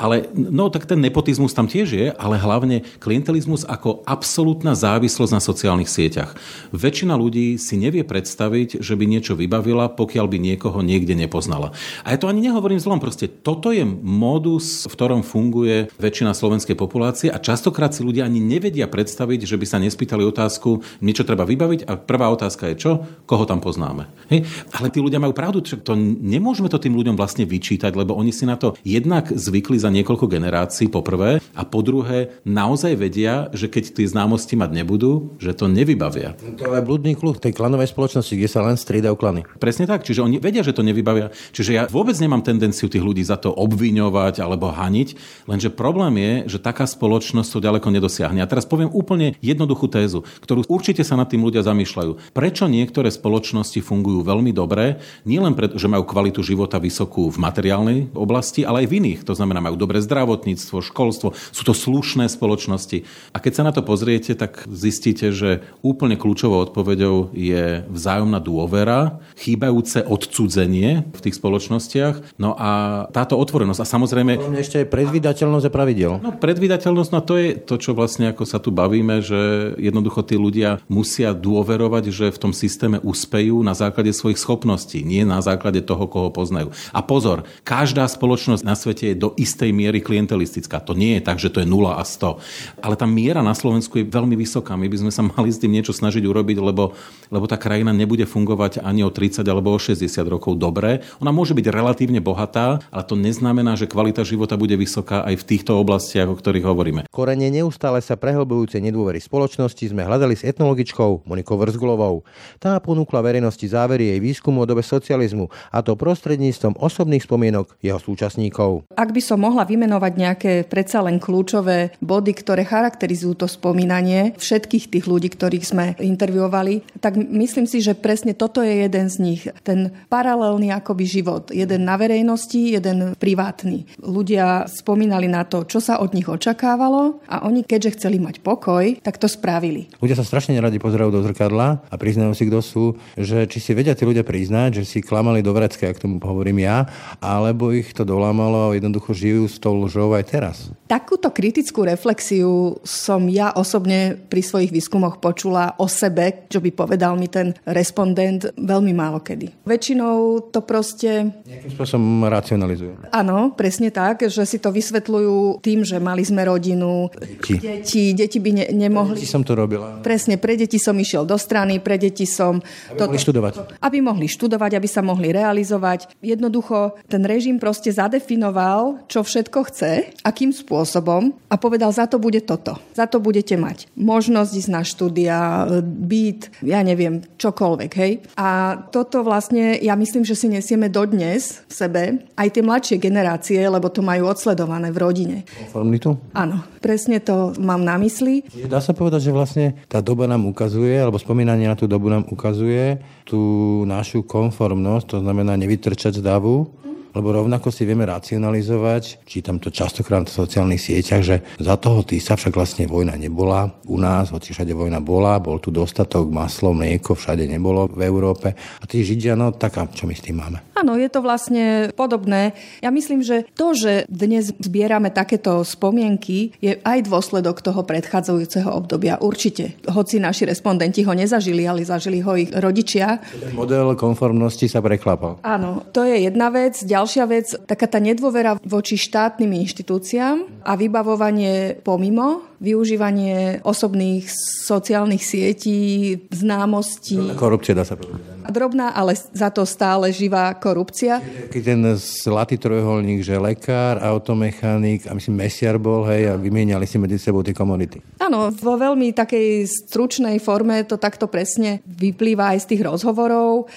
Ale 0.00 0.26
no 0.34 0.72
tak 0.72 0.88
ten 0.88 0.98
nepotizmus 1.04 1.52
tam 1.52 1.68
tiež 1.68 1.88
je, 1.92 2.07
ale 2.14 2.40
hlavne 2.40 2.86
klientelizmus 3.02 3.68
ako 3.68 4.06
absolútna 4.08 4.72
závislosť 4.72 5.32
na 5.34 5.42
sociálnych 5.42 5.90
sieťach. 5.90 6.38
Väčšina 6.72 7.18
ľudí 7.18 7.60
si 7.60 7.76
nevie 7.76 8.06
predstaviť, 8.06 8.80
že 8.80 8.94
by 8.94 9.04
niečo 9.04 9.34
vybavila, 9.36 9.92
pokiaľ 9.92 10.26
by 10.28 10.38
niekoho 10.38 10.80
niekde 10.80 11.18
nepoznala. 11.18 11.74
A 12.06 12.14
ja 12.14 12.18
to 12.20 12.30
ani 12.30 12.44
nehovorím 12.44 12.80
zlom, 12.80 13.02
proste 13.02 13.28
toto 13.28 13.74
je 13.74 13.82
modus, 13.88 14.86
v 14.86 14.94
ktorom 14.94 15.20
funguje 15.26 15.90
väčšina 15.98 16.32
slovenskej 16.32 16.76
populácie 16.78 17.28
a 17.28 17.42
častokrát 17.42 17.92
si 17.92 18.06
ľudia 18.06 18.24
ani 18.24 18.38
nevedia 18.38 18.86
predstaviť, 18.86 19.44
že 19.44 19.56
by 19.58 19.66
sa 19.66 19.82
nespýtali 19.82 20.22
otázku, 20.24 20.80
niečo 21.02 21.26
treba 21.26 21.48
vybaviť 21.48 21.88
a 21.88 21.96
prvá 21.98 22.30
otázka 22.30 22.70
je 22.72 22.76
čo? 22.76 22.92
Koho 23.26 23.44
tam 23.48 23.58
poznáme? 23.58 24.06
Hej? 24.30 24.44
Ale 24.76 24.92
tí 24.92 25.02
ľudia 25.02 25.18
majú 25.18 25.34
pravdu, 25.34 25.64
to 25.64 25.92
nemôžeme 25.98 26.70
to 26.70 26.78
tým 26.78 26.94
ľuďom 26.94 27.16
vlastne 27.16 27.48
vyčítať, 27.48 27.92
lebo 27.96 28.14
oni 28.14 28.30
si 28.30 28.44
na 28.44 28.54
to 28.54 28.76
jednak 28.84 29.30
zvykli 29.32 29.80
za 29.80 29.90
niekoľko 29.90 30.26
generácií 30.28 30.86
poprvé 30.92 31.40
a 31.56 31.62
po 31.64 31.80
druhé 31.88 32.36
naozaj 32.44 32.92
vedia, 33.00 33.48
že 33.56 33.72
keď 33.72 33.96
tie 33.96 34.04
známosti 34.04 34.60
mať 34.60 34.70
nebudú, 34.76 35.32
že 35.40 35.56
to 35.56 35.64
nevybavia. 35.72 36.36
To 36.60 36.76
je 36.76 36.84
blúdny 36.84 37.16
kľúč 37.16 37.40
tej 37.40 37.56
klanovej 37.56 37.88
spoločnosti, 37.88 38.36
kde 38.36 38.48
sa 38.52 38.60
len 38.60 38.76
striedajú 38.76 39.16
klany. 39.16 39.48
Presne 39.56 39.88
tak, 39.88 40.04
čiže 40.04 40.20
oni 40.20 40.36
vedia, 40.36 40.60
že 40.60 40.76
to 40.76 40.84
nevybavia. 40.84 41.32
Čiže 41.56 41.70
ja 41.72 41.82
vôbec 41.88 42.14
nemám 42.20 42.44
tendenciu 42.44 42.92
tých 42.92 43.00
ľudí 43.00 43.24
za 43.24 43.40
to 43.40 43.48
obviňovať 43.48 44.44
alebo 44.44 44.68
haniť, 44.68 45.08
lenže 45.48 45.72
problém 45.72 46.20
je, 46.20 46.32
že 46.56 46.58
taká 46.60 46.84
spoločnosť 46.84 47.48
to 47.48 47.64
ďaleko 47.64 47.88
nedosiahne. 47.88 48.44
A 48.44 48.50
teraz 48.50 48.68
poviem 48.68 48.92
úplne 48.92 49.38
jednoduchú 49.40 49.88
tézu, 49.88 50.26
ktorú 50.44 50.66
určite 50.68 51.06
sa 51.06 51.16
nad 51.16 51.30
tým 51.30 51.46
ľudia 51.46 51.64
zamýšľajú. 51.64 52.34
Prečo 52.34 52.66
niektoré 52.66 53.08
spoločnosti 53.08 53.78
fungujú 53.80 54.26
veľmi 54.26 54.50
dobre, 54.50 54.98
nielen 55.22 55.54
preto, 55.54 55.78
že 55.78 55.86
majú 55.86 56.02
kvalitu 56.04 56.42
života 56.42 56.82
vysokú 56.82 57.30
v 57.30 57.38
materiálnej 57.38 57.98
oblasti, 58.12 58.66
ale 58.66 58.84
aj 58.84 58.88
v 58.90 58.96
iných. 58.98 59.20
To 59.24 59.38
znamená, 59.38 59.62
majú 59.62 59.78
dobré 59.78 60.02
zdravotníctvo, 60.02 60.82
školstvo, 60.82 61.32
sú 61.32 61.62
to 61.62 61.77
slušné 61.78 62.26
spoločnosti. 62.26 63.06
A 63.30 63.38
keď 63.38 63.52
sa 63.54 63.62
na 63.62 63.70
to 63.70 63.86
pozriete, 63.86 64.34
tak 64.34 64.66
zistíte, 64.66 65.30
že 65.30 65.62
úplne 65.86 66.18
kľúčovou 66.18 66.66
odpoveďou 66.66 67.30
je 67.30 67.86
vzájomná 67.86 68.42
dôvera, 68.42 69.22
chýbajúce 69.38 70.02
odcudzenie 70.02 71.06
v 71.14 71.20
tých 71.22 71.38
spoločnostiach. 71.38 72.34
No 72.42 72.58
a 72.58 73.06
táto 73.14 73.38
otvorenosť. 73.38 73.80
A 73.80 73.86
samozrejme... 73.86 74.58
Ešte 74.58 74.82
aj 74.82 74.90
predvydateľnosť 74.90 75.66
a 75.68 75.72
pravidel. 75.72 76.12
No 76.18 76.34
predvydateľnosť, 76.34 77.10
no 77.14 77.20
to 77.22 77.38
je 77.38 77.48
to, 77.54 77.78
čo 77.78 77.94
vlastne 77.94 78.34
ako 78.34 78.42
sa 78.42 78.58
tu 78.58 78.74
bavíme, 78.74 79.22
že 79.22 79.72
jednoducho 79.78 80.26
tí 80.26 80.34
ľudia 80.34 80.82
musia 80.90 81.30
dôverovať, 81.30 82.10
že 82.10 82.26
v 82.34 82.40
tom 82.42 82.52
systéme 82.56 82.98
uspejú 83.04 83.62
na 83.62 83.76
základe 83.76 84.10
svojich 84.10 84.40
schopností, 84.40 85.04
nie 85.04 85.22
na 85.22 85.38
základe 85.44 85.84
toho, 85.84 86.08
koho 86.08 86.32
poznajú. 86.32 86.74
A 86.90 87.04
pozor, 87.04 87.44
každá 87.62 88.08
spoločnosť 88.08 88.62
na 88.64 88.74
svete 88.74 89.12
je 89.12 89.20
do 89.20 89.36
istej 89.36 89.70
miery 89.70 90.00
klientelistická. 90.02 90.80
To 90.82 90.96
nie 90.96 91.20
je 91.20 91.22
tak, 91.22 91.36
že 91.38 91.52
to 91.52 91.60
je 91.62 91.67
0 91.70 91.94
a 91.94 92.02
100. 92.02 92.82
Ale 92.82 92.98
tá 92.98 93.06
miera 93.06 93.40
na 93.40 93.54
Slovensku 93.54 94.02
je 94.02 94.10
veľmi 94.10 94.34
vysoká. 94.34 94.74
My 94.74 94.90
by 94.90 95.06
sme 95.06 95.12
sa 95.14 95.22
mali 95.22 95.54
s 95.54 95.62
tým 95.62 95.70
niečo 95.70 95.94
snažiť 95.94 96.26
urobiť, 96.26 96.58
lebo, 96.58 96.98
lebo 97.30 97.46
tá 97.46 97.54
krajina 97.54 97.94
nebude 97.94 98.26
fungovať 98.26 98.82
ani 98.82 99.06
o 99.06 99.14
30 99.14 99.46
alebo 99.46 99.72
o 99.72 99.78
60 99.78 100.02
rokov 100.26 100.58
dobre. 100.58 101.06
Ona 101.22 101.30
môže 101.30 101.54
byť 101.54 101.66
relatívne 101.70 102.18
bohatá, 102.18 102.82
ale 102.90 103.04
to 103.06 103.14
neznamená, 103.14 103.78
že 103.78 103.86
kvalita 103.86 104.26
života 104.26 104.58
bude 104.58 104.74
vysoká 104.74 105.22
aj 105.22 105.46
v 105.46 105.46
týchto 105.46 105.78
oblastiach, 105.78 106.26
o 106.26 106.34
ktorých 106.34 106.66
hovoríme. 106.66 107.00
Korene 107.14 107.46
neustále 107.54 108.02
sa 108.02 108.18
prehlbujúce 108.18 108.82
nedôvery 108.82 109.20
spoločnosti 109.28 109.92
sme 109.92 110.08
hľadali 110.08 110.32
s 110.32 110.46
etnologičkou 110.46 111.28
Monikou 111.28 111.60
Vrzgulovou. 111.60 112.24
Tá 112.56 112.80
ponúkla 112.80 113.20
verejnosti 113.20 113.68
závery 113.68 114.16
jej 114.16 114.20
výskumu 114.24 114.64
o 114.64 114.68
dobe 114.68 114.80
socializmu 114.80 115.52
a 115.68 115.84
to 115.84 115.92
prostredníctvom 115.92 116.80
osobných 116.80 117.28
spomienok 117.28 117.76
jeho 117.84 118.00
súčasníkov. 118.00 118.88
Ak 118.96 119.12
by 119.12 119.20
som 119.20 119.44
mohla 119.44 119.68
vymenovať 119.68 120.12
nejaké 120.16 120.52
predsa 120.64 121.04
len 121.04 121.20
kľúčové 121.20 121.57
body, 121.98 122.32
ktoré 122.34 122.62
charakterizujú 122.66 123.44
to 123.44 123.46
spomínanie 123.50 124.34
všetkých 124.38 124.90
tých 124.92 125.04
ľudí, 125.04 125.28
ktorých 125.32 125.64
sme 125.64 125.84
interviovali, 125.98 126.82
tak 127.02 127.18
myslím 127.18 127.66
si, 127.66 127.82
že 127.84 127.98
presne 127.98 128.34
toto 128.34 128.62
je 128.64 128.86
jeden 128.86 129.06
z 129.10 129.16
nich. 129.18 129.42
Ten 129.62 129.92
paralelný 130.08 130.72
akoby 130.74 131.04
život. 131.04 131.50
Jeden 131.50 131.84
na 131.84 131.96
verejnosti, 131.98 132.78
jeden 132.78 133.14
privátny. 133.16 133.86
Ľudia 134.02 134.68
spomínali 134.68 135.26
na 135.26 135.44
to, 135.44 135.64
čo 135.64 135.82
sa 135.82 135.98
od 135.98 136.14
nich 136.14 136.28
očakávalo 136.28 137.22
a 137.26 137.44
oni, 137.46 137.64
keďže 137.64 138.00
chceli 138.00 138.18
mať 138.22 138.40
pokoj, 138.40 138.98
tak 139.02 139.18
to 139.18 139.26
spravili. 139.26 139.90
Ľudia 139.98 140.18
sa 140.18 140.26
strašne 140.26 140.56
neradi 140.56 140.78
pozerajú 140.82 141.10
do 141.12 141.24
zrkadla 141.24 141.84
a 141.86 141.94
priznajú 141.96 142.32
si, 142.34 142.46
kto 142.48 142.60
sú, 142.60 142.84
že 143.16 143.46
či 143.50 143.58
si 143.58 143.72
vedia 143.72 143.94
tí 143.94 144.06
ľudia 144.06 144.22
priznať, 144.22 144.82
že 144.82 144.84
si 144.84 144.98
klamali 145.04 145.42
do 145.44 145.52
vrecka, 145.54 145.88
ak 145.88 146.02
tomu 146.02 146.20
hovorím 146.22 146.62
ja, 146.64 146.86
alebo 147.18 147.70
ich 147.74 147.90
to 147.94 148.04
dolámalo 148.04 148.70
a 148.70 148.76
jednoducho 148.76 149.14
žijú 149.14 149.44
s 149.48 149.56
tou 149.58 149.74
lžou 149.74 150.14
aj 150.14 150.24
teraz. 150.28 150.56
Takúto 150.88 151.28
kritickú 151.48 151.88
reflexiu 151.88 152.76
som 152.84 153.24
ja 153.24 153.56
osobne 153.56 154.20
pri 154.28 154.44
svojich 154.44 154.68
výskumoch 154.68 155.16
počula 155.16 155.72
o 155.80 155.88
sebe, 155.88 156.44
čo 156.52 156.60
by 156.60 156.76
povedal 156.76 157.16
mi 157.16 157.24
ten 157.32 157.56
respondent 157.64 158.52
veľmi 158.52 158.92
málo 158.92 159.24
kedy. 159.24 159.64
Väčšinou 159.64 160.44
to 160.52 160.60
proste... 160.60 161.32
Nejakým 161.48 161.72
spôsobom 161.72 162.28
racionalizuje. 162.28 163.08
Áno, 163.08 163.56
presne 163.56 163.88
tak, 163.88 164.28
že 164.28 164.44
si 164.44 164.60
to 164.60 164.68
vysvetľujú 164.68 165.64
tým, 165.64 165.88
že 165.88 165.96
mali 165.96 166.20
sme 166.20 166.44
rodinu, 166.44 167.08
deti, 167.16 167.56
deti, 167.56 168.04
deti 168.12 168.38
by 168.44 168.50
ne, 168.52 168.64
nemohli... 168.68 169.16
Deti 169.16 169.24
som 169.24 169.40
to 169.40 169.56
robila. 169.56 170.04
Presne, 170.04 170.36
pre 170.36 170.52
deti 170.52 170.76
som 170.76 171.00
išiel 171.00 171.24
do 171.24 171.40
strany, 171.40 171.80
pre 171.80 171.96
deti 171.96 172.28
som... 172.28 172.60
Aby 172.92 173.00
to, 173.00 173.04
mohli 173.08 173.24
študovať. 173.24 173.52
Aby 173.80 173.98
mohli 174.04 174.26
študovať, 174.28 174.76
aby 174.76 174.88
sa 174.92 175.00
mohli 175.00 175.32
realizovať. 175.32 176.12
Jednoducho, 176.20 177.00
ten 177.08 177.24
režim 177.24 177.56
proste 177.56 177.88
zadefinoval, 177.88 179.08
čo 179.08 179.24
všetko 179.24 179.58
chce, 179.72 180.12
akým 180.28 180.52
spôsobom 180.52 181.37
a 181.48 181.54
povedal, 181.56 181.94
za 181.94 182.10
to 182.10 182.20
bude 182.20 182.42
toto. 182.44 182.76
Za 182.92 183.06
to 183.06 183.22
budete 183.22 183.56
mať 183.56 183.88
možnosť 183.96 184.52
ísť 184.52 184.70
na 184.70 184.82
štúdia, 184.84 185.36
byt, 185.82 186.52
ja 186.60 186.84
neviem, 186.84 187.24
čokoľvek, 187.40 187.90
hej. 187.96 188.12
A 188.36 188.76
toto 188.90 189.24
vlastne, 189.24 189.78
ja 189.80 189.96
myslím, 189.96 190.26
že 190.26 190.36
si 190.36 190.50
nesieme 190.50 190.92
dodnes 190.92 191.64
v 191.66 191.72
sebe 191.72 192.02
aj 192.36 192.48
tie 192.52 192.62
mladšie 192.62 192.96
generácie, 193.00 193.60
lebo 193.64 193.88
to 193.88 194.04
majú 194.04 194.28
odsledované 194.28 194.92
v 194.92 194.98
rodine. 195.00 195.36
Konformitu? 195.66 196.20
Áno, 196.36 196.62
presne 196.84 197.18
to 197.22 197.56
mám 197.56 197.80
na 197.80 197.96
mysli. 197.96 198.44
Dá 198.68 198.84
sa 198.84 198.92
povedať, 198.92 199.30
že 199.30 199.36
vlastne 199.36 199.66
tá 199.88 200.04
doba 200.04 200.28
nám 200.28 200.44
ukazuje, 200.44 200.94
alebo 200.94 201.16
spomínanie 201.16 201.64
na 201.64 201.78
tú 201.78 201.88
dobu 201.88 202.12
nám 202.12 202.28
ukazuje 202.28 203.00
tú 203.24 203.40
našu 203.84 204.24
konformnosť, 204.24 205.04
to 205.04 205.18
znamená 205.20 205.56
nevytrčať 205.56 206.20
z 206.20 206.22
davu, 206.24 206.72
lebo 207.14 207.32
rovnako 207.32 207.72
si 207.72 207.88
vieme 207.88 208.08
racionalizovať, 208.08 209.24
čítam 209.24 209.62
to 209.62 209.72
častokrát 209.72 210.24
na 210.24 210.30
sociálnych 210.30 210.80
sieťach, 210.82 211.22
že 211.24 211.36
za 211.60 211.76
toho 211.78 212.04
sa 212.18 212.34
však 212.34 212.56
vlastne 212.56 212.84
vojna 212.88 213.14
nebola. 213.20 213.68
U 213.86 214.00
nás, 214.00 214.32
hoci 214.32 214.56
všade 214.56 214.72
vojna 214.72 214.98
bola, 215.04 215.36
bol 215.38 215.60
tu 215.60 215.68
dostatok 215.68 216.28
maslo, 216.32 216.72
mlieko, 216.72 217.14
všade 217.14 217.44
nebolo 217.44 217.88
v 217.88 218.04
Európe. 218.08 218.56
A 218.56 218.84
tí 218.88 219.04
Židia, 219.04 219.36
no 219.36 219.52
tak 219.52 219.76
a 219.76 219.86
čo 219.88 220.08
my 220.08 220.14
s 220.16 220.24
tým 220.24 220.40
máme? 220.40 220.58
Áno, 220.78 220.94
je 220.94 221.10
to 221.10 221.20
vlastne 221.20 221.90
podobné. 221.98 222.54
Ja 222.80 222.94
myslím, 222.94 223.20
že 223.20 223.44
to, 223.58 223.74
že 223.74 224.06
dnes 224.06 224.54
zbierame 224.62 225.10
takéto 225.10 225.66
spomienky, 225.66 226.54
je 226.62 226.78
aj 226.80 227.10
dôsledok 227.10 227.60
toho 227.60 227.82
predchádzajúceho 227.82 228.70
obdobia. 228.70 229.18
Určite. 229.18 229.74
Hoci 229.90 230.22
naši 230.22 230.46
respondenti 230.46 231.02
ho 231.02 231.12
nezažili, 231.12 231.66
ale 231.66 231.82
zažili 231.82 232.22
ho 232.22 232.32
ich 232.38 232.54
rodičia. 232.54 233.18
Model 233.52 233.98
konformnosti 233.98 234.70
sa 234.70 234.78
preklapal. 234.78 235.42
Áno, 235.42 235.82
to 235.90 236.06
je 236.06 236.30
jedna 236.30 236.48
vec. 236.54 236.78
Ďalšia 236.98 237.24
vec, 237.30 237.46
taká 237.62 237.86
tá 237.86 238.02
nedôvera 238.02 238.58
voči 238.66 238.98
štátnym 238.98 239.54
inštitúciám 239.62 240.66
a 240.66 240.74
vybavovanie 240.74 241.78
pomimo, 241.86 242.42
využívanie 242.58 243.62
osobných 243.62 244.26
sociálnych 244.66 245.22
sietí, 245.22 246.18
známostí. 246.34 247.38
Korupcia 247.38 247.78
dá 247.78 247.86
sa 247.86 247.94
povedať. 247.94 248.18
Drobná, 248.50 248.96
ale 248.96 249.14
za 249.14 249.54
to 249.54 249.62
stále 249.62 250.10
živá 250.10 250.50
korupcia. 250.58 251.22
Keď 251.54 251.62
ten 251.62 251.80
zlatý 252.00 252.58
trojuholník, 252.58 253.22
že 253.22 253.38
lekár, 253.38 254.02
automechanik 254.02 255.06
a 255.06 255.14
myslím 255.14 255.46
mesiar 255.46 255.78
bol, 255.78 256.02
hej, 256.10 256.32
a 256.32 256.34
vymieniali 256.34 256.88
si 256.88 256.98
medzi 256.98 257.20
sebou 257.20 257.46
tie 257.46 257.54
komodity. 257.54 258.02
Áno, 258.18 258.50
vo 258.50 258.74
veľmi 258.74 259.14
takej 259.14 259.68
stručnej 259.86 260.42
forme 260.42 260.82
to 260.82 260.98
takto 260.98 261.30
presne 261.30 261.78
vyplýva 261.86 262.58
aj 262.58 262.66
z 262.66 262.68
tých 262.74 262.82
rozhovorov. 262.82 263.70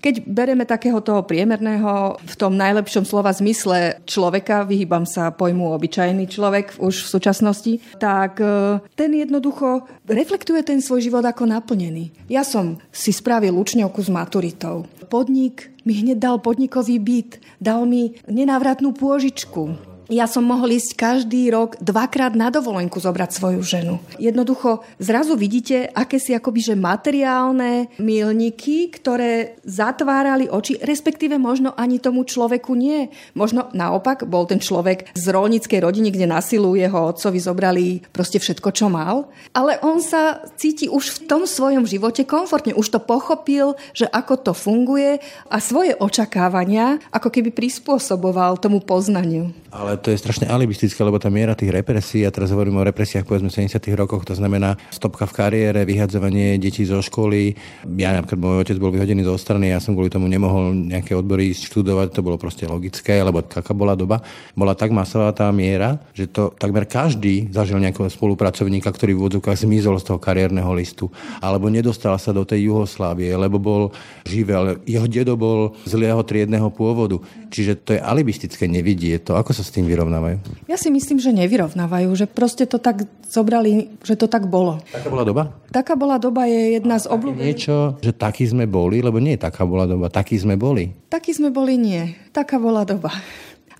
Keď 0.00 0.24
bereme 0.24 0.64
takého 0.64 1.02
toho 1.04 1.26
priemerného, 1.26 2.16
v 2.22 2.34
tom 2.38 2.56
najlepšom 2.56 3.04
slova 3.04 3.34
zmysle 3.34 4.00
človeka, 4.08 4.64
vyhýbam 4.64 5.04
sa 5.04 5.34
pojmu 5.34 5.74
obyčajný 5.76 6.30
človek 6.30 6.80
už 6.80 7.04
v 7.04 7.12
súčasnosti, 7.12 7.72
tak 8.00 8.40
e, 8.40 8.80
ten 8.96 9.12
jednoducho 9.12 9.84
reflektuje 10.08 10.62
ten 10.64 10.80
svoj 10.80 11.04
život 11.04 11.24
ako 11.26 11.44
naplnený. 11.44 12.14
Ja 12.32 12.46
som 12.46 12.80
si 12.88 13.12
spravil 13.12 13.52
učňovku 13.52 14.00
s 14.00 14.08
maturitou. 14.08 14.88
Podnik 15.12 15.68
mi 15.84 15.98
hneď 15.98 16.18
dal 16.22 16.36
podnikový 16.40 16.96
byt, 17.02 17.30
dal 17.58 17.84
mi 17.84 18.16
nenávratnú 18.30 18.94
pôžičku, 18.96 19.91
ja 20.10 20.26
som 20.26 20.42
mohol 20.42 20.74
ísť 20.74 20.98
každý 20.98 21.52
rok 21.52 21.78
dvakrát 21.78 22.34
na 22.34 22.50
dovolenku 22.50 22.98
zobrať 22.98 23.30
svoju 23.30 23.60
ženu. 23.62 23.94
Jednoducho 24.18 24.82
zrazu 24.98 25.38
vidíte, 25.38 25.90
aké 25.92 26.18
si 26.18 26.34
akoby 26.34 26.72
že 26.72 26.74
materiálne 26.78 27.92
milníky, 27.98 28.90
ktoré 28.90 29.58
zatvárali 29.66 30.50
oči, 30.50 30.78
respektíve 30.82 31.38
možno 31.38 31.74
ani 31.74 32.02
tomu 32.02 32.26
človeku 32.26 32.74
nie. 32.74 33.10
Možno 33.38 33.70
naopak 33.74 34.26
bol 34.26 34.46
ten 34.46 34.58
človek 34.58 35.14
z 35.14 35.24
rolníckej 35.30 35.78
rodiny, 35.82 36.14
kde 36.14 36.26
na 36.26 36.42
silu 36.42 36.74
jeho 36.74 37.12
otcovi 37.12 37.38
zobrali 37.38 37.86
proste 38.10 38.38
všetko, 38.42 38.68
čo 38.74 38.86
mal. 38.90 39.30
Ale 39.54 39.78
on 39.82 39.98
sa 40.02 40.42
cíti 40.56 40.86
už 40.86 41.18
v 41.18 41.18
tom 41.30 41.42
svojom 41.46 41.86
živote 41.86 42.26
komfortne. 42.26 42.74
Už 42.74 42.94
to 42.94 43.00
pochopil, 43.02 43.74
že 43.92 44.06
ako 44.08 44.34
to 44.40 44.52
funguje 44.54 45.18
a 45.50 45.56
svoje 45.58 45.94
očakávania 45.98 47.02
ako 47.10 47.28
keby 47.32 47.50
prispôsoboval 47.52 48.58
tomu 48.58 48.80
poznaniu. 48.82 49.50
Ale 49.72 49.91
to 49.98 50.14
je 50.14 50.20
strašne 50.20 50.48
alibistické, 50.48 51.00
lebo 51.02 51.18
tá 51.18 51.28
miera 51.32 51.56
tých 51.56 51.74
represí, 51.74 52.22
a 52.22 52.30
teraz 52.30 52.54
hovorím 52.54 52.80
o 52.80 52.86
represiách 52.86 53.26
povedzme 53.26 53.50
v 53.50 53.66
70. 53.66 53.82
rokoch, 53.98 54.22
to 54.22 54.36
znamená 54.38 54.78
stopka 54.94 55.26
v 55.28 55.36
kariére, 55.36 55.80
vyhadzovanie 55.82 56.56
detí 56.60 56.86
zo 56.86 57.02
školy. 57.02 57.56
Ja 57.98 58.14
napríklad 58.14 58.38
môj 58.38 58.62
otec 58.62 58.76
bol 58.78 58.94
vyhodený 58.94 59.26
zo 59.26 59.34
strany, 59.40 59.74
ja 59.74 59.82
som 59.82 59.96
kvôli 59.96 60.12
tomu 60.12 60.30
nemohol 60.30 60.72
nejaké 60.72 61.16
odbory 61.16 61.50
študovať, 61.56 62.14
to 62.14 62.20
bolo 62.22 62.36
proste 62.38 62.68
logické, 62.68 63.18
lebo 63.20 63.42
taká 63.42 63.74
bola 63.74 63.98
doba. 63.98 64.22
Bola 64.54 64.78
tak 64.78 64.94
masová 64.94 65.32
tá 65.34 65.48
miera, 65.50 65.98
že 66.12 66.28
to 66.28 66.54
takmer 66.54 66.86
každý 66.86 67.50
zažil 67.50 67.80
nejakého 67.82 68.06
spolupracovníka, 68.12 68.92
ktorý 68.92 69.16
v 69.16 69.20
úvodzovkách 69.26 69.58
zmizol 69.64 69.98
z 69.98 70.12
toho 70.12 70.18
kariérneho 70.22 70.70
listu, 70.76 71.10
alebo 71.42 71.72
nedostal 71.72 72.14
sa 72.20 72.30
do 72.30 72.46
tej 72.46 72.70
Juhoslávie, 72.70 73.34
lebo 73.34 73.58
bol 73.58 73.82
živel. 74.22 74.78
Jeho 74.86 75.08
dedo 75.10 75.34
bol 75.34 75.74
zlého 75.82 76.20
triedného 76.22 76.70
pôvodu. 76.70 77.18
Čiže 77.52 77.72
to 77.84 77.90
je 77.96 78.00
alibistické, 78.00 78.64
nevidie 78.64 79.18
to. 79.20 79.36
Ako 79.36 79.52
sa 79.52 79.60
s 79.60 79.74
tým 79.74 79.81
vyrovnávajú? 79.84 80.66
Ja 80.70 80.76
si 80.78 80.88
myslím, 80.88 81.18
že 81.18 81.34
nevyrovnávajú, 81.34 82.08
že 82.16 82.26
proste 82.30 82.64
to 82.64 82.80
tak 82.80 83.06
zobrali, 83.28 83.96
že 84.02 84.14
to 84.16 84.26
tak 84.28 84.46
bolo. 84.46 84.80
Taká 84.92 85.08
bola 85.08 85.24
doba? 85.24 85.42
Taká 85.72 85.94
bola 85.96 86.16
doba 86.20 86.46
je 86.46 86.80
jedna 86.80 86.96
z 87.00 87.08
obľúbených. 87.08 87.48
Niečo, 87.48 87.76
že 88.00 88.12
takí 88.12 88.44
sme 88.44 88.68
boli, 88.68 89.00
lebo 89.00 89.18
nie 89.18 89.40
taká 89.40 89.64
bola 89.64 89.88
doba, 89.88 90.12
takí 90.12 90.36
sme 90.36 90.54
boli. 90.60 90.92
Takí 91.08 91.32
sme 91.32 91.48
boli 91.50 91.80
nie. 91.80 92.14
Taká 92.30 92.60
bola 92.60 92.84
doba. 92.84 93.12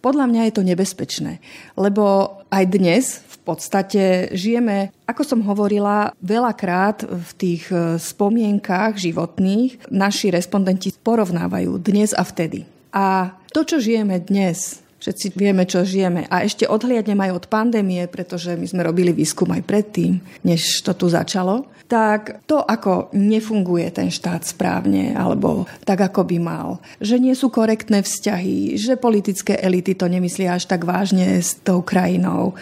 Podľa 0.03 0.27
mňa 0.27 0.43
je 0.51 0.55
to 0.59 0.67
nebezpečné, 0.67 1.39
lebo 1.79 2.37
aj 2.51 2.65
dnes 2.67 3.23
v 3.23 3.37
podstate 3.47 4.35
žijeme, 4.35 4.91
ako 5.07 5.23
som 5.23 5.41
hovorila, 5.47 6.11
veľakrát 6.19 7.07
v 7.07 7.31
tých 7.39 7.71
e, 7.71 8.03
spomienkách 8.03 8.99
životných 8.99 9.95
naši 9.95 10.35
respondenti 10.35 10.91
porovnávajú 10.91 11.79
dnes 11.79 12.15
a 12.19 12.27
vtedy. 12.27 12.67
A 12.91 13.35
to, 13.55 13.63
čo 13.63 13.79
žijeme 13.79 14.19
dnes, 14.21 14.83
Všetci 15.03 15.35
vieme, 15.35 15.67
čo 15.67 15.83
žijeme. 15.83 16.31
A 16.31 16.47
ešte 16.47 16.63
odhliadnem 16.63 17.19
aj 17.19 17.43
od 17.43 17.45
pandémie, 17.51 18.07
pretože 18.07 18.55
my 18.55 18.63
sme 18.71 18.87
robili 18.87 19.11
výskum 19.11 19.51
aj 19.51 19.67
predtým, 19.67 20.23
než 20.47 20.87
to 20.87 20.95
tu 20.95 21.11
začalo. 21.11 21.67
Tak 21.91 22.47
to, 22.47 22.63
ako 22.63 23.11
nefunguje 23.11 23.91
ten 23.91 24.15
štát 24.15 24.47
správne, 24.47 25.11
alebo 25.19 25.67
tak, 25.83 26.07
ako 26.07 26.23
by 26.23 26.39
mal, 26.39 26.79
že 27.03 27.19
nie 27.19 27.35
sú 27.35 27.51
korektné 27.51 28.07
vzťahy, 28.07 28.79
že 28.79 28.95
politické 28.95 29.59
elity 29.59 29.99
to 29.99 30.07
nemyslia 30.07 30.55
až 30.55 30.71
tak 30.71 30.87
vážne 30.87 31.43
s 31.43 31.59
tou 31.59 31.83
krajinou 31.83 32.55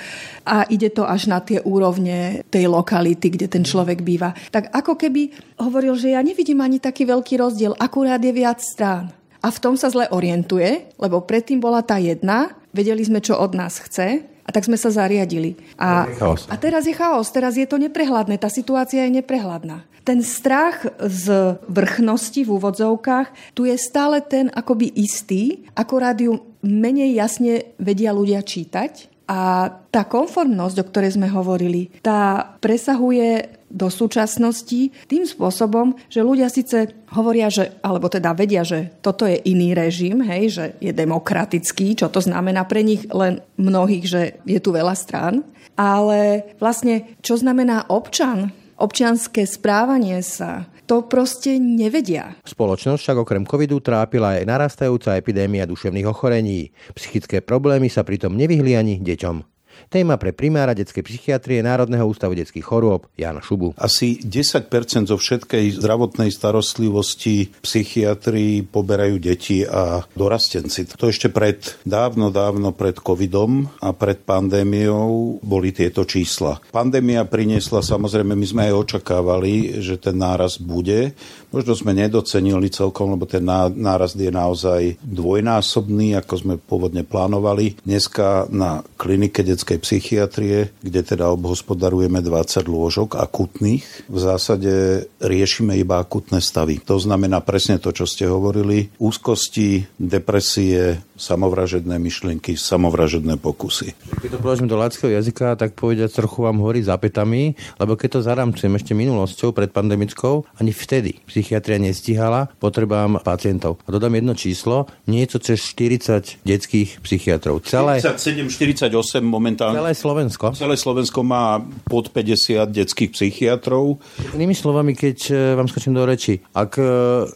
a 0.43 0.65
ide 0.73 0.89
to 0.91 1.05
až 1.05 1.29
na 1.29 1.45
tie 1.45 1.61
úrovne 1.61 2.43
tej 2.49 2.67
lokality, 2.73 3.37
kde 3.37 3.47
ten 3.53 3.63
človek 3.63 4.01
býva. 4.01 4.33
Tak 4.49 4.73
ako 4.73 4.97
keby 4.97 5.31
hovoril, 5.61 5.93
že 5.95 6.17
ja 6.17 6.25
nevidím 6.25 6.65
ani 6.65 6.81
taký 6.81 7.05
veľký 7.05 7.37
rozdiel, 7.37 7.77
akurát 7.77 8.19
je 8.19 8.33
viac 8.33 8.59
strán 8.65 9.20
a 9.41 9.49
v 9.49 9.59
tom 9.61 9.75
sa 9.77 9.89
zle 9.89 10.09
orientuje, 10.13 10.93
lebo 11.01 11.25
predtým 11.25 11.61
bola 11.61 11.81
tá 11.81 11.97
jedna, 11.97 12.53
vedeli 12.77 13.01
sme, 13.01 13.25
čo 13.25 13.41
od 13.41 13.57
nás 13.57 13.81
chce 13.81 14.25
a 14.45 14.51
tak 14.53 14.67
sme 14.67 14.77
sa 14.77 14.93
zariadili. 14.93 15.57
A, 15.81 16.11
a 16.27 16.55
teraz 16.59 16.85
je 16.85 16.95
chaos, 16.97 17.31
teraz 17.31 17.57
je 17.57 17.65
to 17.65 17.79
neprehľadné, 17.81 18.37
tá 18.37 18.51
situácia 18.51 19.07
je 19.07 19.23
neprehľadná. 19.23 19.87
Ten 20.01 20.25
strach 20.25 20.89
z 20.99 21.57
vrchnosti 21.69 22.41
v 22.43 22.51
úvodzovkách, 22.57 23.55
tu 23.55 23.69
je 23.69 23.77
stále 23.77 24.25
ten 24.25 24.49
akoby 24.51 24.91
istý, 24.97 25.69
akorát 25.77 26.17
ju 26.17 26.41
menej 26.65 27.15
jasne 27.15 27.77
vedia 27.77 28.11
ľudia 28.11 28.41
čítať 28.41 29.13
a 29.31 29.71
tá 29.95 30.03
konformnosť, 30.03 30.77
o 30.83 30.89
ktorej 30.91 31.15
sme 31.15 31.31
hovorili, 31.31 31.95
tá 32.03 32.57
presahuje 32.59 33.60
do 33.71 33.87
súčasnosti 33.87 34.91
tým 35.07 35.25
spôsobom, 35.25 35.95
že 36.11 36.27
ľudia 36.27 36.51
síce 36.51 36.91
hovoria, 37.15 37.47
že, 37.49 37.79
alebo 37.81 38.11
teda 38.11 38.35
vedia, 38.35 38.67
že 38.67 38.91
toto 39.01 39.25
je 39.25 39.39
iný 39.47 39.73
režim, 39.73 40.21
hej, 40.27 40.43
že 40.51 40.65
je 40.83 40.91
demokratický, 40.91 41.95
čo 41.95 42.11
to 42.11 42.19
znamená 42.19 42.67
pre 42.67 42.83
nich 42.83 43.07
len 43.15 43.41
mnohých, 43.57 44.05
že 44.05 44.23
je 44.43 44.59
tu 44.59 44.75
veľa 44.75 44.99
strán, 44.99 45.47
ale 45.79 46.51
vlastne 46.59 47.17
čo 47.23 47.39
znamená 47.39 47.87
občan, 47.89 48.51
občianské 48.81 49.47
správanie 49.47 50.19
sa, 50.25 50.67
to 50.91 51.07
proste 51.07 51.63
nevedia. 51.63 52.35
Spoločnosť 52.43 52.99
však 52.99 53.19
okrem 53.23 53.45
covidu 53.47 53.79
trápila 53.79 54.43
aj 54.43 54.49
narastajúca 54.49 55.15
epidémia 55.15 55.63
duševných 55.63 56.09
ochorení. 56.11 56.75
Psychické 56.99 57.39
problémy 57.39 57.87
sa 57.87 58.03
pritom 58.03 58.35
nevyhli 58.35 58.75
ani 58.75 58.99
deťom. 58.99 59.60
Téma 59.89 60.21
pre 60.21 60.35
primára 60.35 60.75
detskej 60.75 61.07
psychiatrie 61.07 61.63
Národného 61.63 62.05
ústavu 62.05 62.35
detských 62.35 62.67
chorôb 62.67 63.07
Jana 63.15 63.39
Šubu. 63.39 63.79
Asi 63.79 64.19
10% 64.19 64.67
zo 65.07 65.17
všetkej 65.17 65.79
zdravotnej 65.79 66.35
starostlivosti 66.35 67.55
psychiatrii 67.63 68.67
poberajú 68.67 69.17
deti 69.23 69.63
a 69.63 70.03
dorastenci. 70.19 70.91
To 70.99 71.07
ešte 71.07 71.31
pred, 71.31 71.63
dávno, 71.87 72.35
dávno 72.35 72.75
pred 72.75 72.99
covidom 72.99 73.71
a 73.79 73.95
pred 73.95 74.19
pandémiou 74.27 75.39
boli 75.39 75.71
tieto 75.71 76.03
čísla. 76.03 76.59
Pandémia 76.75 77.23
priniesla, 77.23 77.85
samozrejme, 77.87 78.35
my 78.35 78.47
sme 78.47 78.63
aj 78.67 78.75
očakávali, 78.75 79.79
že 79.79 79.95
ten 80.03 80.19
náraz 80.19 80.59
bude. 80.59 81.15
Možno 81.55 81.79
sme 81.79 81.95
nedocenili 81.95 82.71
celkom, 82.71 83.15
lebo 83.15 83.27
ten 83.27 83.47
nárast 83.47 84.19
je 84.19 84.31
naozaj 84.31 84.99
dvojnásobný, 85.03 86.19
ako 86.19 86.35
sme 86.35 86.55
pôvodne 86.59 87.07
plánovali. 87.07 87.79
Dneska 87.87 88.51
na 88.51 88.83
klinike 88.99 89.47
detskej 89.47 89.70
psychiatrie, 89.79 90.73
kde 90.83 91.01
teda 91.05 91.31
obhospodarujeme 91.37 92.19
20 92.25 92.67
lôžok 92.67 93.21
akutných, 93.21 94.11
v 94.11 94.19
zásade 94.19 95.05
riešime 95.21 95.79
iba 95.79 96.01
akutné 96.01 96.43
stavy. 96.43 96.83
To 96.89 96.97
znamená 96.97 97.45
presne 97.45 97.77
to, 97.79 97.95
čo 97.95 98.09
ste 98.09 98.27
hovorili. 98.27 98.91
Úzkosti, 98.99 99.87
depresie, 100.01 101.05
samovražedné 101.21 102.01
myšlienky, 102.01 102.57
samovražedné 102.57 103.37
pokusy. 103.37 103.93
Keď 104.25 104.31
to 104.33 104.39
položím 104.41 104.73
do 104.73 104.81
ľadského 104.81 105.13
jazyka, 105.13 105.61
tak 105.61 105.77
povedať 105.77 106.17
trochu 106.17 106.41
vám 106.41 106.65
horí 106.65 106.81
za 106.81 106.97
petami, 106.97 107.53
lebo 107.77 107.95
keď 107.95 108.19
to 108.19 108.21
zaramčujem 108.25 108.73
ešte 108.81 108.97
minulosťou 108.97 109.53
pred 109.53 109.69
pandemickou, 109.69 110.49
ani 110.57 110.73
vtedy 110.73 111.21
psychiatria 111.29 111.77
nestihala 111.77 112.49
potrebám 112.57 113.21
pacientov. 113.21 113.77
A 113.85 113.93
dodám 113.93 114.17
jedno 114.17 114.33
číslo, 114.33 114.89
niečo 115.05 115.37
cez 115.37 115.61
40 115.61 116.41
detských 116.41 117.05
psychiatrov. 117.05 117.61
Celé, 117.69 118.01
47, 118.01 118.49
48 118.49 119.21
momentálne. 119.61 119.77
Celé 119.85 119.93
Slovensko? 119.93 120.45
Celé 120.57 120.77
Slovensko 120.77 121.21
má 121.21 121.61
pod 121.85 122.09
50 122.09 122.73
detských 122.73 123.11
psychiatrov. 123.13 124.01
Inými 124.33 124.57
slovami, 124.57 124.97
keď 124.97 125.19
e, 125.29 125.35
vám 125.57 125.69
skočím 125.69 125.97
do 125.97 126.05
reči, 126.09 126.41
ak 126.57 126.73
e, 126.81 126.85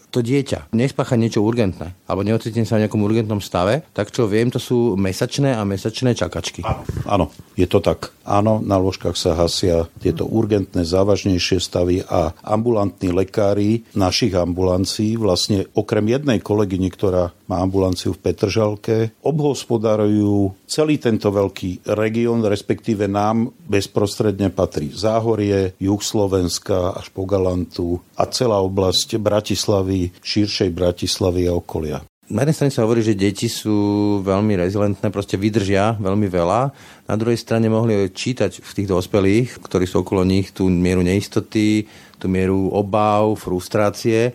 to 0.09 0.25
dieťa 0.25 0.73
nespácha 0.73 1.21
niečo 1.21 1.45
urgentné, 1.45 1.93
alebo 2.09 2.25
neocitne 2.25 2.65
sa 2.65 2.81
v 2.81 2.89
nejakom 2.89 3.05
urgentnom 3.05 3.41
stave, 3.45 3.85
tak 3.93 4.09
čo 4.11 4.25
viem, 4.25 4.49
to 4.49 4.59
sú 4.59 4.97
mesačné 4.97 5.53
a 5.53 5.63
mesačné 5.69 6.17
čakačky. 6.17 6.65
Áno, 6.65 6.83
áno 7.05 7.27
je 7.55 7.67
to 7.69 7.85
tak. 7.85 8.11
Áno, 8.25 8.65
na 8.65 8.81
lôžkach 8.81 9.15
sa 9.21 9.37
hasia 9.37 9.87
tieto 10.01 10.25
urgentné, 10.25 10.83
závažnejšie 10.83 11.61
stavy 11.61 12.01
a 12.09 12.33
ambulantní 12.41 13.13
lekári 13.13 13.85
našich 13.93 14.33
ambulancií, 14.33 15.21
vlastne 15.21 15.69
okrem 15.77 16.09
jednej 16.09 16.41
kolegyne, 16.41 16.89
ktorá 16.89 17.37
má 17.51 17.61
ambulanciu 17.61 18.17
v 18.17 18.23
Petržalke. 18.31 18.97
Obhospodarujú 19.25 20.55
celý 20.65 20.97
tento 20.97 21.29
veľký 21.29 21.89
región, 21.93 22.41
respektíve 22.45 23.05
nám 23.11 23.53
bezprostredne 23.69 24.49
patrí 24.51 24.93
Záhorie, 24.93 25.77
juh 25.77 26.03
Slovenska 26.03 26.97
až 26.97 27.13
po 27.13 27.29
Galantu 27.29 28.01
a 28.17 28.29
celá 28.29 28.61
oblasť 28.65 29.21
Bratislavy, 29.21 30.13
širšej 30.21 30.71
Bratislavy 30.73 31.49
a 31.49 31.57
okolia. 31.57 31.99
Na 32.25 32.41
jednej 32.41 32.57
strane 32.57 32.73
sa 32.73 32.89
hovorí, 32.89 33.05
že 33.05 33.13
deti 33.13 33.53
sú 33.53 33.77
veľmi 34.25 34.57
rezilentné, 34.57 35.13
proste 35.13 35.37
vydržia 35.37 36.01
veľmi 36.01 36.25
veľa. 36.33 36.73
Na 37.05 37.15
druhej 37.21 37.37
strane 37.37 37.69
mohli 37.69 38.09
čítať 38.09 38.65
v 38.65 38.71
tých 38.73 38.89
dospelých, 38.89 39.61
ktorí 39.61 39.85
sú 39.85 40.01
okolo 40.01 40.25
nich, 40.25 40.49
tú 40.49 40.73
mieru 40.73 41.05
neistoty, 41.05 41.85
tú 42.17 42.25
mieru 42.33 42.73
obav, 42.73 43.37
frustrácie. 43.37 44.33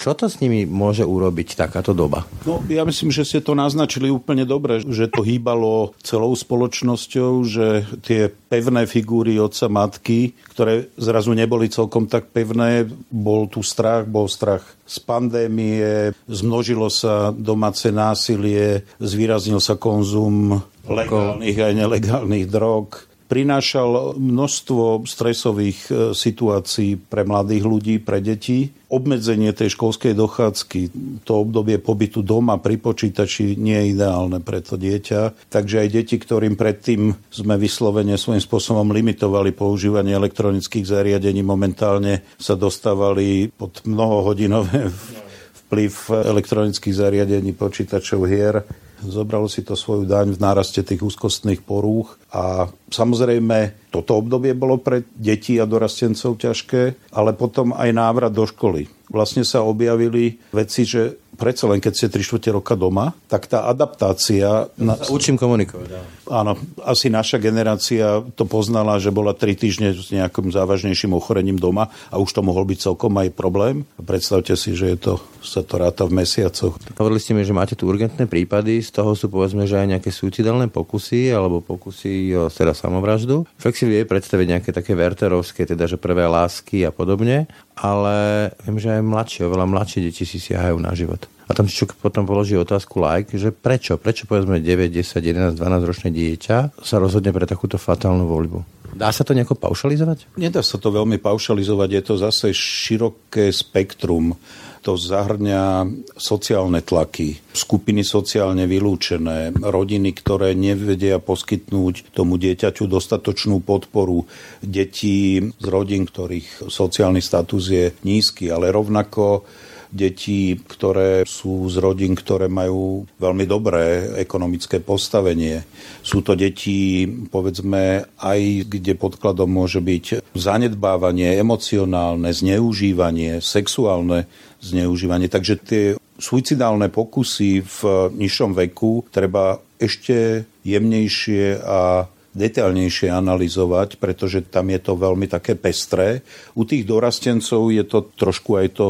Čo 0.00 0.16
to 0.16 0.32
s 0.32 0.40
nimi 0.40 0.64
môže 0.64 1.04
urobiť 1.04 1.60
takáto 1.60 1.92
doba? 1.92 2.24
No, 2.48 2.64
ja 2.72 2.88
myslím, 2.88 3.12
že 3.12 3.28
ste 3.28 3.44
to 3.44 3.52
naznačili 3.52 4.08
úplne 4.08 4.48
dobre, 4.48 4.80
že 4.80 5.12
to 5.12 5.20
hýbalo 5.20 5.92
celou 6.00 6.32
spoločnosťou, 6.32 7.44
že 7.44 7.84
tie 8.00 8.32
pevné 8.32 8.88
figúry 8.88 9.36
otca 9.36 9.68
matky, 9.68 10.32
ktoré 10.56 10.88
zrazu 10.96 11.36
neboli 11.36 11.68
celkom 11.68 12.08
tak 12.08 12.32
pevné, 12.32 12.88
bol 13.12 13.44
tu 13.52 13.60
strach, 13.60 14.08
bol 14.08 14.24
strach 14.24 14.64
z 14.88 14.96
pandémie, 15.04 16.16
zmnožilo 16.32 16.88
sa 16.88 17.28
domáce 17.36 17.92
násilie, 17.92 18.88
zvýraznil 19.04 19.60
sa 19.60 19.76
konzum 19.76 20.64
legálnych 20.88 21.60
aj 21.60 21.72
nelegálnych 21.76 22.48
drog, 22.48 23.09
prinášal 23.30 24.18
množstvo 24.18 25.06
stresových 25.06 25.78
e, 25.86 25.90
situácií 26.10 26.98
pre 26.98 27.22
mladých 27.22 27.62
ľudí, 27.62 27.96
pre 28.02 28.18
deti. 28.18 28.74
Obmedzenie 28.90 29.54
tej 29.54 29.78
školskej 29.78 30.18
dochádzky, 30.18 30.80
to 31.22 31.46
obdobie 31.46 31.78
pobytu 31.78 32.26
doma 32.26 32.58
pri 32.58 32.82
počítači 32.82 33.54
nie 33.54 33.78
je 33.78 33.90
ideálne 33.94 34.42
pre 34.42 34.58
to 34.58 34.74
dieťa. 34.74 35.46
Takže 35.46 35.86
aj 35.86 35.88
deti, 35.94 36.18
ktorým 36.18 36.58
predtým 36.58 37.14
sme 37.30 37.54
vyslovene 37.54 38.18
svojím 38.18 38.42
spôsobom 38.42 38.90
limitovali 38.90 39.54
používanie 39.54 40.10
elektronických 40.10 40.90
zariadení, 40.90 41.46
momentálne 41.46 42.26
sa 42.34 42.58
dostávali 42.58 43.46
pod 43.54 43.86
mnohohodinové 43.86 44.90
vplyv 45.70 45.92
elektronických 46.34 46.98
zariadení, 46.98 47.54
počítačov, 47.54 48.26
hier 48.26 48.66
zobralo 49.04 49.48
si 49.48 49.64
to 49.64 49.76
svoju 49.76 50.04
daň 50.04 50.36
v 50.36 50.42
náraste 50.42 50.84
tých 50.84 51.00
úzkostných 51.00 51.64
porúch 51.64 52.20
a 52.32 52.68
samozrejme 52.92 53.88
toto 53.88 54.20
obdobie 54.20 54.52
bolo 54.52 54.78
pre 54.78 55.04
deti 55.16 55.56
a 55.56 55.64
dorastencov 55.64 56.36
ťažké, 56.38 57.12
ale 57.16 57.34
potom 57.34 57.72
aj 57.72 57.90
návrat 57.90 58.32
do 58.32 58.44
školy. 58.44 58.86
Vlastne 59.10 59.42
sa 59.42 59.66
objavili 59.66 60.38
veci, 60.54 60.86
že 60.86 61.18
predsa 61.40 61.64
len 61.72 61.80
keď 61.80 61.92
ste 61.96 62.06
3 62.12 62.20
čtvrte 62.20 62.50
roka 62.52 62.76
doma, 62.76 63.16
tak 63.32 63.48
tá 63.48 63.64
adaptácia... 63.64 64.68
Na... 64.76 65.00
Učím 65.08 65.40
komunikovať. 65.40 66.20
Áno, 66.28 66.60
asi 66.84 67.08
naša 67.08 67.40
generácia 67.40 68.20
to 68.36 68.44
poznala, 68.44 69.00
že 69.00 69.08
bola 69.08 69.32
3 69.32 69.56
týždne 69.56 69.88
s 69.96 70.12
nejakým 70.12 70.52
závažnejším 70.52 71.16
ochorením 71.16 71.56
doma 71.56 71.88
a 72.12 72.20
už 72.20 72.36
to 72.36 72.44
mohol 72.44 72.68
byť 72.68 72.78
celkom 72.92 73.16
aj 73.16 73.32
problém. 73.32 73.88
Predstavte 73.96 74.52
si, 74.54 74.76
že 74.76 74.94
je 74.94 74.98
to, 75.00 75.12
sa 75.40 75.64
to 75.64 75.80
ráta 75.80 76.04
v 76.04 76.20
mesiacoch. 76.20 76.76
Hovorili 77.00 77.18
ste 77.18 77.32
mi, 77.32 77.42
že 77.42 77.56
máte 77.56 77.72
tu 77.72 77.88
urgentné 77.88 78.28
prípady, 78.28 78.84
z 78.84 78.92
toho 78.92 79.16
sú 79.16 79.32
povedzme, 79.32 79.64
že 79.64 79.80
aj 79.80 79.96
nejaké 79.96 80.10
suicidálne 80.12 80.68
pokusy 80.68 81.32
alebo 81.32 81.64
pokusy 81.64 82.36
o 82.36 82.50
teda 82.50 82.74
samovraždu. 82.76 83.46
Fakt 83.56 83.78
si 83.78 83.86
vie 83.86 84.02
predstaviť 84.04 84.46
nejaké 84.58 84.70
také 84.74 84.98
verterovské, 84.98 85.64
teda 85.64 85.86
že 85.86 85.96
prvé 85.96 86.26
lásky 86.26 86.82
a 86.84 86.90
podobne, 86.90 87.46
ale 87.78 88.50
viem, 88.66 88.76
že 88.76 88.98
aj 88.98 89.06
mladšie, 89.06 89.46
oveľa 89.46 89.66
mladšie 89.70 89.98
deti 90.04 90.26
si 90.26 90.42
siahajú 90.42 90.76
na 90.82 90.92
život. 90.92 91.29
A 91.50 91.54
tam 91.54 91.66
si 91.66 91.82
potom 91.82 92.22
položí 92.30 92.54
otázku 92.54 93.02
like, 93.02 93.34
že 93.34 93.50
prečo? 93.50 93.98
Prečo 93.98 94.30
povedzme 94.30 94.62
9, 94.62 94.86
10, 94.86 95.18
11, 95.18 95.58
12 95.58 95.82
ročné 95.82 96.08
dieťa 96.14 96.78
sa 96.78 96.96
rozhodne 97.02 97.34
pre 97.34 97.42
takúto 97.42 97.74
fatálnu 97.74 98.22
voľbu? 98.22 98.80
Dá 98.94 99.10
sa 99.10 99.26
to 99.26 99.34
nejako 99.34 99.58
paušalizovať? 99.58 100.34
Nedá 100.38 100.62
sa 100.62 100.78
to 100.78 100.94
veľmi 100.94 101.18
paušalizovať, 101.18 101.88
je 101.90 102.02
to 102.06 102.14
zase 102.18 102.46
široké 102.54 103.50
spektrum. 103.50 104.34
To 104.80 104.96
zahrňa 104.96 105.84
sociálne 106.16 106.80
tlaky, 106.80 107.36
skupiny 107.52 108.00
sociálne 108.00 108.64
vylúčené, 108.64 109.52
rodiny, 109.60 110.16
ktoré 110.16 110.56
nevedia 110.56 111.20
poskytnúť 111.20 112.16
tomu 112.16 112.40
dieťaťu 112.40 112.88
dostatočnú 112.88 113.60
podporu, 113.60 114.24
deti 114.64 115.36
z 115.36 115.66
rodín, 115.68 116.08
ktorých 116.08 116.72
sociálny 116.72 117.20
status 117.20 117.64
je 117.68 117.84
nízky, 118.08 118.48
ale 118.48 118.72
rovnako 118.72 119.44
detí, 119.90 120.56
ktoré 120.56 121.26
sú 121.26 121.66
z 121.66 121.76
rodín, 121.82 122.14
ktoré 122.14 122.46
majú 122.46 123.04
veľmi 123.18 123.44
dobré 123.44 124.14
ekonomické 124.22 124.78
postavenie. 124.78 125.66
Sú 126.00 126.22
to 126.22 126.38
deti, 126.38 127.04
povedzme, 127.06 128.06
aj 128.22 128.40
kde 128.70 128.94
podkladom 128.94 129.50
môže 129.50 129.82
byť 129.82 130.34
zanedbávanie, 130.34 131.36
emocionálne, 131.36 132.30
zneužívanie, 132.30 133.42
sexuálne 133.42 134.30
zneužívanie. 134.62 135.26
Takže 135.26 135.54
tie 135.60 135.84
suicidálne 136.20 136.92
pokusy 136.92 137.64
v 137.64 137.78
nižšom 138.14 138.54
veku 138.54 139.08
treba 139.10 139.58
ešte 139.80 140.44
jemnejšie 140.62 141.64
a 141.64 142.04
detailnejšie 142.30 143.10
analyzovať, 143.10 143.98
pretože 143.98 144.46
tam 144.46 144.70
je 144.70 144.78
to 144.78 144.94
veľmi 144.94 145.26
také 145.26 145.58
pestré. 145.58 146.22
U 146.54 146.62
tých 146.62 146.86
dorastencov 146.86 147.74
je 147.74 147.82
to 147.82 148.06
trošku 148.14 148.54
aj 148.54 148.68
to 148.78 148.86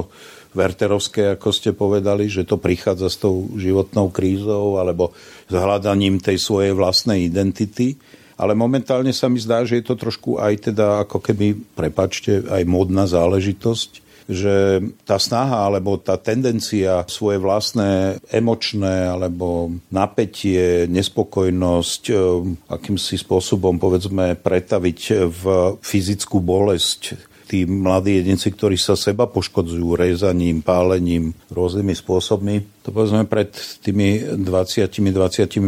Werterovské, 0.50 1.38
ako 1.38 1.48
ste 1.54 1.70
povedali, 1.70 2.26
že 2.26 2.42
to 2.42 2.58
prichádza 2.58 3.08
s 3.10 3.22
tou 3.22 3.46
životnou 3.54 4.10
krízou 4.10 4.82
alebo 4.82 5.14
s 5.46 5.54
hľadaním 5.54 6.18
tej 6.18 6.42
svojej 6.42 6.74
vlastnej 6.74 7.26
identity. 7.26 7.94
Ale 8.40 8.56
momentálne 8.56 9.12
sa 9.12 9.28
mi 9.28 9.36
zdá, 9.36 9.62
že 9.68 9.78
je 9.78 9.84
to 9.84 10.00
trošku 10.00 10.40
aj 10.40 10.72
teda 10.72 11.04
ako 11.04 11.20
keby, 11.20 11.54
prepačte, 11.76 12.40
aj 12.48 12.64
modná 12.64 13.04
záležitosť, 13.04 13.90
že 14.30 14.80
tá 15.02 15.18
snaha 15.18 15.66
alebo 15.66 15.98
tá 15.98 16.14
tendencia 16.14 17.02
svoje 17.10 17.42
vlastné 17.42 18.22
emočné 18.30 19.10
alebo 19.10 19.74
napätie, 19.90 20.86
nespokojnosť 20.86 22.02
e, 22.10 22.14
akýmsi 22.70 23.18
spôsobom 23.18 23.82
povedzme 23.82 24.38
pretaviť 24.38 25.00
v 25.26 25.42
fyzickú 25.82 26.38
bolesť 26.38 27.30
tí 27.50 27.66
mladí 27.66 28.22
jedinci, 28.22 28.54
ktorí 28.54 28.78
sa 28.78 28.94
seba 28.94 29.26
poškodzujú 29.26 29.98
rezaním, 29.98 30.62
pálením, 30.62 31.34
rôznymi 31.50 31.98
spôsobmi, 31.98 32.80
to 32.80 32.94
povedzme 32.96 33.28
pred 33.28 33.52
tými 33.84 34.40
20-25 34.40 35.60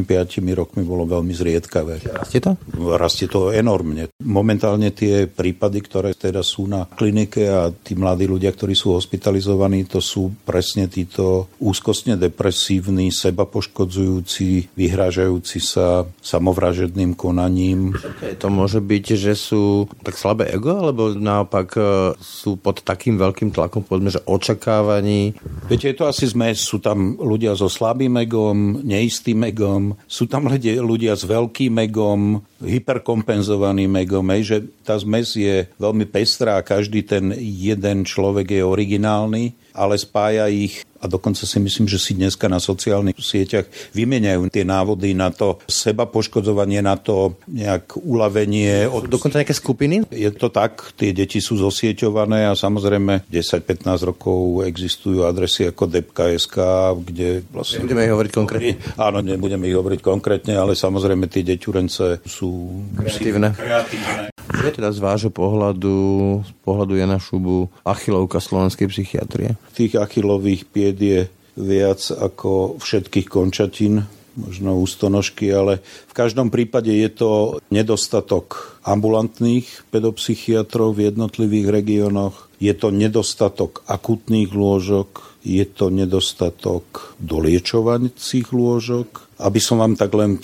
rokmi 0.57 0.81
bolo 0.81 1.05
veľmi 1.05 1.35
zriedkavé. 1.37 2.01
Rastie 2.09 2.41
to? 2.41 2.57
Rastie 2.73 3.29
to 3.29 3.53
enormne. 3.53 4.09
Momentálne 4.25 4.97
tie 4.97 5.29
prípady, 5.29 5.85
ktoré 5.85 6.17
teda 6.17 6.41
sú 6.41 6.65
na 6.65 6.89
klinike 6.89 7.45
a 7.53 7.69
tí 7.69 7.93
mladí 7.93 8.25
ľudia, 8.25 8.49
ktorí 8.55 8.73
sú 8.73 8.97
hospitalizovaní, 8.97 9.85
to 9.85 10.01
sú 10.01 10.33
presne 10.47 10.89
títo 10.89 11.53
úzkostne 11.61 12.17
depresívni, 12.17 13.13
seba 13.13 13.45
poškodzujúci, 13.45 14.73
vyhrážajúci 14.73 15.59
sa 15.61 16.09
samovražedným 16.25 17.13
konaním. 17.13 17.93
Okay, 17.93 18.41
to 18.41 18.49
môže 18.49 18.81
byť, 18.81 19.05
že 19.21 19.37
sú 19.37 19.85
tak 20.01 20.17
slabé 20.17 20.49
ego, 20.49 20.81
alebo 20.81 21.13
naopak 21.13 21.72
e, 21.75 22.13
sú 22.21 22.61
pod 22.61 22.85
takým 22.85 23.19
veľkým 23.19 23.51
tlakom, 23.51 23.83
povedzme, 23.85 24.13
že 24.13 24.25
očakávaní? 24.25 25.37
Viete, 25.67 25.93
je 25.93 25.97
to 25.97 26.09
asi 26.09 26.29
zmes, 26.29 26.63
sú 26.63 26.79
tam 26.79 27.17
ľudia 27.19 27.57
so 27.57 27.67
slabým 27.67 28.17
egom, 28.23 28.83
neistým 28.85 29.43
egom, 29.49 29.97
sú 30.05 30.29
tam 30.29 30.49
ľudia 30.49 31.17
s 31.17 31.25
veľkým 31.25 31.75
egom, 31.89 32.43
hyperkompenzovaným 32.63 33.93
egom, 34.07 34.25
že 34.43 34.63
tá 34.87 34.95
zmes 34.99 35.35
je 35.35 35.67
veľmi 35.79 36.07
pestrá 36.07 36.59
a 36.59 36.67
každý 36.67 37.03
ten 37.03 37.35
jeden 37.39 38.07
človek 38.07 38.55
je 38.55 38.63
originálny, 38.63 39.53
ale 39.75 39.99
spája 39.99 40.47
ich 40.53 40.85
a 41.03 41.11
dokonca 41.11 41.43
si 41.43 41.59
myslím, 41.59 41.91
že 41.91 41.99
si 41.99 42.15
dneska 42.15 42.47
na 42.47 42.63
sociálnych 42.63 43.19
sieťach 43.19 43.67
vymeniajú 43.91 44.47
tie 44.47 44.63
návody 44.63 45.19
na 45.19 45.35
to 45.35 45.59
seba 45.67 46.07
poškodzovanie, 46.07 46.79
na 46.79 46.95
to 46.95 47.35
nejak 47.51 47.99
uľavenie. 47.99 48.87
Dokonca 49.11 49.43
nejaké 49.43 49.59
skupiny? 49.59 50.07
Je 50.15 50.31
to 50.31 50.47
tak, 50.55 50.95
tie 50.95 51.11
deti 51.11 51.43
sú 51.43 51.59
zosieťované 51.59 52.47
a 52.47 52.55
samozrejme 52.55 53.27
10-15 53.27 54.09
rokov 54.15 54.63
existujú 54.63 55.27
adresy 55.27 55.67
ako 55.67 55.91
depka.sk, 55.91 56.57
kde 57.03 57.43
vlastne... 57.51 57.83
Nebudeme 57.83 58.07
ich 58.07 58.15
hovoriť 58.15 58.33
konkrétne. 58.33 58.73
Áno, 58.95 59.19
nebudeme 59.19 59.67
ich 59.67 59.75
hovoriť 59.75 60.01
konkrétne, 60.01 60.55
ale 60.55 60.79
samozrejme 60.79 61.27
tie 61.27 61.43
deťurence 61.43 62.23
sú 62.23 62.71
kreatívne. 62.95 63.51
kreatívne. 63.59 64.31
Je 64.53 64.71
teda 64.71 64.95
z 64.95 65.01
vášho 65.01 65.33
pohľadu, 65.33 65.97
z 66.45 66.53
pohľadu 66.63 66.93
Jana 66.95 67.19
Šubu, 67.19 67.67
achilovka 67.83 68.39
slovenskej 68.39 68.87
psychiatrie? 68.93 69.59
Tých 69.73 69.97
achilových 69.97 70.69
pied 70.69 70.92
je 70.99 71.21
viac 71.57 72.01
ako 72.09 72.81
všetkých 72.81 73.29
končatín, 73.29 74.05
možno 74.33 74.81
ústonožky, 74.81 75.53
ale 75.53 75.85
v 75.85 76.15
každom 76.17 76.49
prípade 76.49 76.89
je 76.89 77.11
to 77.13 77.61
nedostatok 77.69 78.81
ambulantných 78.81 79.69
pedopsychiatrov 79.93 80.97
v 80.97 81.13
jednotlivých 81.13 81.69
regiónoch, 81.69 82.49
Je 82.63 82.71
to 82.79 82.95
nedostatok 82.95 83.83
akutných 83.91 84.55
lôžok, 84.55 85.35
je 85.43 85.67
to 85.67 85.91
nedostatok 85.91 87.19
doliečovacích 87.19 88.55
lôžok. 88.55 89.35
Aby 89.43 89.59
som 89.59 89.83
vám 89.83 89.99
tak 89.99 90.15
len 90.15 90.39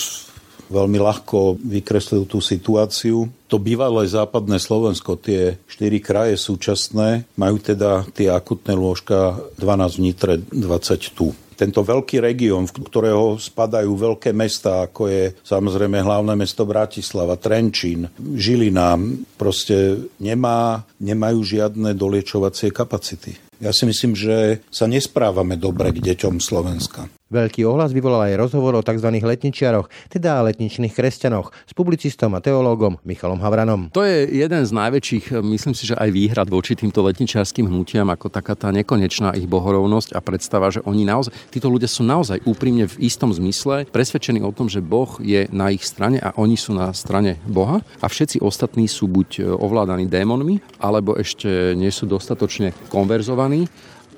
veľmi 0.69 1.01
ľahko 1.01 1.59
vykreslil 1.59 2.29
tú 2.29 2.39
situáciu. 2.41 3.29
To 3.49 3.57
bývalé 3.57 4.05
západné 4.09 4.61
Slovensko, 4.61 5.21
tie 5.21 5.57
štyri 5.69 5.99
kraje 5.99 6.37
súčasné, 6.37 7.25
majú 7.37 7.57
teda 7.61 8.05
tie 8.13 8.29
akutné 8.29 8.77
lôžka 8.77 9.41
12 9.57 9.99
v 9.99 10.03
Nitre, 10.05 10.35
20 10.41 11.17
tu 11.17 11.33
tento 11.59 11.83
veľký 11.83 12.23
región, 12.23 12.71
v 12.71 12.87
ktorého 12.87 13.35
spadajú 13.35 13.91
veľké 13.91 14.31
mesta, 14.31 14.87
ako 14.87 15.11
je 15.11 15.35
samozrejme 15.43 15.99
hlavné 15.99 16.39
mesto 16.39 16.63
Bratislava, 16.63 17.35
Trenčín, 17.35 18.07
Žilina, 18.15 18.95
proste 19.35 20.07
nemá, 20.23 20.87
nemajú 21.03 21.43
žiadne 21.43 21.99
doliečovacie 21.99 22.71
kapacity. 22.71 23.35
Ja 23.59 23.75
si 23.75 23.91
myslím, 23.91 24.15
že 24.15 24.63
sa 24.71 24.87
nesprávame 24.87 25.59
dobre 25.59 25.91
k 25.91 26.15
deťom 26.15 26.39
Slovenska. 26.39 27.11
Veľký 27.29 27.61
ohlas 27.69 27.93
vyvolal 27.93 28.33
aj 28.33 28.41
rozhovor 28.41 28.81
o 28.81 28.81
tzv. 28.81 29.05
letničiaroch, 29.05 29.93
teda 30.09 30.41
letničných 30.49 30.97
kresťanoch, 30.97 31.53
s 31.69 31.77
publicistom 31.77 32.33
a 32.33 32.41
teológom 32.41 32.97
Michalom 33.05 33.37
Havranom. 33.45 33.93
To 33.93 34.01
je 34.01 34.25
jeden 34.33 34.65
z 34.65 34.73
najväčších, 34.73 35.37
myslím 35.45 35.77
si, 35.77 35.93
že 35.93 36.01
aj 36.01 36.09
výhrad 36.09 36.49
voči 36.49 36.73
týmto 36.73 37.05
letničiarským 37.05 37.69
hnutiam, 37.69 38.09
ako 38.09 38.33
taká 38.33 38.57
tá 38.57 38.73
nekonečná 38.73 39.37
ich 39.37 39.45
bohorovnosť 39.45 40.17
a 40.17 40.25
predstava, 40.25 40.73
že 40.73 40.81
oni 40.89 41.05
naozaj, 41.05 41.37
títo 41.53 41.69
ľudia 41.69 41.85
sú 41.85 42.01
naozaj 42.01 42.49
úprimne 42.49 42.89
v 42.89 42.97
istom 43.05 43.29
zmysle 43.29 43.85
presvedčení 43.93 44.41
o 44.41 44.49
tom, 44.49 44.73
že 44.73 44.81
Boh 44.81 45.21
je 45.21 45.53
na 45.53 45.69
ich 45.69 45.85
strane 45.85 46.17
a 46.25 46.33
oni 46.33 46.57
sú 46.57 46.73
na 46.73 46.97
strane 46.97 47.37
Boha 47.45 47.85
a 48.01 48.09
všetci 48.09 48.41
ostatní 48.41 48.89
sú 48.89 49.05
buď 49.05 49.53
ovládaní 49.53 50.09
démonmi, 50.09 50.65
alebo 50.81 51.13
ešte 51.13 51.77
nie 51.77 51.93
sú 51.93 52.09
dostatočne 52.09 52.73
konverzovaní 52.89 53.69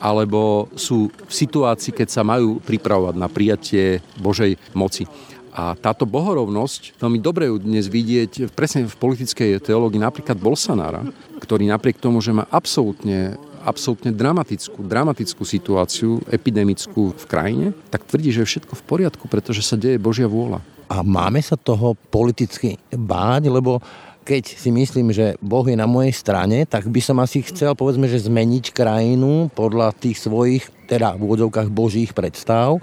alebo 0.01 0.73
sú 0.75 1.13
v 1.13 1.33
situácii, 1.33 1.93
keď 1.93 2.09
sa 2.09 2.23
majú 2.25 2.59
pripravovať 2.65 3.15
na 3.21 3.29
prijatie 3.29 4.01
Božej 4.17 4.57
moci. 4.73 5.05
A 5.51 5.75
táto 5.77 6.07
bohorovnosť, 6.09 6.97
veľmi 6.97 7.21
dobre 7.21 7.51
ju 7.51 7.61
dnes 7.61 7.91
vidieť 7.91 8.55
presne 8.55 8.87
v 8.87 8.97
politickej 8.97 9.61
teológii 9.61 10.01
napríklad 10.01 10.39
Bolsonára, 10.39 11.05
ktorý 11.43 11.69
napriek 11.69 12.01
tomu, 12.01 12.25
že 12.25 12.33
má 12.33 12.49
absolútne 12.49 13.37
absolútne 13.61 14.09
dramatickú, 14.09 14.81
dramatickú 14.81 15.45
situáciu 15.45 16.25
epidemickú 16.33 17.13
v 17.13 17.25
krajine, 17.29 17.67
tak 17.93 18.09
tvrdí, 18.09 18.33
že 18.33 18.41
je 18.45 18.51
všetko 18.57 18.73
v 18.73 18.87
poriadku, 18.89 19.29
pretože 19.29 19.61
sa 19.61 19.77
deje 19.77 20.01
Božia 20.01 20.25
vôľa. 20.25 20.65
A 20.91 21.07
máme 21.07 21.39
sa 21.45 21.55
toho 21.55 21.95
politicky 22.09 22.81
báť, 22.91 23.47
lebo 23.47 23.79
keď 24.25 24.45
si 24.57 24.71
myslím, 24.71 25.11
že 25.11 25.35
Boh 25.41 25.65
je 25.65 25.75
na 25.75 25.89
mojej 25.89 26.13
strane, 26.13 26.69
tak 26.69 26.87
by 26.87 27.01
som 27.03 27.19
asi 27.19 27.43
chcel, 27.43 27.73
povedzme, 27.75 28.07
že 28.07 28.23
zmeniť 28.23 28.71
krajinu 28.71 29.49
podľa 29.53 29.97
tých 29.97 30.21
svojich, 30.21 30.65
teda 30.87 31.17
v 31.17 31.25
úvodzovkách 31.25 31.69
božích 31.73 32.13
predstav 32.13 32.79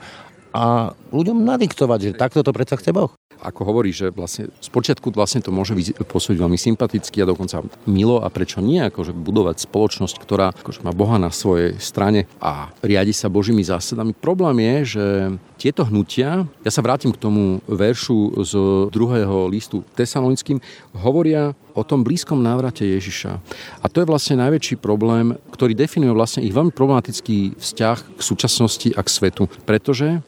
a 0.56 0.92
ľuďom 1.12 1.44
nadiktovať, 1.44 2.00
že 2.02 2.20
takto 2.20 2.44
to 2.44 2.52
predsa 2.56 2.80
chce 2.80 2.92
Boh 2.94 3.12
ako 3.42 3.62
hovorí, 3.70 3.94
že 3.94 4.10
vlastne 4.10 4.50
spočiatku 4.62 5.14
vlastne 5.14 5.46
to 5.46 5.54
môže 5.54 5.78
pôsobiť 6.06 6.38
veľmi 6.38 6.58
sympaticky 6.58 7.22
a 7.22 7.30
dokonca 7.30 7.62
milo 7.86 8.22
a 8.22 8.28
prečo 8.34 8.62
nie, 8.64 8.82
akože 8.82 9.14
budovať 9.14 9.62
spoločnosť, 9.62 10.16
ktorá 10.18 10.54
akože 10.58 10.82
má 10.82 10.92
Boha 10.94 11.22
na 11.22 11.30
svojej 11.30 11.78
strane 11.78 12.26
a 12.42 12.74
riadi 12.82 13.14
sa 13.14 13.30
Božími 13.30 13.62
zásadami. 13.62 14.18
Problém 14.18 14.62
je, 14.62 14.98
že 14.98 15.06
tieto 15.58 15.86
hnutia, 15.86 16.46
ja 16.62 16.72
sa 16.74 16.86
vrátim 16.86 17.14
k 17.14 17.22
tomu 17.22 17.62
veršu 17.66 18.46
z 18.46 18.54
druhého 18.94 19.50
listu 19.50 19.82
tesalonickým, 19.98 20.62
hovoria 20.98 21.54
o 21.78 21.86
tom 21.86 22.02
blízkom 22.02 22.42
návrate 22.42 22.86
Ježiša. 22.86 23.38
A 23.82 23.86
to 23.86 24.02
je 24.02 24.10
vlastne 24.10 24.42
najväčší 24.42 24.82
problém, 24.82 25.38
ktorý 25.54 25.78
definuje 25.78 26.10
vlastne 26.14 26.42
ich 26.42 26.54
veľmi 26.54 26.74
problematický 26.74 27.58
vzťah 27.58 28.18
k 28.18 28.22
súčasnosti 28.22 28.90
a 28.98 29.02
k 29.06 29.10
svetu. 29.14 29.46
Pretože 29.66 30.26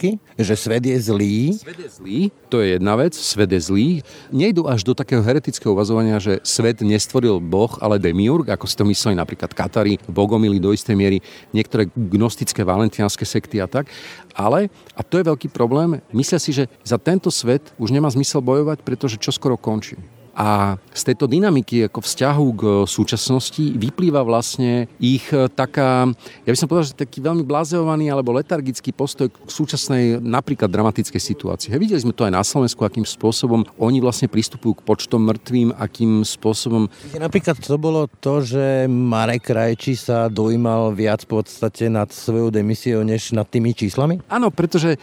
manichejsky, 0.00 0.18
že 0.38 0.54
svet 0.56 0.84
je 0.86 0.98
zlý. 1.00 1.52
Svet 1.52 1.78
je 1.78 1.88
zlý, 1.88 2.18
to 2.48 2.60
je 2.60 2.80
jedna 2.80 2.96
vec, 2.96 3.14
svet 3.14 3.52
je 3.52 3.60
zlý. 3.60 3.88
Nejdu 4.32 4.64
až 4.68 4.84
do 4.84 4.94
takého 4.96 5.22
heretického 5.22 5.72
uvazovania, 5.76 6.16
že 6.18 6.40
svet 6.42 6.80
nestvoril 6.80 7.40
Boh, 7.40 7.70
ale 7.80 8.00
demiurg, 8.00 8.48
ako 8.48 8.64
si 8.66 8.76
to 8.76 8.84
mysleli 8.88 9.16
napríklad 9.16 9.52
Katari, 9.52 10.00
Bogomili 10.08 10.58
do 10.58 10.72
istej 10.72 10.96
miery, 10.96 11.18
niektoré 11.52 11.88
gnostické 11.92 12.64
valentianské 12.64 13.24
sekty 13.28 13.60
a 13.60 13.68
tak. 13.68 13.92
Ale, 14.32 14.72
a 14.96 15.02
to 15.04 15.20
je 15.20 15.28
veľký 15.28 15.48
problém, 15.52 16.00
myslia 16.16 16.40
si, 16.40 16.56
že 16.56 16.64
za 16.80 16.96
tento 16.96 17.28
svet 17.28 17.74
už 17.76 17.92
nemá 17.92 18.08
zmysel 18.08 18.40
bojovať, 18.40 18.80
pretože 18.80 19.20
čo 19.20 19.34
skoro 19.34 19.60
končí. 19.60 20.00
A 20.40 20.80
z 20.96 21.12
tejto 21.12 21.28
dynamiky 21.28 21.84
ako 21.84 22.00
vzťahu 22.00 22.46
k 22.56 22.62
súčasnosti 22.88 23.60
vyplýva 23.76 24.24
vlastne 24.24 24.88
ich 24.96 25.28
e, 25.36 25.52
taká, 25.52 26.08
ja 26.48 26.50
by 26.50 26.56
som 26.56 26.64
povedal, 26.64 26.88
že 26.88 26.96
taký 26.96 27.20
veľmi 27.20 27.44
blazeovaný 27.44 28.08
alebo 28.08 28.32
letargický 28.32 28.96
postoj 28.96 29.28
k 29.28 29.36
súčasnej 29.36 30.16
napríklad 30.16 30.72
dramatickej 30.72 31.20
situácii. 31.20 31.68
Hej, 31.68 31.80
videli 31.84 32.00
sme 32.00 32.16
to 32.16 32.24
aj 32.24 32.32
na 32.32 32.40
Slovensku, 32.40 32.80
akým 32.88 33.04
spôsobom 33.04 33.68
oni 33.76 34.00
vlastne 34.00 34.32
pristupujú 34.32 34.80
k 34.80 34.86
počtom 34.88 35.28
mŕtvým, 35.28 35.76
akým 35.76 36.24
spôsobom... 36.24 36.88
Napríklad 37.20 37.60
to 37.60 37.76
bolo 37.76 38.08
to, 38.24 38.40
že 38.40 38.88
Marek 38.88 39.52
Krajči 39.52 39.92
sa 39.92 40.32
dojímal 40.32 40.96
viac 40.96 41.28
v 41.28 41.36
podstate 41.36 41.92
nad 41.92 42.08
svojou 42.08 42.48
demisiou, 42.48 43.04
než 43.04 43.36
nad 43.36 43.44
tými 43.44 43.76
číslami? 43.76 44.24
Áno, 44.32 44.48
pretože 44.48 44.96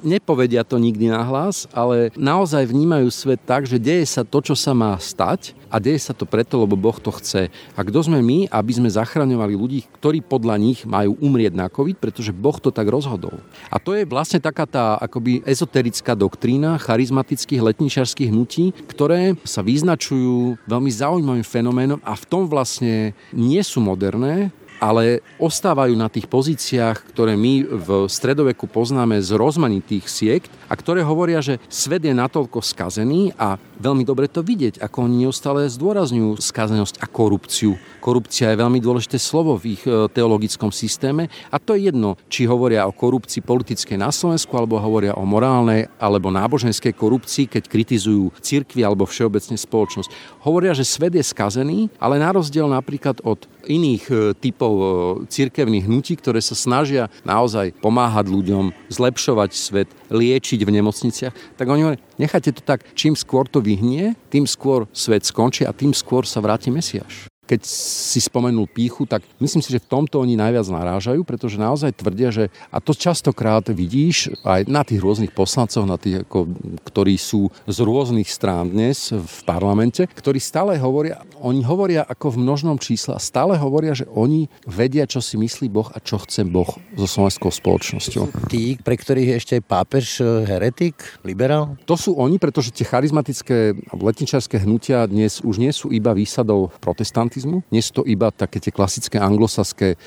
nepovedia 0.00 0.64
to 0.64 0.80
nikdy 0.80 1.10
nahlas, 1.10 1.68
ale 1.74 2.14
naozaj 2.16 2.68
vnímajú 2.68 3.08
svet 3.12 3.40
tak, 3.44 3.68
že 3.68 3.80
deje 3.80 4.06
sa 4.08 4.22
to, 4.22 4.38
čo 4.42 4.54
sa 4.56 4.72
má 4.72 4.96
stať 5.00 5.56
a 5.66 5.82
deje 5.82 5.98
sa 5.98 6.12
to 6.14 6.24
preto, 6.24 6.62
lebo 6.62 6.78
Boh 6.78 6.96
to 6.96 7.10
chce. 7.12 7.50
A 7.74 7.80
kto 7.82 7.98
sme 8.06 8.22
my, 8.22 8.46
aby 8.48 8.72
sme 8.72 8.88
zachraňovali 8.88 9.54
ľudí, 9.58 9.80
ktorí 9.98 10.22
podľa 10.22 10.56
nich 10.56 10.86
majú 10.86 11.18
umrieť 11.18 11.54
na 11.58 11.66
COVID, 11.66 11.98
pretože 11.98 12.30
Boh 12.30 12.56
to 12.56 12.70
tak 12.70 12.86
rozhodol. 12.86 13.36
A 13.68 13.76
to 13.82 13.92
je 13.92 14.06
vlastne 14.06 14.38
taká 14.38 14.64
tá 14.64 14.96
akoby 15.02 15.42
ezoterická 15.42 16.14
doktrína 16.14 16.78
charizmatických 16.78 17.60
letničarských 17.60 18.30
hnutí, 18.30 18.72
ktoré 18.86 19.34
sa 19.42 19.60
vyznačujú 19.60 20.56
veľmi 20.64 20.90
zaujímavým 20.90 21.46
fenoménom 21.46 22.00
a 22.06 22.14
v 22.14 22.24
tom 22.24 22.46
vlastne 22.46 23.12
nie 23.34 23.60
sú 23.60 23.82
moderné, 23.82 24.54
ale 24.80 25.24
ostávajú 25.40 25.96
na 25.96 26.08
tých 26.08 26.28
pozíciách, 26.28 27.12
ktoré 27.12 27.34
my 27.34 27.64
v 27.64 27.88
stredoveku 28.08 28.68
poznáme 28.68 29.20
z 29.20 29.34
rozmanitých 29.34 30.06
siekt 30.06 30.50
a 30.68 30.74
ktoré 30.76 31.04
hovoria, 31.04 31.40
že 31.40 31.60
svet 31.68 32.04
je 32.04 32.12
natoľko 32.12 32.60
skazený 32.60 33.32
a 33.36 33.60
veľmi 33.80 34.04
dobre 34.04 34.28
to 34.28 34.40
vidieť, 34.40 34.80
ako 34.80 35.06
oni 35.06 35.26
neustále 35.26 35.68
zdôrazňujú 35.68 36.40
skazenosť 36.40 37.00
a 37.00 37.06
korupciu. 37.08 37.76
Korupcia 38.00 38.52
je 38.52 38.60
veľmi 38.60 38.80
dôležité 38.80 39.20
slovo 39.20 39.56
v 39.56 39.76
ich 39.76 39.82
e, 39.84 40.08
teologickom 40.10 40.72
systéme 40.72 41.28
a 41.52 41.56
to 41.60 41.76
je 41.76 41.88
jedno, 41.92 42.16
či 42.30 42.48
hovoria 42.48 42.88
o 42.88 42.94
korupcii 42.94 43.44
politickej 43.44 43.98
na 44.00 44.14
Slovensku, 44.14 44.52
alebo 44.56 44.80
hovoria 44.80 45.16
o 45.16 45.24
morálnej 45.28 45.88
alebo 46.00 46.32
náboženskej 46.32 46.94
korupcii, 46.96 47.50
keď 47.50 47.68
kritizujú 47.68 48.32
cirkvi 48.40 48.82
alebo 48.84 49.04
všeobecne 49.04 49.58
spoločnosť. 49.58 50.08
Hovoria, 50.46 50.72
že 50.72 50.86
svet 50.86 51.14
je 51.18 51.24
skazený, 51.24 51.90
ale 52.00 52.22
na 52.22 52.30
rozdiel 52.32 52.70
napríklad 52.70 53.20
od 53.26 53.44
iných 53.66 54.04
e, 54.08 54.14
typov 54.38 54.72
e, 54.78 54.84
cirkevných 55.28 55.84
hnutí, 55.84 56.14
ktoré 56.16 56.38
sa 56.40 56.54
snažia 56.54 57.10
naozaj 57.26 57.74
pomáhať 57.82 58.30
ľuďom, 58.30 58.72
zlepšovať 58.88 59.50
svet, 59.52 59.88
liečiť 60.08 60.62
v 60.62 60.74
nemocniciach, 60.80 61.34
tak 61.58 61.66
oni 61.66 61.82
hovoria, 61.82 62.00
nechajte 62.18 62.52
to 62.52 62.62
tak, 62.64 62.84
čím 62.96 63.14
skôr 63.16 63.48
to 63.48 63.60
vyhnie, 63.60 64.16
tým 64.32 64.48
skôr 64.48 64.88
svet 64.92 65.24
skončí 65.24 65.68
a 65.68 65.76
tým 65.76 65.92
skôr 65.92 66.24
sa 66.26 66.40
vráti 66.42 66.72
Mesiaš 66.72 67.30
keď 67.46 67.62
si 67.62 68.18
spomenul 68.18 68.66
píchu, 68.66 69.06
tak 69.06 69.22
myslím 69.38 69.62
si, 69.62 69.70
že 69.70 69.78
v 69.78 69.86
tomto 69.86 70.18
oni 70.18 70.34
najviac 70.34 70.66
narážajú, 70.66 71.22
pretože 71.22 71.62
naozaj 71.62 71.94
tvrdia, 71.94 72.34
že, 72.34 72.50
a 72.74 72.82
to 72.82 72.90
častokrát 72.90 73.62
vidíš 73.70 74.34
aj 74.42 74.66
na 74.66 74.82
tých 74.82 74.98
rôznych 74.98 75.30
poslancoch, 75.30 75.86
na 75.86 75.94
tých, 75.94 76.26
ako, 76.26 76.50
ktorí 76.82 77.14
sú 77.14 77.46
z 77.70 77.78
rôznych 77.78 78.26
strán 78.26 78.74
dnes 78.74 79.14
v 79.14 79.38
parlamente, 79.46 80.10
ktorí 80.10 80.42
stále 80.42 80.74
hovoria, 80.82 81.22
oni 81.38 81.62
hovoria 81.62 82.02
ako 82.02 82.34
v 82.34 82.42
množnom 82.42 82.76
čísle 82.82 83.14
a 83.14 83.22
stále 83.22 83.54
hovoria, 83.54 83.94
že 83.94 84.10
oni 84.10 84.50
vedia, 84.66 85.06
čo 85.06 85.22
si 85.22 85.38
myslí 85.38 85.70
Boh 85.70 85.86
a 85.94 86.02
čo 86.02 86.18
chce 86.18 86.42
Boh 86.42 86.68
so 86.98 87.06
slovenskou 87.06 87.54
spoločnosťou. 87.54 88.50
Tí, 88.50 88.74
pre 88.82 88.98
ktorých 88.98 89.28
je 89.30 89.38
ešte 89.38 89.56
pápež 89.62 90.18
e, 90.18 90.42
heretik, 90.50 90.98
liberál? 91.22 91.78
To 91.86 91.94
sú 91.94 92.18
oni, 92.18 92.42
pretože 92.42 92.74
tie 92.74 92.82
charizmatické 92.82 93.78
letničarské 93.94 94.66
hnutia 94.66 95.06
dnes 95.06 95.38
už 95.44 95.62
nie 95.62 95.70
sú 95.70 95.94
iba 95.94 96.10
výsadou 96.10 96.74
protestantov, 96.82 97.35
protestantismu. 97.36 97.62
Nie 97.68 97.82
sú 97.84 97.92
to 98.00 98.02
iba 98.08 98.32
také 98.32 98.58
tie 98.60 98.72
klasické 98.72 99.20
anglosaské 99.20 100.00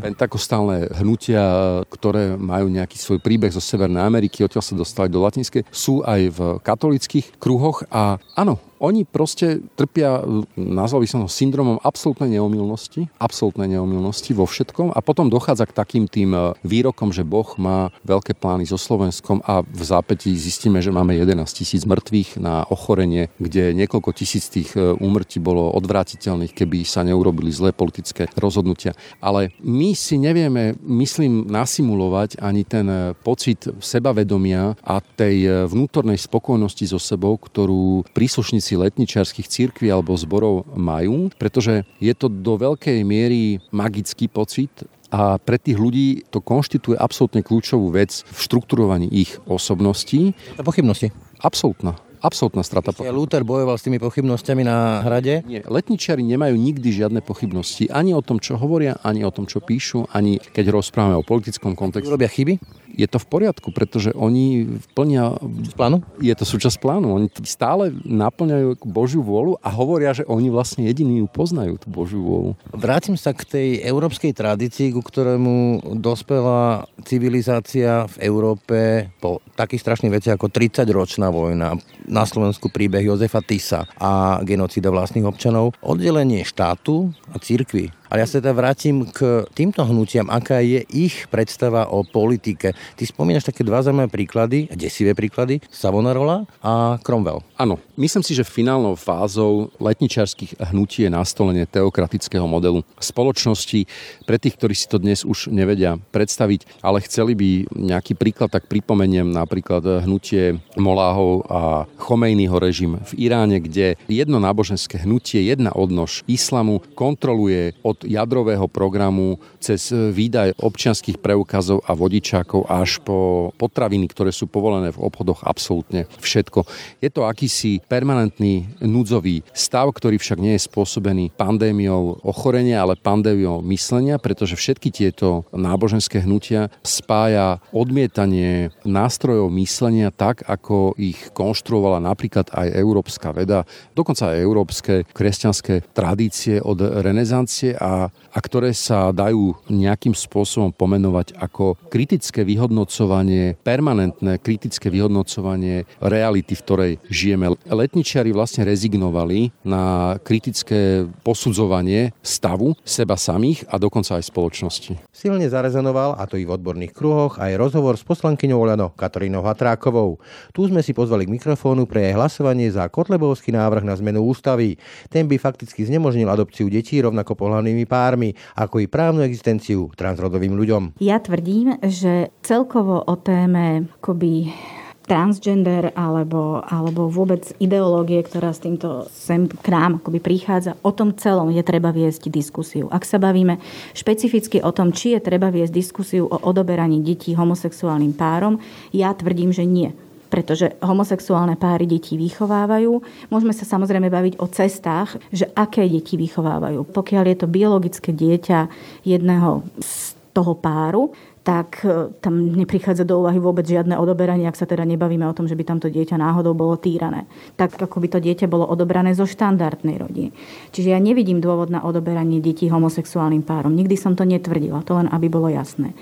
pentakostálne 0.00 0.88
hnutia, 0.96 1.44
ktoré 1.92 2.36
majú 2.40 2.72
nejaký 2.72 2.96
svoj 2.96 3.18
príbeh 3.20 3.52
zo 3.52 3.60
Severnej 3.60 4.02
Ameriky, 4.02 4.44
odtiaľ 4.44 4.64
sa 4.64 4.74
dostali 4.78 5.12
do 5.12 5.20
latinskej. 5.20 5.68
Sú 5.68 6.00
aj 6.02 6.20
v 6.32 6.38
katolických 6.64 7.36
kruhoch 7.36 7.84
a 7.92 8.16
áno, 8.36 8.58
Oni 8.82 9.06
proste 9.06 9.62
trpia, 9.78 10.26
nazval 10.58 11.06
by 11.06 11.08
som 11.08 11.22
ho 11.22 11.30
syndromom 11.30 11.78
absolútnej 11.86 12.34
neomilnosti, 12.34 13.06
absolútnej 13.22 13.70
neomilnosti 13.78 14.34
vo 14.34 14.42
všetkom 14.42 14.90
a 14.90 14.98
potom 14.98 15.30
dochádza 15.30 15.70
k 15.70 15.76
takým 15.78 16.04
tým 16.10 16.34
e, 16.34 16.58
výrokom, 16.66 17.14
že 17.14 17.22
Boh 17.22 17.46
má 17.62 17.94
veľké 18.02 18.34
plány 18.34 18.66
so 18.66 18.74
Slovenskom 18.74 19.38
a 19.46 19.62
v 19.62 19.82
zápätí 19.86 20.34
zistíme, 20.34 20.82
že 20.82 20.90
máme 20.90 21.14
11 21.14 21.46
tisíc 21.54 21.86
mŕtvych 21.86 22.42
na 22.42 22.66
ochorenie, 22.66 23.30
kde 23.38 23.70
niekoľko 23.70 24.10
tisíc 24.18 24.50
tých 24.50 24.74
e, 24.74 24.98
úmrtí 24.98 25.38
bolo 25.38 25.70
odvrátiteľných, 25.78 26.50
keby 26.50 26.82
sa 26.82 27.06
neurobili 27.06 27.54
zlé 27.54 27.70
politické 27.70 28.26
rozhodnutia. 28.34 28.98
Ale 29.22 29.54
my 29.62 29.94
si 29.94 30.18
nevieme, 30.18 30.74
myslím, 30.82 31.46
nasimulovať 31.46 32.42
ani 32.42 32.66
ten 32.66 32.90
e, 32.90 33.14
pocit 33.14 33.62
sebavedomia 33.78 34.74
a 34.82 34.98
tej 34.98 35.70
vnútornej 35.70 36.18
spokojnosti 36.18 36.90
so 36.90 36.98
sebou, 36.98 37.38
ktorú 37.38 38.10
príslušníci 38.10 38.71
letničiarských 38.78 39.48
církví 39.48 39.88
alebo 39.88 40.16
zborov 40.16 40.68
majú, 40.76 41.32
pretože 41.36 41.84
je 41.98 42.14
to 42.16 42.30
do 42.30 42.58
veľkej 42.58 43.02
miery 43.02 43.62
magický 43.70 44.28
pocit 44.28 44.70
a 45.12 45.36
pre 45.36 45.60
tých 45.60 45.76
ľudí 45.76 46.24
to 46.32 46.40
konštituje 46.40 46.96
absolútne 46.96 47.44
kľúčovú 47.44 47.92
vec 47.92 48.24
v 48.24 48.38
štrukturovaní 48.40 49.12
ich 49.12 49.36
osobností. 49.44 50.32
Pochybnosti. 50.56 51.12
Absolútna 51.44 52.00
absolútna 52.22 52.62
strata 52.62 52.94
pochybností. 52.94 53.18
Luther 53.18 53.42
bojoval 53.42 53.76
s 53.76 53.82
tými 53.82 53.98
pochybnosťami 53.98 54.62
na 54.62 55.02
hrade? 55.02 55.42
Nie, 55.42 55.66
letničiari 55.66 56.22
nemajú 56.22 56.54
nikdy 56.54 56.88
žiadne 56.94 57.20
pochybnosti. 57.20 57.90
Ani 57.90 58.14
o 58.14 58.22
tom, 58.22 58.38
čo 58.38 58.54
hovoria, 58.54 58.96
ani 59.02 59.26
o 59.26 59.34
tom, 59.34 59.50
čo 59.50 59.58
píšu, 59.58 60.06
ani 60.14 60.38
keď 60.38 60.70
rozprávame 60.70 61.18
o 61.18 61.26
politickom 61.26 61.74
kontexte. 61.74 62.08
Robia 62.08 62.30
chyby? 62.30 62.62
Je 62.92 63.06
to 63.08 63.18
v 63.18 63.26
poriadku, 63.26 63.72
pretože 63.72 64.12
oni 64.12 64.78
plnia... 64.92 65.36
Plánu? 65.74 66.04
Je 66.20 66.34
to 66.36 66.44
súčasť 66.44 66.76
plánu. 66.78 67.08
Oni 67.16 67.26
stále 67.44 67.92
naplňajú 68.04 68.84
Božiu 68.84 69.24
vôľu 69.24 69.56
a 69.64 69.68
hovoria, 69.72 70.12
že 70.12 70.28
oni 70.28 70.52
vlastne 70.52 70.84
jediní 70.84 71.24
ju 71.24 71.26
poznajú, 71.28 71.80
tú 71.80 71.88
Božiu 71.88 72.20
vôľu. 72.20 72.50
Vrátim 72.76 73.16
sa 73.16 73.32
k 73.32 73.48
tej 73.48 73.68
európskej 73.82 74.36
tradícii, 74.36 74.92
ku 74.92 75.00
ktorému 75.00 75.84
dospela 75.96 76.84
civilizácia 77.08 78.04
v 78.06 78.16
Európe 78.28 79.08
po 79.18 79.40
takých 79.56 79.82
strašných 79.82 80.14
veciach 80.20 80.36
ako 80.36 80.52
30-ročná 80.52 81.32
vojna, 81.32 81.76
na 82.06 82.24
Slovensku 82.28 82.68
príbeh 82.68 83.08
Jozefa 83.08 83.40
Tisa 83.40 83.88
a 83.96 84.42
genocída 84.44 84.92
vlastných 84.92 85.24
občanov, 85.24 85.72
oddelenie 85.80 86.44
štátu 86.44 87.12
a 87.32 87.40
církvy 87.40 88.01
ale 88.12 88.20
ja 88.20 88.28
sa 88.28 88.44
teda 88.44 88.52
vrátim 88.52 89.08
k 89.08 89.48
týmto 89.56 89.80
hnutiam, 89.88 90.28
aká 90.28 90.60
je 90.60 90.84
ich 90.92 91.24
predstava 91.32 91.88
o 91.88 92.04
politike. 92.04 92.76
Ty 92.76 93.02
spomínaš 93.08 93.48
také 93.48 93.64
dva 93.64 93.80
zaujímavé 93.80 94.12
príklady, 94.12 94.68
desivé 94.76 95.16
príklady, 95.16 95.64
Savonarola 95.72 96.44
a 96.60 97.00
Cromwell. 97.00 97.40
Áno, 97.56 97.80
myslím 97.96 98.20
si, 98.20 98.36
že 98.36 98.44
finálnou 98.44 99.00
fázou 99.00 99.72
letničarských 99.80 100.60
hnutí 100.60 101.08
je 101.08 101.10
nastolenie 101.10 101.64
teokratického 101.64 102.44
modelu 102.44 102.84
spoločnosti. 103.00 103.88
Pre 104.28 104.36
tých, 104.36 104.60
ktorí 104.60 104.76
si 104.76 104.92
to 104.92 105.00
dnes 105.00 105.24
už 105.24 105.48
nevedia 105.48 105.96
predstaviť, 106.12 106.84
ale 106.84 107.00
chceli 107.08 107.32
by 107.32 107.48
nejaký 107.72 108.12
príklad, 108.12 108.52
tak 108.52 108.68
pripomeniem 108.68 109.32
napríklad 109.32 110.04
hnutie 110.04 110.60
Moláhov 110.76 111.48
a 111.48 111.88
Chomejnyho 111.96 112.60
režim 112.60 113.00
v 113.08 113.24
Iráne, 113.24 113.56
kde 113.56 113.96
jedno 114.04 114.36
náboženské 114.36 115.00
hnutie, 115.00 115.48
jedna 115.48 115.72
odnož 115.72 116.20
islamu 116.28 116.84
kontroluje 116.92 117.72
od 117.80 118.01
jadrového 118.04 118.66
programu 118.66 119.38
cez 119.62 119.90
výdaj 119.92 120.58
občianských 120.58 121.18
preukazov 121.22 121.82
a 121.86 121.94
vodičákov 121.94 122.66
až 122.66 122.98
po 123.02 123.50
potraviny, 123.56 124.10
ktoré 124.10 124.30
sú 124.34 124.50
povolené 124.50 124.90
v 124.90 125.02
obchodoch 125.02 125.46
absolútne 125.46 126.10
všetko. 126.18 126.66
Je 126.98 127.10
to 127.10 127.26
akýsi 127.26 127.82
permanentný 127.86 128.66
núdzový 128.82 129.46
stav, 129.54 129.90
ktorý 129.94 130.18
však 130.18 130.38
nie 130.40 130.54
je 130.58 130.66
spôsobený 130.66 131.34
pandémiou 131.34 132.22
ochorenia, 132.24 132.82
ale 132.82 132.98
pandémiou 132.98 133.62
myslenia, 133.68 134.18
pretože 134.18 134.58
všetky 134.58 134.88
tieto 134.90 135.46
náboženské 135.52 136.22
hnutia 136.24 136.72
spája 136.82 137.62
odmietanie 137.70 138.74
nástrojov 138.82 139.52
myslenia 139.54 140.10
tak, 140.10 140.42
ako 140.48 140.96
ich 140.98 141.30
konštruovala 141.36 142.02
napríklad 142.02 142.50
aj 142.52 142.68
európska 142.74 143.30
veda, 143.30 143.64
dokonca 143.92 144.32
aj 144.32 144.42
európske 144.42 144.94
kresťanské 145.12 145.84
tradície 145.92 146.58
od 146.58 146.80
renesancie 146.80 147.76
a 147.76 147.91
a, 148.32 148.38
ktoré 148.40 148.72
sa 148.72 149.12
dajú 149.12 149.54
nejakým 149.68 150.16
spôsobom 150.16 150.72
pomenovať 150.72 151.36
ako 151.36 151.76
kritické 151.92 152.42
vyhodnocovanie, 152.42 153.60
permanentné 153.60 154.40
kritické 154.40 154.88
vyhodnocovanie 154.88 155.84
reality, 156.00 156.56
v 156.56 156.64
ktorej 156.64 156.92
žijeme. 157.12 157.52
Letničiari 157.68 158.32
vlastne 158.32 158.64
rezignovali 158.64 159.52
na 159.68 160.16
kritické 160.24 161.04
posudzovanie 161.20 162.16
stavu 162.24 162.74
seba 162.82 163.20
samých 163.20 163.68
a 163.68 163.76
dokonca 163.76 164.16
aj 164.16 164.24
spoločnosti. 164.32 164.92
Silne 165.12 165.46
zarezonoval, 165.46 166.16
a 166.16 166.24
to 166.24 166.40
i 166.40 166.48
v 166.48 166.54
odborných 166.56 166.96
kruhoch, 166.96 167.36
aj 167.38 167.60
rozhovor 167.60 168.00
s 168.00 168.04
poslankyňou 168.06 168.58
Oľano 168.58 168.88
Katarínou 168.96 169.44
Hatrákovou. 169.44 170.18
Tu 170.56 170.66
sme 170.66 170.80
si 170.80 170.96
pozvali 170.96 171.28
k 171.28 171.34
mikrofónu 171.36 171.84
pre 171.84 172.10
hlasovanie 172.16 172.72
za 172.72 172.88
Kotlebovský 172.88 173.52
návrh 173.52 173.84
na 173.84 173.94
zmenu 173.98 174.24
ústavy. 174.24 174.80
Ten 175.12 175.28
by 175.28 175.36
fakticky 175.36 175.84
znemožnil 175.84 176.26
adopciu 176.26 176.66
detí 176.72 176.98
rovnako 176.98 177.36
pohľadnými 177.36 177.81
ľudskými 177.82 177.86
pármi, 177.90 178.30
ako 178.54 178.82
i 178.82 178.86
právnu 178.86 179.26
existenciu 179.26 179.90
transrodovým 179.98 180.54
ľuďom. 180.54 180.82
Ja 181.02 181.18
tvrdím, 181.18 181.78
že 181.82 182.30
celkovo 182.42 183.02
o 183.02 183.14
téme 183.18 183.90
akoby 183.98 184.54
transgender 185.02 185.90
alebo, 185.98 186.62
alebo 186.62 187.10
vôbec 187.10 187.42
ideológie, 187.58 188.22
ktorá 188.22 188.54
s 188.54 188.62
týmto 188.62 189.10
sem 189.10 189.50
k 189.50 189.66
nám 189.66 189.98
akoby 189.98 190.22
prichádza, 190.22 190.78
o 190.86 190.94
tom 190.94 191.18
celom 191.18 191.50
je 191.50 191.62
treba 191.66 191.90
viesť 191.90 192.30
diskusiu. 192.30 192.86
Ak 192.86 193.02
sa 193.02 193.18
bavíme 193.18 193.58
špecificky 193.98 194.62
o 194.62 194.70
tom, 194.70 194.94
či 194.94 195.18
je 195.18 195.20
treba 195.26 195.50
viesť 195.50 195.74
diskusiu 195.74 196.30
o 196.30 196.38
odoberaní 196.46 197.02
detí 197.02 197.34
homosexuálnym 197.34 198.14
párom, 198.14 198.62
ja 198.94 199.10
tvrdím, 199.10 199.50
že 199.50 199.66
nie 199.66 199.90
pretože 200.32 200.72
homosexuálne 200.80 201.60
páry 201.60 201.84
deti 201.84 202.16
vychovávajú. 202.16 203.04
Môžeme 203.28 203.52
sa 203.52 203.68
samozrejme 203.68 204.08
baviť 204.08 204.40
o 204.40 204.48
cestách, 204.48 205.20
že 205.28 205.44
aké 205.52 205.84
deti 205.84 206.16
vychovávajú. 206.16 206.88
Pokiaľ 206.88 207.24
je 207.28 207.36
to 207.36 207.52
biologické 207.52 208.16
dieťa 208.16 208.72
jedného 209.04 209.60
z 209.76 210.16
toho 210.32 210.56
páru, 210.56 211.12
tak 211.42 211.82
e, 211.82 212.14
tam 212.22 212.54
neprichádza 212.54 213.02
do 213.02 213.18
úvahy 213.18 213.42
vôbec 213.42 213.66
žiadne 213.66 213.98
odoberanie, 213.98 214.46
ak 214.46 214.54
sa 214.54 214.66
teda 214.66 214.86
nebavíme 214.86 215.26
o 215.26 215.34
tom, 215.34 215.50
že 215.50 215.58
by 215.58 215.66
tamto 215.66 215.90
dieťa 215.90 216.14
náhodou 216.14 216.54
bolo 216.54 216.78
týrané. 216.78 217.26
Tak 217.58 217.74
ako 217.82 217.98
by 217.98 218.08
to 218.14 218.18
dieťa 218.22 218.46
bolo 218.46 218.62
odobrané 218.66 219.10
zo 219.12 219.26
štandardnej 219.26 219.98
rodiny. 219.98 220.30
Čiže 220.70 220.94
ja 220.94 221.02
nevidím 221.02 221.42
dôvod 221.42 221.68
na 221.74 221.82
odoberanie 221.82 222.38
detí 222.38 222.70
homosexuálnym 222.70 223.42
párom. 223.42 223.74
Nikdy 223.74 223.96
som 223.98 224.14
to 224.14 224.22
netvrdila, 224.22 224.86
to 224.86 224.94
len 224.94 225.10
aby 225.10 225.26
bolo 225.26 225.50
jasné. 225.50 225.92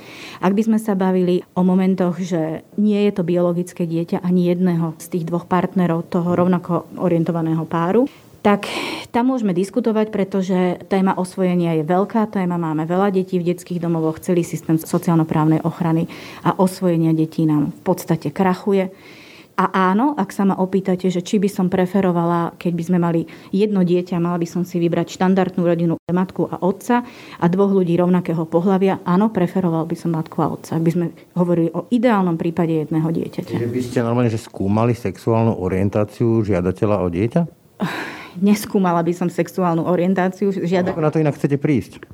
Ak 0.44 0.52
by 0.52 0.62
sme 0.68 0.78
sa 0.78 0.92
bavili 0.92 1.40
o 1.56 1.64
momentoch, 1.64 2.20
že 2.20 2.62
nie 2.76 3.00
je 3.08 3.12
to 3.16 3.24
biologické 3.24 3.88
dieťa 3.88 4.20
ani 4.20 4.52
jedného 4.52 4.92
z 5.00 5.06
tých 5.08 5.24
dvoch 5.24 5.48
partnerov 5.48 6.12
toho 6.12 6.36
rovnako 6.36 7.00
orientovaného 7.00 7.64
páru, 7.64 8.04
tak 8.40 8.72
tam 9.12 9.34
môžeme 9.34 9.52
diskutovať, 9.52 10.08
pretože 10.08 10.80
téma 10.88 11.12
osvojenia 11.12 11.76
je 11.80 11.84
veľká 11.84 12.24
téma. 12.32 12.56
Máme 12.56 12.88
veľa 12.88 13.12
detí 13.12 13.36
v 13.36 13.52
detských 13.52 13.82
domovoch, 13.82 14.22
celý 14.22 14.46
systém 14.46 14.80
sociálno-právnej 14.80 15.60
ochrany 15.60 16.08
a 16.40 16.56
osvojenia 16.56 17.12
detí 17.12 17.44
nám 17.44 17.74
v 17.74 17.80
podstate 17.84 18.32
krachuje. 18.32 18.88
A 19.60 19.92
áno, 19.92 20.16
ak 20.16 20.32
sa 20.32 20.48
ma 20.48 20.56
opýtate, 20.56 21.12
že 21.12 21.20
či 21.20 21.36
by 21.36 21.44
som 21.52 21.68
preferovala, 21.68 22.56
keď 22.56 22.72
by 22.72 22.84
sme 22.86 22.96
mali 22.96 23.20
jedno 23.52 23.84
dieťa, 23.84 24.16
mala 24.16 24.40
by 24.40 24.48
som 24.48 24.64
si 24.64 24.80
vybrať 24.80 25.20
štandardnú 25.20 25.60
rodinu 25.60 26.00
matku 26.08 26.48
a 26.48 26.64
otca 26.64 27.04
a 27.36 27.44
dvoch 27.44 27.68
ľudí 27.68 27.92
rovnakého 28.00 28.48
pohľavia, 28.48 29.04
áno, 29.04 29.28
preferoval 29.28 29.84
by 29.84 29.96
som 30.00 30.16
matku 30.16 30.40
a 30.40 30.48
otca, 30.48 30.80
ak 30.80 30.82
by 30.86 30.90
sme 30.96 31.06
hovorili 31.36 31.68
o 31.76 31.84
ideálnom 31.92 32.40
prípade 32.40 32.88
jedného 32.88 33.04
dieťaťa. 33.12 33.52
Čiže 33.52 33.68
by 33.68 33.80
ste 33.84 33.98
normálne 34.00 34.32
že 34.32 34.40
skúmali 34.40 34.96
sexuálnu 34.96 35.60
orientáciu 35.60 36.40
žiadateľa 36.40 36.96
o 37.04 37.08
dieťa? 37.12 37.40
neskúmala 38.38 39.02
by 39.02 39.12
som 39.16 39.28
sexuálnu 39.32 39.82
orientáciu. 39.88 40.54
Žiada... 40.54 40.94
Ako 40.94 41.02
na 41.02 41.10
to 41.10 41.18
inak 41.18 41.34
chcete 41.34 41.58
prísť? 41.58 42.06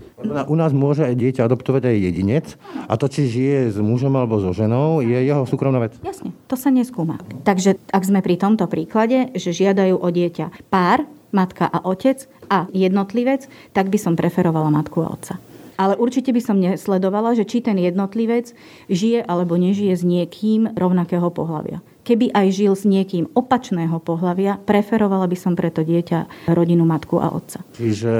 U 0.48 0.56
nás 0.56 0.72
môže 0.72 1.04
aj 1.04 1.12
dieťa 1.12 1.44
adoptovať 1.44 1.92
aj 1.92 1.96
jedinec 2.00 2.46
a 2.88 2.96
to, 2.96 3.06
či 3.12 3.28
žije 3.28 3.58
s 3.74 3.78
mužom 3.80 4.16
alebo 4.16 4.40
so 4.40 4.56
ženou, 4.56 5.04
je 5.04 5.16
jeho 5.16 5.44
súkromná 5.44 5.82
vec. 5.82 5.92
Jasne, 6.00 6.32
to 6.48 6.56
sa 6.56 6.72
neskúma. 6.72 7.20
Takže 7.44 7.76
ak 7.92 8.02
sme 8.02 8.24
pri 8.24 8.40
tomto 8.40 8.64
príklade, 8.64 9.28
že 9.36 9.52
žiadajú 9.52 10.00
o 10.00 10.08
dieťa 10.08 10.72
pár, 10.72 11.04
matka 11.36 11.68
a 11.68 11.84
otec 11.84 12.24
a 12.48 12.64
jednotlivec, 12.72 13.44
tak 13.76 13.92
by 13.92 13.98
som 14.00 14.16
preferovala 14.16 14.72
matku 14.72 15.04
a 15.04 15.12
otca. 15.12 15.36
Ale 15.76 15.92
určite 16.00 16.32
by 16.32 16.40
som 16.40 16.56
nesledovala, 16.56 17.36
že 17.36 17.44
či 17.44 17.60
ten 17.60 17.76
jednotlivec 17.76 18.56
žije 18.88 19.20
alebo 19.20 19.60
nežije 19.60 19.92
s 19.92 20.00
niekým 20.00 20.72
rovnakého 20.72 21.28
pohľavia. 21.28 21.84
Keby 22.06 22.30
aj 22.30 22.46
žil 22.54 22.70
s 22.70 22.86
niekým 22.86 23.26
opačného 23.34 23.98
pohľavia, 23.98 24.62
preferovala 24.62 25.26
by 25.26 25.34
som 25.34 25.58
preto 25.58 25.82
dieťa 25.82 26.46
rodinu, 26.54 26.86
matku 26.86 27.18
a 27.18 27.34
otca. 27.34 27.66
Čiže 27.74 28.14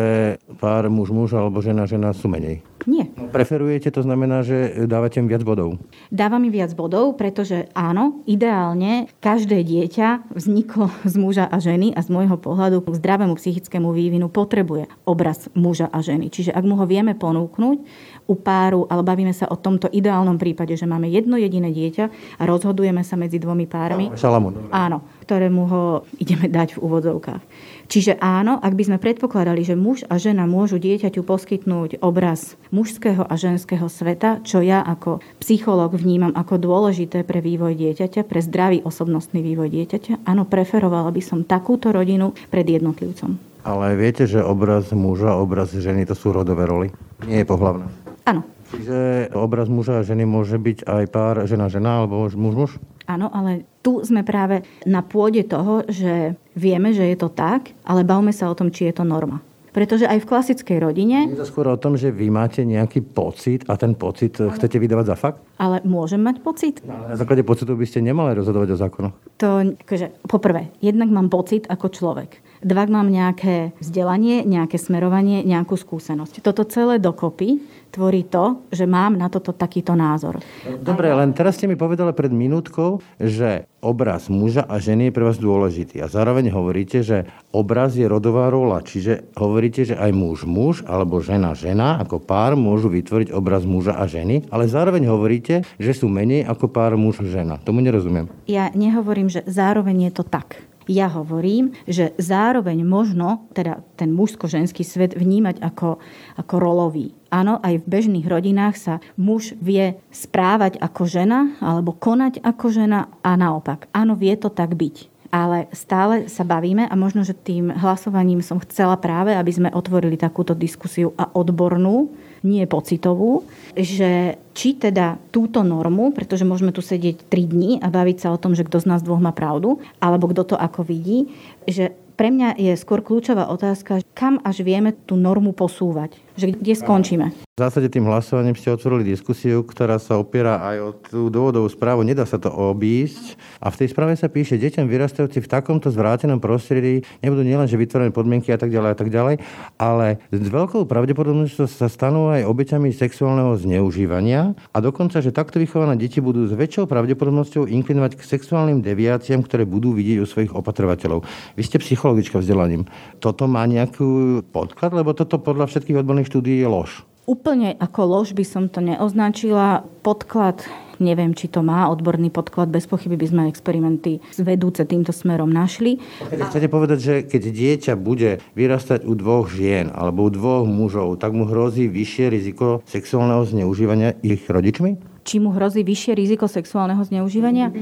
pár 0.59 0.91
muž, 0.91 1.15
muž 1.15 1.39
alebo 1.39 1.63
žena, 1.63 1.87
žena 1.87 2.11
sú 2.11 2.27
menej? 2.27 2.67
Nie. 2.85 3.09
No 3.17 3.33
Preferujete, 3.33 3.89
to 3.89 4.05
znamená, 4.05 4.45
že 4.45 4.85
dávate 4.85 5.17
im 5.17 5.27
viac 5.33 5.41
bodov? 5.41 5.81
Dávam 6.13 6.45
im 6.45 6.53
viac 6.53 6.77
bodov, 6.77 7.17
pretože 7.17 7.73
áno, 7.73 8.21
ideálne 8.29 9.09
každé 9.25 9.65
dieťa 9.65 10.37
vzniklo 10.37 10.93
z 11.09 11.15
muža 11.17 11.45
a 11.49 11.57
ženy 11.57 11.97
a 11.97 12.05
z 12.05 12.13
môjho 12.13 12.37
pohľadu 12.37 12.85
k 12.85 13.01
zdravému 13.01 13.41
psychickému 13.41 13.89
vývinu 13.97 14.29
potrebuje 14.29 14.87
obraz 15.09 15.49
muža 15.57 15.89
a 15.89 16.05
ženy. 16.05 16.29
Čiže 16.29 16.53
ak 16.53 16.65
mu 16.69 16.77
ho 16.77 16.85
vieme 16.85 17.17
ponúknuť, 17.17 17.79
u 18.27 18.35
páru, 18.35 18.91
ale 18.91 19.07
bavíme 19.07 19.31
sa 19.31 19.47
o 19.47 19.57
tomto 19.57 19.87
ideálnom 19.87 20.35
prípade, 20.35 20.75
že 20.75 20.85
máme 20.85 21.07
jedno 21.07 21.39
jediné 21.39 21.71
dieťa 21.71 22.05
a 22.39 22.43
rozhodujeme 22.43 23.07
sa 23.07 23.15
medzi 23.15 23.39
dvomi 23.39 23.71
pármi. 23.71 24.11
Šalamún. 24.19 24.67
Áno, 24.75 25.07
ktorému 25.23 25.63
ho 25.71 25.83
ideme 26.19 26.51
dať 26.51 26.77
v 26.77 26.83
úvodzovkách. 26.83 27.43
Čiže 27.87 28.19
áno, 28.19 28.59
ak 28.59 28.75
by 28.75 28.83
sme 28.83 28.99
predpokladali, 28.99 29.63
že 29.63 29.79
muž 29.79 30.03
a 30.11 30.19
žena 30.19 30.43
môžu 30.45 30.83
dieťaťu 30.83 31.23
poskytnúť 31.23 32.03
obraz 32.03 32.59
mužského 32.75 33.23
a 33.23 33.35
ženského 33.39 33.87
sveta, 33.87 34.43
čo 34.43 34.59
ja 34.59 34.83
ako 34.83 35.23
psychológ 35.39 35.95
vnímam 35.95 36.35
ako 36.35 36.59
dôležité 36.59 37.23
pre 37.23 37.39
vývoj 37.39 37.79
dieťaťa, 37.79 38.27
pre 38.27 38.43
zdravý 38.43 38.83
osobnostný 38.83 39.39
vývoj 39.39 39.71
dieťaťa, 39.71 40.27
áno, 40.27 40.43
preferovala 40.43 41.15
by 41.15 41.23
som 41.23 41.47
takúto 41.47 41.95
rodinu 41.95 42.35
pred 42.51 42.67
jednotlivcom. 42.67 43.39
Ale 43.67 43.99
viete, 43.99 44.31
že 44.31 44.43
obraz 44.43 44.95
muža 44.95 45.35
a 45.35 45.41
obraz 45.43 45.75
ženy 45.75 46.07
to 46.07 46.15
sú 46.15 46.31
rodové 46.31 46.67
roly? 46.67 46.89
Nie 47.27 47.43
je 47.43 47.51
pohlavné. 47.51 47.87
Áno. 48.27 48.56
Čiže 48.75 49.31
obraz 49.37 49.71
muža 49.71 50.03
a 50.03 50.07
ženy 50.07 50.27
môže 50.27 50.59
byť 50.59 50.87
aj 50.87 51.05
pár 51.13 51.37
žena-žena 51.47 52.03
alebo 52.03 52.27
muž-muž? 52.27 52.83
Áno, 53.07 53.31
ale 53.31 53.63
tu 53.87 54.03
sme 54.03 54.27
práve 54.27 54.67
na 54.83 54.99
pôde 55.07 55.47
toho, 55.47 55.87
že 55.87 56.35
vieme, 56.59 56.91
že 56.91 57.07
je 57.07 57.17
to 57.19 57.31
tak, 57.31 57.71
ale 57.87 58.03
bavme 58.03 58.35
sa 58.35 58.51
o 58.51 58.59
tom, 58.59 58.75
či 58.75 58.91
je 58.91 58.99
to 58.99 59.07
norma. 59.07 59.39
Pretože 59.71 60.09
aj 60.09 60.25
v 60.25 60.29
klasickej 60.33 60.79
rodine... 60.81 61.29
Je 61.29 61.37
to 61.37 61.45
skôr 61.45 61.69
o 61.69 61.77
tom, 61.77 62.01
že 62.01 62.09
vy 62.09 62.33
máte 62.33 62.65
nejaký 62.65 63.05
pocit 63.05 63.61
a 63.69 63.77
ten 63.77 63.93
pocit 63.93 64.33
chcete 64.33 64.81
vydávať 64.81 65.07
za 65.13 65.17
fakt? 65.21 65.45
Ale 65.61 65.85
môžem 65.85 66.17
mať 66.17 66.41
pocit? 66.41 66.81
Na 66.81 67.13
základe 67.13 67.45
pocitu 67.45 67.77
by 67.77 67.85
ste 67.85 68.01
nemali 68.01 68.33
rozhodovať 68.33 68.73
o 68.73 68.81
zákonoch. 68.81 69.15
To, 69.37 69.77
akože, 69.77 70.25
poprvé, 70.25 70.73
jednak 70.81 71.13
mám 71.13 71.29
pocit 71.29 71.69
ako 71.69 71.93
človek. 71.93 72.41
Dva, 72.65 72.89
mám 72.89 73.13
nejaké 73.13 73.77
vzdelanie, 73.77 74.49
nejaké 74.49 74.81
smerovanie, 74.81 75.45
nejakú 75.45 75.77
skúsenosť. 75.77 76.41
Toto 76.41 76.65
celé 76.65 76.97
dokopy 76.97 77.61
tvorí 77.97 78.29
to, 78.29 78.69
že 78.69 78.85
mám 78.85 79.17
na 79.17 79.33
toto 79.33 79.57
takýto 79.57 79.97
názor. 79.97 80.37
Dobre, 80.85 81.09
len 81.17 81.33
teraz 81.33 81.57
ste 81.57 81.65
mi 81.65 81.81
povedali 81.81 82.13
pred 82.13 82.29
minútkou, 82.29 83.01
že 83.17 83.65
obraz 83.81 84.29
muža 84.29 84.69
a 84.69 84.77
ženy 84.77 85.09
je 85.09 85.15
pre 85.17 85.25
vás 85.25 85.41
dôležitý. 85.41 86.05
A 86.05 86.11
zároveň 86.13 86.53
hovoríte, 86.53 87.01
že 87.01 87.25
obraz 87.57 87.97
je 87.97 88.05
rodová 88.05 88.53
rola. 88.53 88.85
Čiže 88.85 89.33
hovoríte, 89.39 89.89
že 89.89 89.97
aj 89.97 90.11
muž 90.13 90.45
muž 90.45 90.85
alebo 90.85 91.25
žena 91.25 91.57
žena 91.57 91.97
ako 92.03 92.19
pár 92.19 92.59
môžu 92.59 92.91
vytvoriť 92.91 93.31
obraz 93.31 93.63
muža 93.63 93.95
a 93.97 94.05
ženy, 94.05 94.45
ale 94.51 94.67
zároveň 94.67 95.07
hovoríte, 95.07 95.63
že 95.79 95.93
sú 95.95 96.11
menej 96.11 96.45
ako 96.45 96.67
pár 96.69 96.99
muž 96.99 97.23
žena. 97.23 97.57
Tomu 97.63 97.81
nerozumiem. 97.81 98.27
Ja 98.51 98.69
nehovorím, 98.75 99.31
že 99.31 99.47
zároveň 99.47 100.11
je 100.11 100.13
to 100.13 100.25
tak. 100.27 100.66
Ja 100.87 101.11
hovorím, 101.11 101.75
že 101.91 102.15
zároveň 102.15 102.87
možno 102.87 103.51
teda 103.51 103.83
ten 103.99 104.15
mužsko-ženský 104.15 104.87
svet 104.87 105.19
vnímať 105.19 105.59
ako, 105.59 105.99
ako 106.39 106.55
rolový. 106.63 107.11
Áno, 107.27 107.59
aj 107.59 107.83
v 107.83 107.89
bežných 107.91 108.27
rodinách 108.31 108.79
sa 108.79 108.95
muž 109.19 109.59
vie 109.59 109.99
správať 110.15 110.79
ako 110.79 111.03
žena 111.11 111.59
alebo 111.59 111.91
konať 111.91 112.39
ako 112.39 112.67
žena 112.71 113.11
a 113.27 113.35
naopak. 113.35 113.91
Áno, 113.91 114.15
vie 114.15 114.39
to 114.39 114.47
tak 114.47 114.79
byť 114.79 115.17
ale 115.37 115.69
stále 115.75 116.33
sa 116.33 116.49
bavíme 116.49 116.89
a 116.89 116.95
možno, 116.97 117.21
že 117.21 117.37
tým 117.37 117.69
hlasovaním 117.69 118.41
som 118.41 118.63
chcela 118.63 118.97
práve, 118.97 119.37
aby 119.37 119.53
sme 119.53 119.75
otvorili 119.75 120.17
takúto 120.17 120.57
diskusiu 120.57 121.13
a 121.19 121.29
odbornú, 121.35 122.09
nie 122.47 122.63
pocitovú, 122.71 123.43
že 123.75 124.39
či 124.55 124.79
teda 124.79 125.19
túto 125.35 125.67
normu, 125.67 126.15
pretože 126.15 126.47
môžeme 126.47 126.71
tu 126.71 126.81
sedieť 126.81 127.27
3 127.27 127.53
dní 127.53 127.71
a 127.83 127.91
baviť 127.91 128.17
sa 128.23 128.29
o 128.31 128.39
tom, 128.39 128.55
že 128.55 128.63
kto 128.63 128.79
z 128.79 128.87
nás 128.87 129.03
dvoch 129.03 129.19
má 129.19 129.35
pravdu, 129.35 129.83
alebo 129.99 130.31
kto 130.31 130.55
to 130.55 130.57
ako 130.57 130.87
vidí, 130.87 131.35
že 131.67 131.93
pre 132.17 132.33
mňa 132.33 132.57
je 132.57 132.73
skôr 132.81 133.05
kľúčová 133.05 133.53
otázka, 133.53 134.01
kam 134.17 134.41
až 134.41 134.65
vieme 134.65 134.97
tú 134.97 135.21
normu 135.21 135.53
posúvať. 135.53 136.17
Že 136.37 136.61
kde 136.61 136.75
skončíme. 136.77 137.27
V 137.57 137.65
zásade 137.65 137.89
tým 137.89 138.05
hlasovaním 138.05 138.53
ste 138.53 138.69
otvorili 138.69 139.17
diskusiu, 139.17 139.65
ktorá 139.65 139.97
sa 139.97 140.21
opiera 140.21 140.61
aj 140.61 140.77
o 140.77 140.91
tú 140.93 141.21
dôvodovú 141.33 141.73
správu. 141.73 142.05
Nedá 142.05 142.29
sa 142.29 142.37
to 142.37 142.53
obísť. 142.53 143.41
A 143.65 143.73
v 143.73 143.81
tej 143.81 143.97
správe 143.97 144.13
sa 144.13 144.29
píše, 144.29 144.61
deťom 144.61 144.85
vyrastajúci 144.85 145.41
v 145.41 145.49
takomto 145.49 145.89
zvrátenom 145.89 146.37
prostredí 146.37 147.01
nebudú 147.25 147.41
nielenže 147.41 147.81
vytvorené 147.81 148.13
podmienky 148.13 148.53
a 148.53 148.61
tak 148.61 148.69
ďalej 148.69 148.91
a 148.93 148.97
tak 149.01 149.09
ďalej, 149.09 149.35
ale 149.81 150.21
s 150.29 150.49
veľkou 150.53 150.85
pravdepodobnosťou 150.85 151.65
sa 151.65 151.89
stanú 151.89 152.29
aj 152.29 152.45
obeťami 152.45 152.93
sexuálneho 152.93 153.57
zneužívania 153.57 154.53
a 154.77 154.79
dokonca, 154.85 155.25
že 155.25 155.33
takto 155.33 155.57
vychované 155.57 155.97
deti 155.97 156.21
budú 156.21 156.45
s 156.45 156.53
väčšou 156.53 156.85
pravdepodobnosťou 156.85 157.73
inklinovať 157.73 158.21
k 158.21 158.37
sexuálnym 158.37 158.85
deviáciám, 158.85 159.41
ktoré 159.41 159.65
budú 159.65 159.97
vidieť 159.97 160.21
u 160.21 160.29
svojich 160.29 160.53
opatrovateľov. 160.53 161.25
Vy 161.57 161.63
ste 161.65 161.81
psychologička 161.81 162.37
vzdelaním. 162.37 162.85
Toto 163.25 163.49
má 163.49 163.65
nejaký 163.65 164.45
podklad, 164.53 164.93
lebo 164.93 165.17
toto 165.17 165.41
podľa 165.41 165.73
všetkých 165.73 166.05
odborných 166.05 166.26
štúdií 166.27 166.59
je 166.59 166.69
lož. 166.69 167.07
Úplne 167.27 167.75
ako 167.83 168.01
lož 168.07 168.39
by 168.39 168.47
som 168.47 168.71
to 168.71 168.79
neoznačila. 168.79 169.83
Podklad, 170.07 170.63
neviem, 171.03 171.35
či 171.35 171.51
to 171.51 171.59
má 171.59 171.91
odborný 171.91 172.31
podklad, 172.31 172.71
bez 172.71 172.87
pochyby 172.87 173.19
by 173.19 173.27
sme 173.27 173.43
experimenty 173.51 174.23
vedúce 174.39 174.87
týmto 174.87 175.11
smerom 175.11 175.51
našli. 175.51 175.99
Keď 176.23 176.39
chcete 176.47 176.69
povedať, 176.71 176.99
že 177.03 177.15
keď 177.27 177.43
dieťa 177.51 177.93
bude 177.99 178.39
vyrastať 178.55 179.03
u 179.03 179.19
dvoch 179.19 179.51
žien 179.51 179.91
alebo 179.91 180.27
u 180.27 180.31
dvoch 180.31 180.71
mužov, 180.71 181.19
tak 181.19 181.35
mu 181.35 181.51
hrozí 181.51 181.91
vyššie 181.91 182.31
riziko 182.31 182.87
sexuálneho 182.87 183.43
zneužívania 183.43 184.15
ich 184.23 184.47
rodičmi? 184.47 185.19
či 185.27 185.43
mu 185.43 185.51
hrozí 185.51 185.83
vyššie 185.83 186.15
riziko 186.15 186.47
sexuálneho 186.47 187.03
zneužívania? 187.03 187.75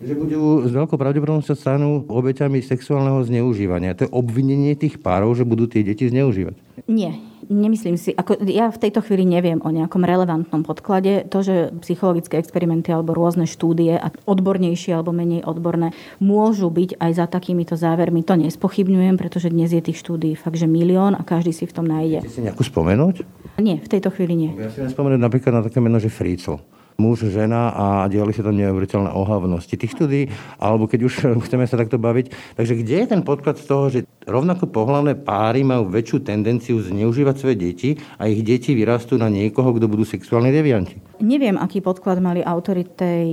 Že 0.00 0.14
budú 0.16 0.64
s 0.64 0.72
veľkou 0.72 0.96
pravdepodobnosťou 0.96 1.52
stanú 1.52 2.08
obeťami 2.08 2.64
sexuálneho 2.64 3.20
zneužívania. 3.20 3.92
To 4.00 4.08
je 4.08 4.14
obvinenie 4.16 4.72
tých 4.72 4.96
párov, 4.96 5.36
že 5.36 5.44
budú 5.44 5.68
tie 5.68 5.84
deti 5.84 6.08
zneužívať. 6.08 6.65
Nie, 6.84 7.16
Nemyslím 7.46 7.94
si, 7.94 8.10
ako 8.10 8.42
ja 8.42 8.66
v 8.74 8.80
tejto 8.82 8.98
chvíli 9.06 9.22
neviem 9.22 9.62
o 9.62 9.70
nejakom 9.70 10.02
relevantnom 10.02 10.66
podklade. 10.66 11.22
To, 11.30 11.46
že 11.46 11.70
psychologické 11.86 12.42
experimenty 12.42 12.90
alebo 12.90 13.14
rôzne 13.14 13.46
štúdie, 13.46 13.94
a 13.94 14.10
odbornejšie 14.26 14.98
alebo 14.98 15.14
menej 15.14 15.46
odborné, 15.46 15.94
môžu 16.18 16.66
byť 16.74 16.98
aj 16.98 17.12
za 17.14 17.26
takýmito 17.30 17.78
závermi, 17.78 18.26
to 18.26 18.34
nespochybňujem, 18.34 19.14
pretože 19.14 19.54
dnes 19.54 19.70
je 19.70 19.78
tých 19.78 20.02
štúdií 20.02 20.34
fakt, 20.34 20.58
že 20.58 20.66
milión 20.66 21.14
a 21.14 21.22
každý 21.22 21.54
si 21.54 21.70
v 21.70 21.74
tom 21.74 21.86
nájde. 21.86 22.26
Chcete 22.26 22.34
si 22.34 22.42
nejakú 22.42 22.66
spomenúť? 22.66 23.22
Nie, 23.62 23.78
v 23.78 23.88
tejto 23.88 24.10
chvíli 24.10 24.34
nie. 24.34 24.50
Ja 24.58 24.70
si 24.74 24.82
spomenúť 24.82 25.22
napríklad 25.22 25.52
na 25.54 25.62
také 25.62 25.78
meno, 25.78 26.02
že 26.02 26.10
Frícl 26.10 26.58
muž, 26.96 27.28
žena 27.28 27.72
a 27.72 27.84
diali 28.08 28.32
sa 28.32 28.44
tam 28.44 28.56
neuveriteľné 28.56 29.12
ohavnosti 29.12 29.76
tých 29.76 29.92
štúdí, 29.92 30.22
alebo 30.56 30.88
keď 30.88 31.00
už 31.06 31.14
chceme 31.46 31.64
sa 31.68 31.76
takto 31.76 32.00
baviť. 32.00 32.56
Takže 32.56 32.74
kde 32.80 32.94
je 33.04 33.06
ten 33.06 33.22
podklad 33.22 33.60
z 33.60 33.66
toho, 33.68 33.84
že 33.92 33.98
rovnako 34.26 34.66
pohľavné 34.68 35.14
páry 35.22 35.62
majú 35.62 35.86
väčšiu 35.86 36.26
tendenciu 36.26 36.82
zneužívať 36.82 37.36
svoje 37.38 37.56
deti 37.56 37.90
a 38.18 38.26
ich 38.26 38.42
deti 38.42 38.74
vyrastú 38.74 39.14
na 39.20 39.30
niekoho, 39.30 39.70
kto 39.76 39.86
budú 39.86 40.02
sexuálni 40.02 40.50
devianti? 40.50 40.98
Neviem, 41.22 41.56
aký 41.56 41.80
podklad 41.80 42.20
mali 42.20 42.44
autory 42.44 42.84
tej 42.84 43.26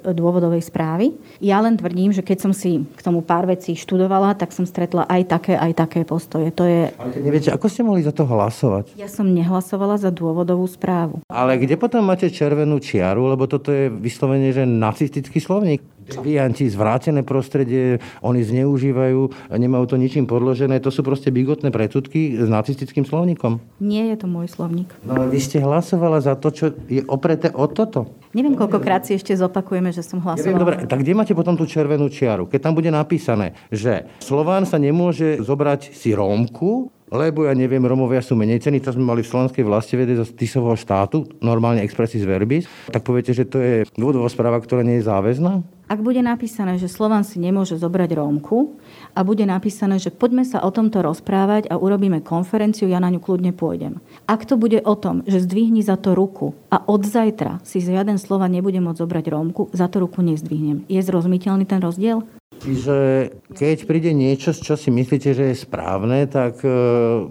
dôvodovej 0.00 0.64
správy. 0.64 1.12
Ja 1.44 1.60
len 1.60 1.76
tvrdím, 1.76 2.14
že 2.14 2.24
keď 2.24 2.38
som 2.48 2.52
si 2.56 2.86
k 2.88 3.00
tomu 3.04 3.20
pár 3.20 3.44
vecí 3.44 3.76
študovala, 3.76 4.32
tak 4.38 4.54
som 4.54 4.64
stretla 4.64 5.04
aj 5.10 5.22
také, 5.28 5.54
aj 5.58 5.72
také 5.76 6.00
postoje. 6.08 6.48
To 6.56 6.64
je... 6.64 6.88
Ale 6.96 7.10
neviete, 7.20 7.52
ako 7.52 7.66
ste 7.68 7.84
mohli 7.84 8.00
za 8.00 8.14
to 8.14 8.24
hlasovať? 8.24 8.96
Ja 8.96 9.10
som 9.10 9.28
nehlasovala 9.28 10.00
za 10.00 10.08
dôvodovú 10.08 10.64
správu. 10.64 11.20
Ale 11.28 11.60
kde 11.60 11.76
potom 11.76 12.00
máte 12.06 12.32
červenú 12.32 12.80
či 12.80 12.97
čiaru, 12.98 13.30
lebo 13.30 13.46
toto 13.46 13.70
je 13.70 13.86
vyslovene, 13.86 14.50
že 14.50 14.66
nacistický 14.66 15.38
slovník. 15.38 15.78
Devianti, 16.08 16.64
zvrátené 16.66 17.20
prostredie, 17.20 18.00
oni 18.24 18.40
zneužívajú, 18.40 19.52
nemajú 19.52 19.84
to 19.92 20.00
ničím 20.00 20.24
podložené. 20.24 20.80
To 20.80 20.88
sú 20.88 21.04
proste 21.04 21.28
bigotné 21.28 21.68
predsudky 21.68 22.40
s 22.40 22.48
nacistickým 22.48 23.04
slovníkom. 23.04 23.60
Nie 23.78 24.16
je 24.16 24.24
to 24.24 24.26
môj 24.26 24.48
slovník. 24.48 24.88
No 25.04 25.20
ale 25.20 25.28
vy 25.28 25.36
ste 25.36 25.60
hlasovala 25.60 26.24
za 26.24 26.32
to, 26.34 26.48
čo 26.48 26.72
je 26.88 27.04
opreté 27.04 27.52
o 27.52 27.68
toto. 27.68 28.08
Neviem, 28.32 28.56
koľkokrát 28.56 29.04
si 29.04 29.20
ešte 29.20 29.36
zopakujeme, 29.36 29.92
že 29.92 30.00
som 30.00 30.18
hlasovala. 30.24 30.56
Dobre, 30.56 30.76
tak 30.88 31.04
kde 31.04 31.12
máte 31.12 31.36
potom 31.36 31.60
tú 31.60 31.68
červenú 31.68 32.08
čiaru? 32.08 32.48
Keď 32.48 32.60
tam 32.60 32.72
bude 32.72 32.88
napísané, 32.88 33.52
že 33.68 34.08
Slován 34.24 34.64
sa 34.64 34.80
nemôže 34.80 35.44
zobrať 35.44 35.92
si 35.92 36.16
Rómku, 36.16 36.88
lebo 37.08 37.48
ja 37.48 37.52
neviem, 37.56 37.82
Romovia 37.84 38.20
sú 38.20 38.36
menej 38.36 38.60
cení, 38.62 38.80
to 38.80 38.92
sme 38.92 39.04
mali 39.04 39.24
v 39.24 39.30
slovenskej 39.30 39.64
vlasti 39.64 39.94
vede 39.96 40.16
zo 40.16 40.24
Tisového 40.28 40.76
štátu, 40.76 41.24
normálne 41.40 41.84
expressis 41.84 42.24
verbis, 42.24 42.68
tak 42.92 43.04
poviete, 43.04 43.32
že 43.32 43.48
to 43.48 43.58
je 43.60 43.74
dôvodová 43.96 44.28
správa, 44.28 44.60
ktorá 44.60 44.84
nie 44.84 45.00
je 45.00 45.08
záväzná? 45.08 45.64
Ak 45.88 46.04
bude 46.04 46.20
napísané, 46.20 46.76
že 46.76 46.84
Slovan 46.84 47.24
si 47.24 47.40
nemôže 47.40 47.80
zobrať 47.80 48.12
Rómku 48.12 48.76
a 49.16 49.24
bude 49.24 49.48
napísané, 49.48 49.96
že 49.96 50.12
poďme 50.12 50.44
sa 50.44 50.60
o 50.60 50.68
tomto 50.68 51.00
rozprávať 51.00 51.72
a 51.72 51.80
urobíme 51.80 52.20
konferenciu, 52.20 52.92
ja 52.92 53.00
na 53.00 53.08
ňu 53.08 53.24
kľudne 53.24 53.56
pôjdem. 53.56 53.96
Ak 54.28 54.44
to 54.44 54.60
bude 54.60 54.84
o 54.84 54.94
tom, 55.00 55.24
že 55.24 55.48
zdvihni 55.48 55.80
za 55.80 55.96
to 55.96 56.12
ruku 56.12 56.52
a 56.68 56.84
od 56.84 57.08
zajtra 57.08 57.64
si 57.64 57.80
žiaden 57.80 58.20
Slovan 58.20 58.52
nebude 58.52 58.84
môcť 58.84 59.00
zobrať 59.00 59.24
Rómku, 59.32 59.72
za 59.72 59.88
to 59.88 60.04
ruku 60.04 60.20
nezdvihnem. 60.20 60.84
Je 60.92 61.00
zrozumiteľný 61.00 61.64
ten 61.64 61.80
rozdiel? 61.80 62.20
Čiže 62.58 62.96
keď 63.54 63.78
príde 63.86 64.10
niečo, 64.10 64.50
čo 64.50 64.74
si 64.74 64.90
myslíte, 64.90 65.30
že 65.32 65.54
je 65.54 65.56
správne, 65.56 66.26
tak 66.26 66.60
e, 66.66 66.70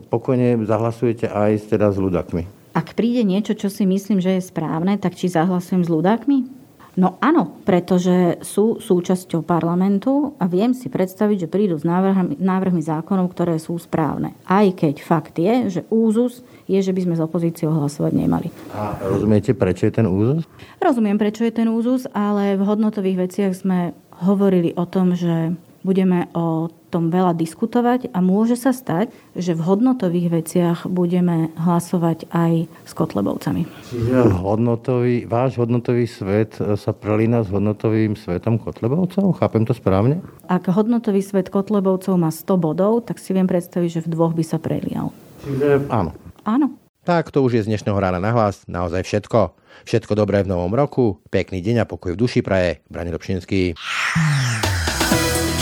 pokojne 0.07 0.63
zahlasujete 0.63 1.27
aj 1.27 1.71
teda 1.75 1.91
s 1.91 1.97
ľudakmi. 1.99 2.43
ak 2.77 2.93
príde 2.93 3.25
niečo, 3.25 3.57
čo 3.57 3.73
si 3.73 3.89
myslím, 3.89 4.21
že 4.21 4.37
je 4.37 4.47
správne, 4.47 5.01
tak 5.01 5.17
či 5.17 5.33
zahlasujem 5.33 5.81
s 5.81 5.89
ľudákmi? 5.89 6.57
No 6.97 7.21
áno, 7.21 7.61
pretože 7.61 8.41
sú 8.41 8.81
súčasťou 8.81 9.45
parlamentu 9.45 10.33
a 10.41 10.49
viem 10.49 10.73
si 10.73 10.89
predstaviť, 10.89 11.45
že 11.45 11.51
prídu 11.53 11.77
s 11.77 11.85
návrhmi, 11.85 12.41
návrhmi 12.41 12.81
zákonov, 12.81 13.29
ktoré 13.37 13.61
sú 13.61 13.77
správne. 13.77 14.33
Aj 14.49 14.65
keď 14.73 15.05
fakt 15.05 15.37
je, 15.37 15.69
že 15.69 15.81
úzus 15.93 16.41
je, 16.65 16.81
že 16.81 16.89
by 16.89 17.05
sme 17.05 17.13
s 17.13 17.21
opozíciou 17.21 17.69
hlasovať 17.69 18.17
nemali. 18.17 18.49
A 18.73 18.97
rozumiete, 19.13 19.53
prečo 19.53 19.85
je 19.85 19.93
ten 19.93 20.09
úzus? 20.09 20.41
Rozumiem, 20.81 21.21
prečo 21.21 21.45
je 21.45 21.53
ten 21.53 21.69
úzus, 21.69 22.09
ale 22.17 22.57
v 22.57 22.65
hodnotových 22.65 23.29
veciach 23.29 23.53
sme 23.53 23.93
hovorili 24.21 24.73
o 24.77 24.85
tom, 24.89 25.13
že 25.13 25.53
budeme 25.85 26.27
o 26.35 26.67
tom 26.91 27.07
veľa 27.07 27.31
diskutovať 27.35 28.11
a 28.11 28.19
môže 28.19 28.59
sa 28.59 28.75
stať, 28.75 29.07
že 29.39 29.55
v 29.55 29.61
hodnotových 29.63 30.27
veciach 30.41 30.79
budeme 30.87 31.47
hlasovať 31.55 32.27
aj 32.27 32.67
s 32.67 32.91
Kotlebovcami. 32.91 33.63
Čiže 33.87 34.35
hodnotový, 34.35 35.23
váš 35.23 35.55
hodnotový 35.59 36.03
svet 36.03 36.59
sa 36.59 36.91
prelína 36.91 37.47
s 37.47 37.51
hodnotovým 37.51 38.19
svetom 38.19 38.59
Kotlebovcov? 38.59 39.39
Chápem 39.39 39.63
to 39.63 39.71
správne? 39.71 40.19
Ak 40.51 40.67
hodnotový 40.67 41.23
svet 41.23 41.47
Kotlebovcov 41.47 42.19
má 42.19 42.35
100 42.35 42.59
bodov, 42.59 43.07
tak 43.07 43.19
si 43.23 43.31
viem 43.31 43.47
predstaviť, 43.47 43.99
že 43.99 44.03
v 44.03 44.11
dvoch 44.11 44.35
by 44.35 44.43
sa 44.43 44.59
prelial. 44.59 45.15
Čiže 45.47 45.87
áno. 45.87 46.11
Áno. 46.43 46.67
Tak 47.07 47.31
to 47.31 47.39
už 47.39 47.55
je 47.55 47.63
z 47.63 47.71
dnešného 47.71 47.95
rána 47.95 48.19
na 48.19 48.35
hlas. 48.35 48.67
Naozaj 48.67 49.07
všetko. 49.07 49.55
Všetko 49.87 50.11
dobré 50.11 50.43
v 50.43 50.51
novom 50.51 50.75
roku. 50.75 51.23
Pekný 51.31 51.63
deň 51.63 51.75
a 51.79 51.85
pokoj 51.87 52.11
v 52.11 52.19
duši 52.19 52.43
praje. 52.43 52.83
Brani 52.91 53.15
Dobšinský. 53.15 53.79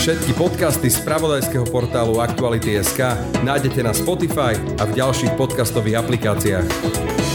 Všetky 0.02 0.34
podcasty 0.34 0.90
z 0.90 0.98
pravodajského 1.06 1.62
portálu 1.70 2.18
Aktuality.sk 2.18 2.98
nájdete 3.46 3.78
na 3.86 3.94
Spotify 3.94 4.58
a 4.82 4.90
v 4.90 4.98
ďalších 4.98 5.38
podcastových 5.38 6.02
aplikáciách. 6.02 7.25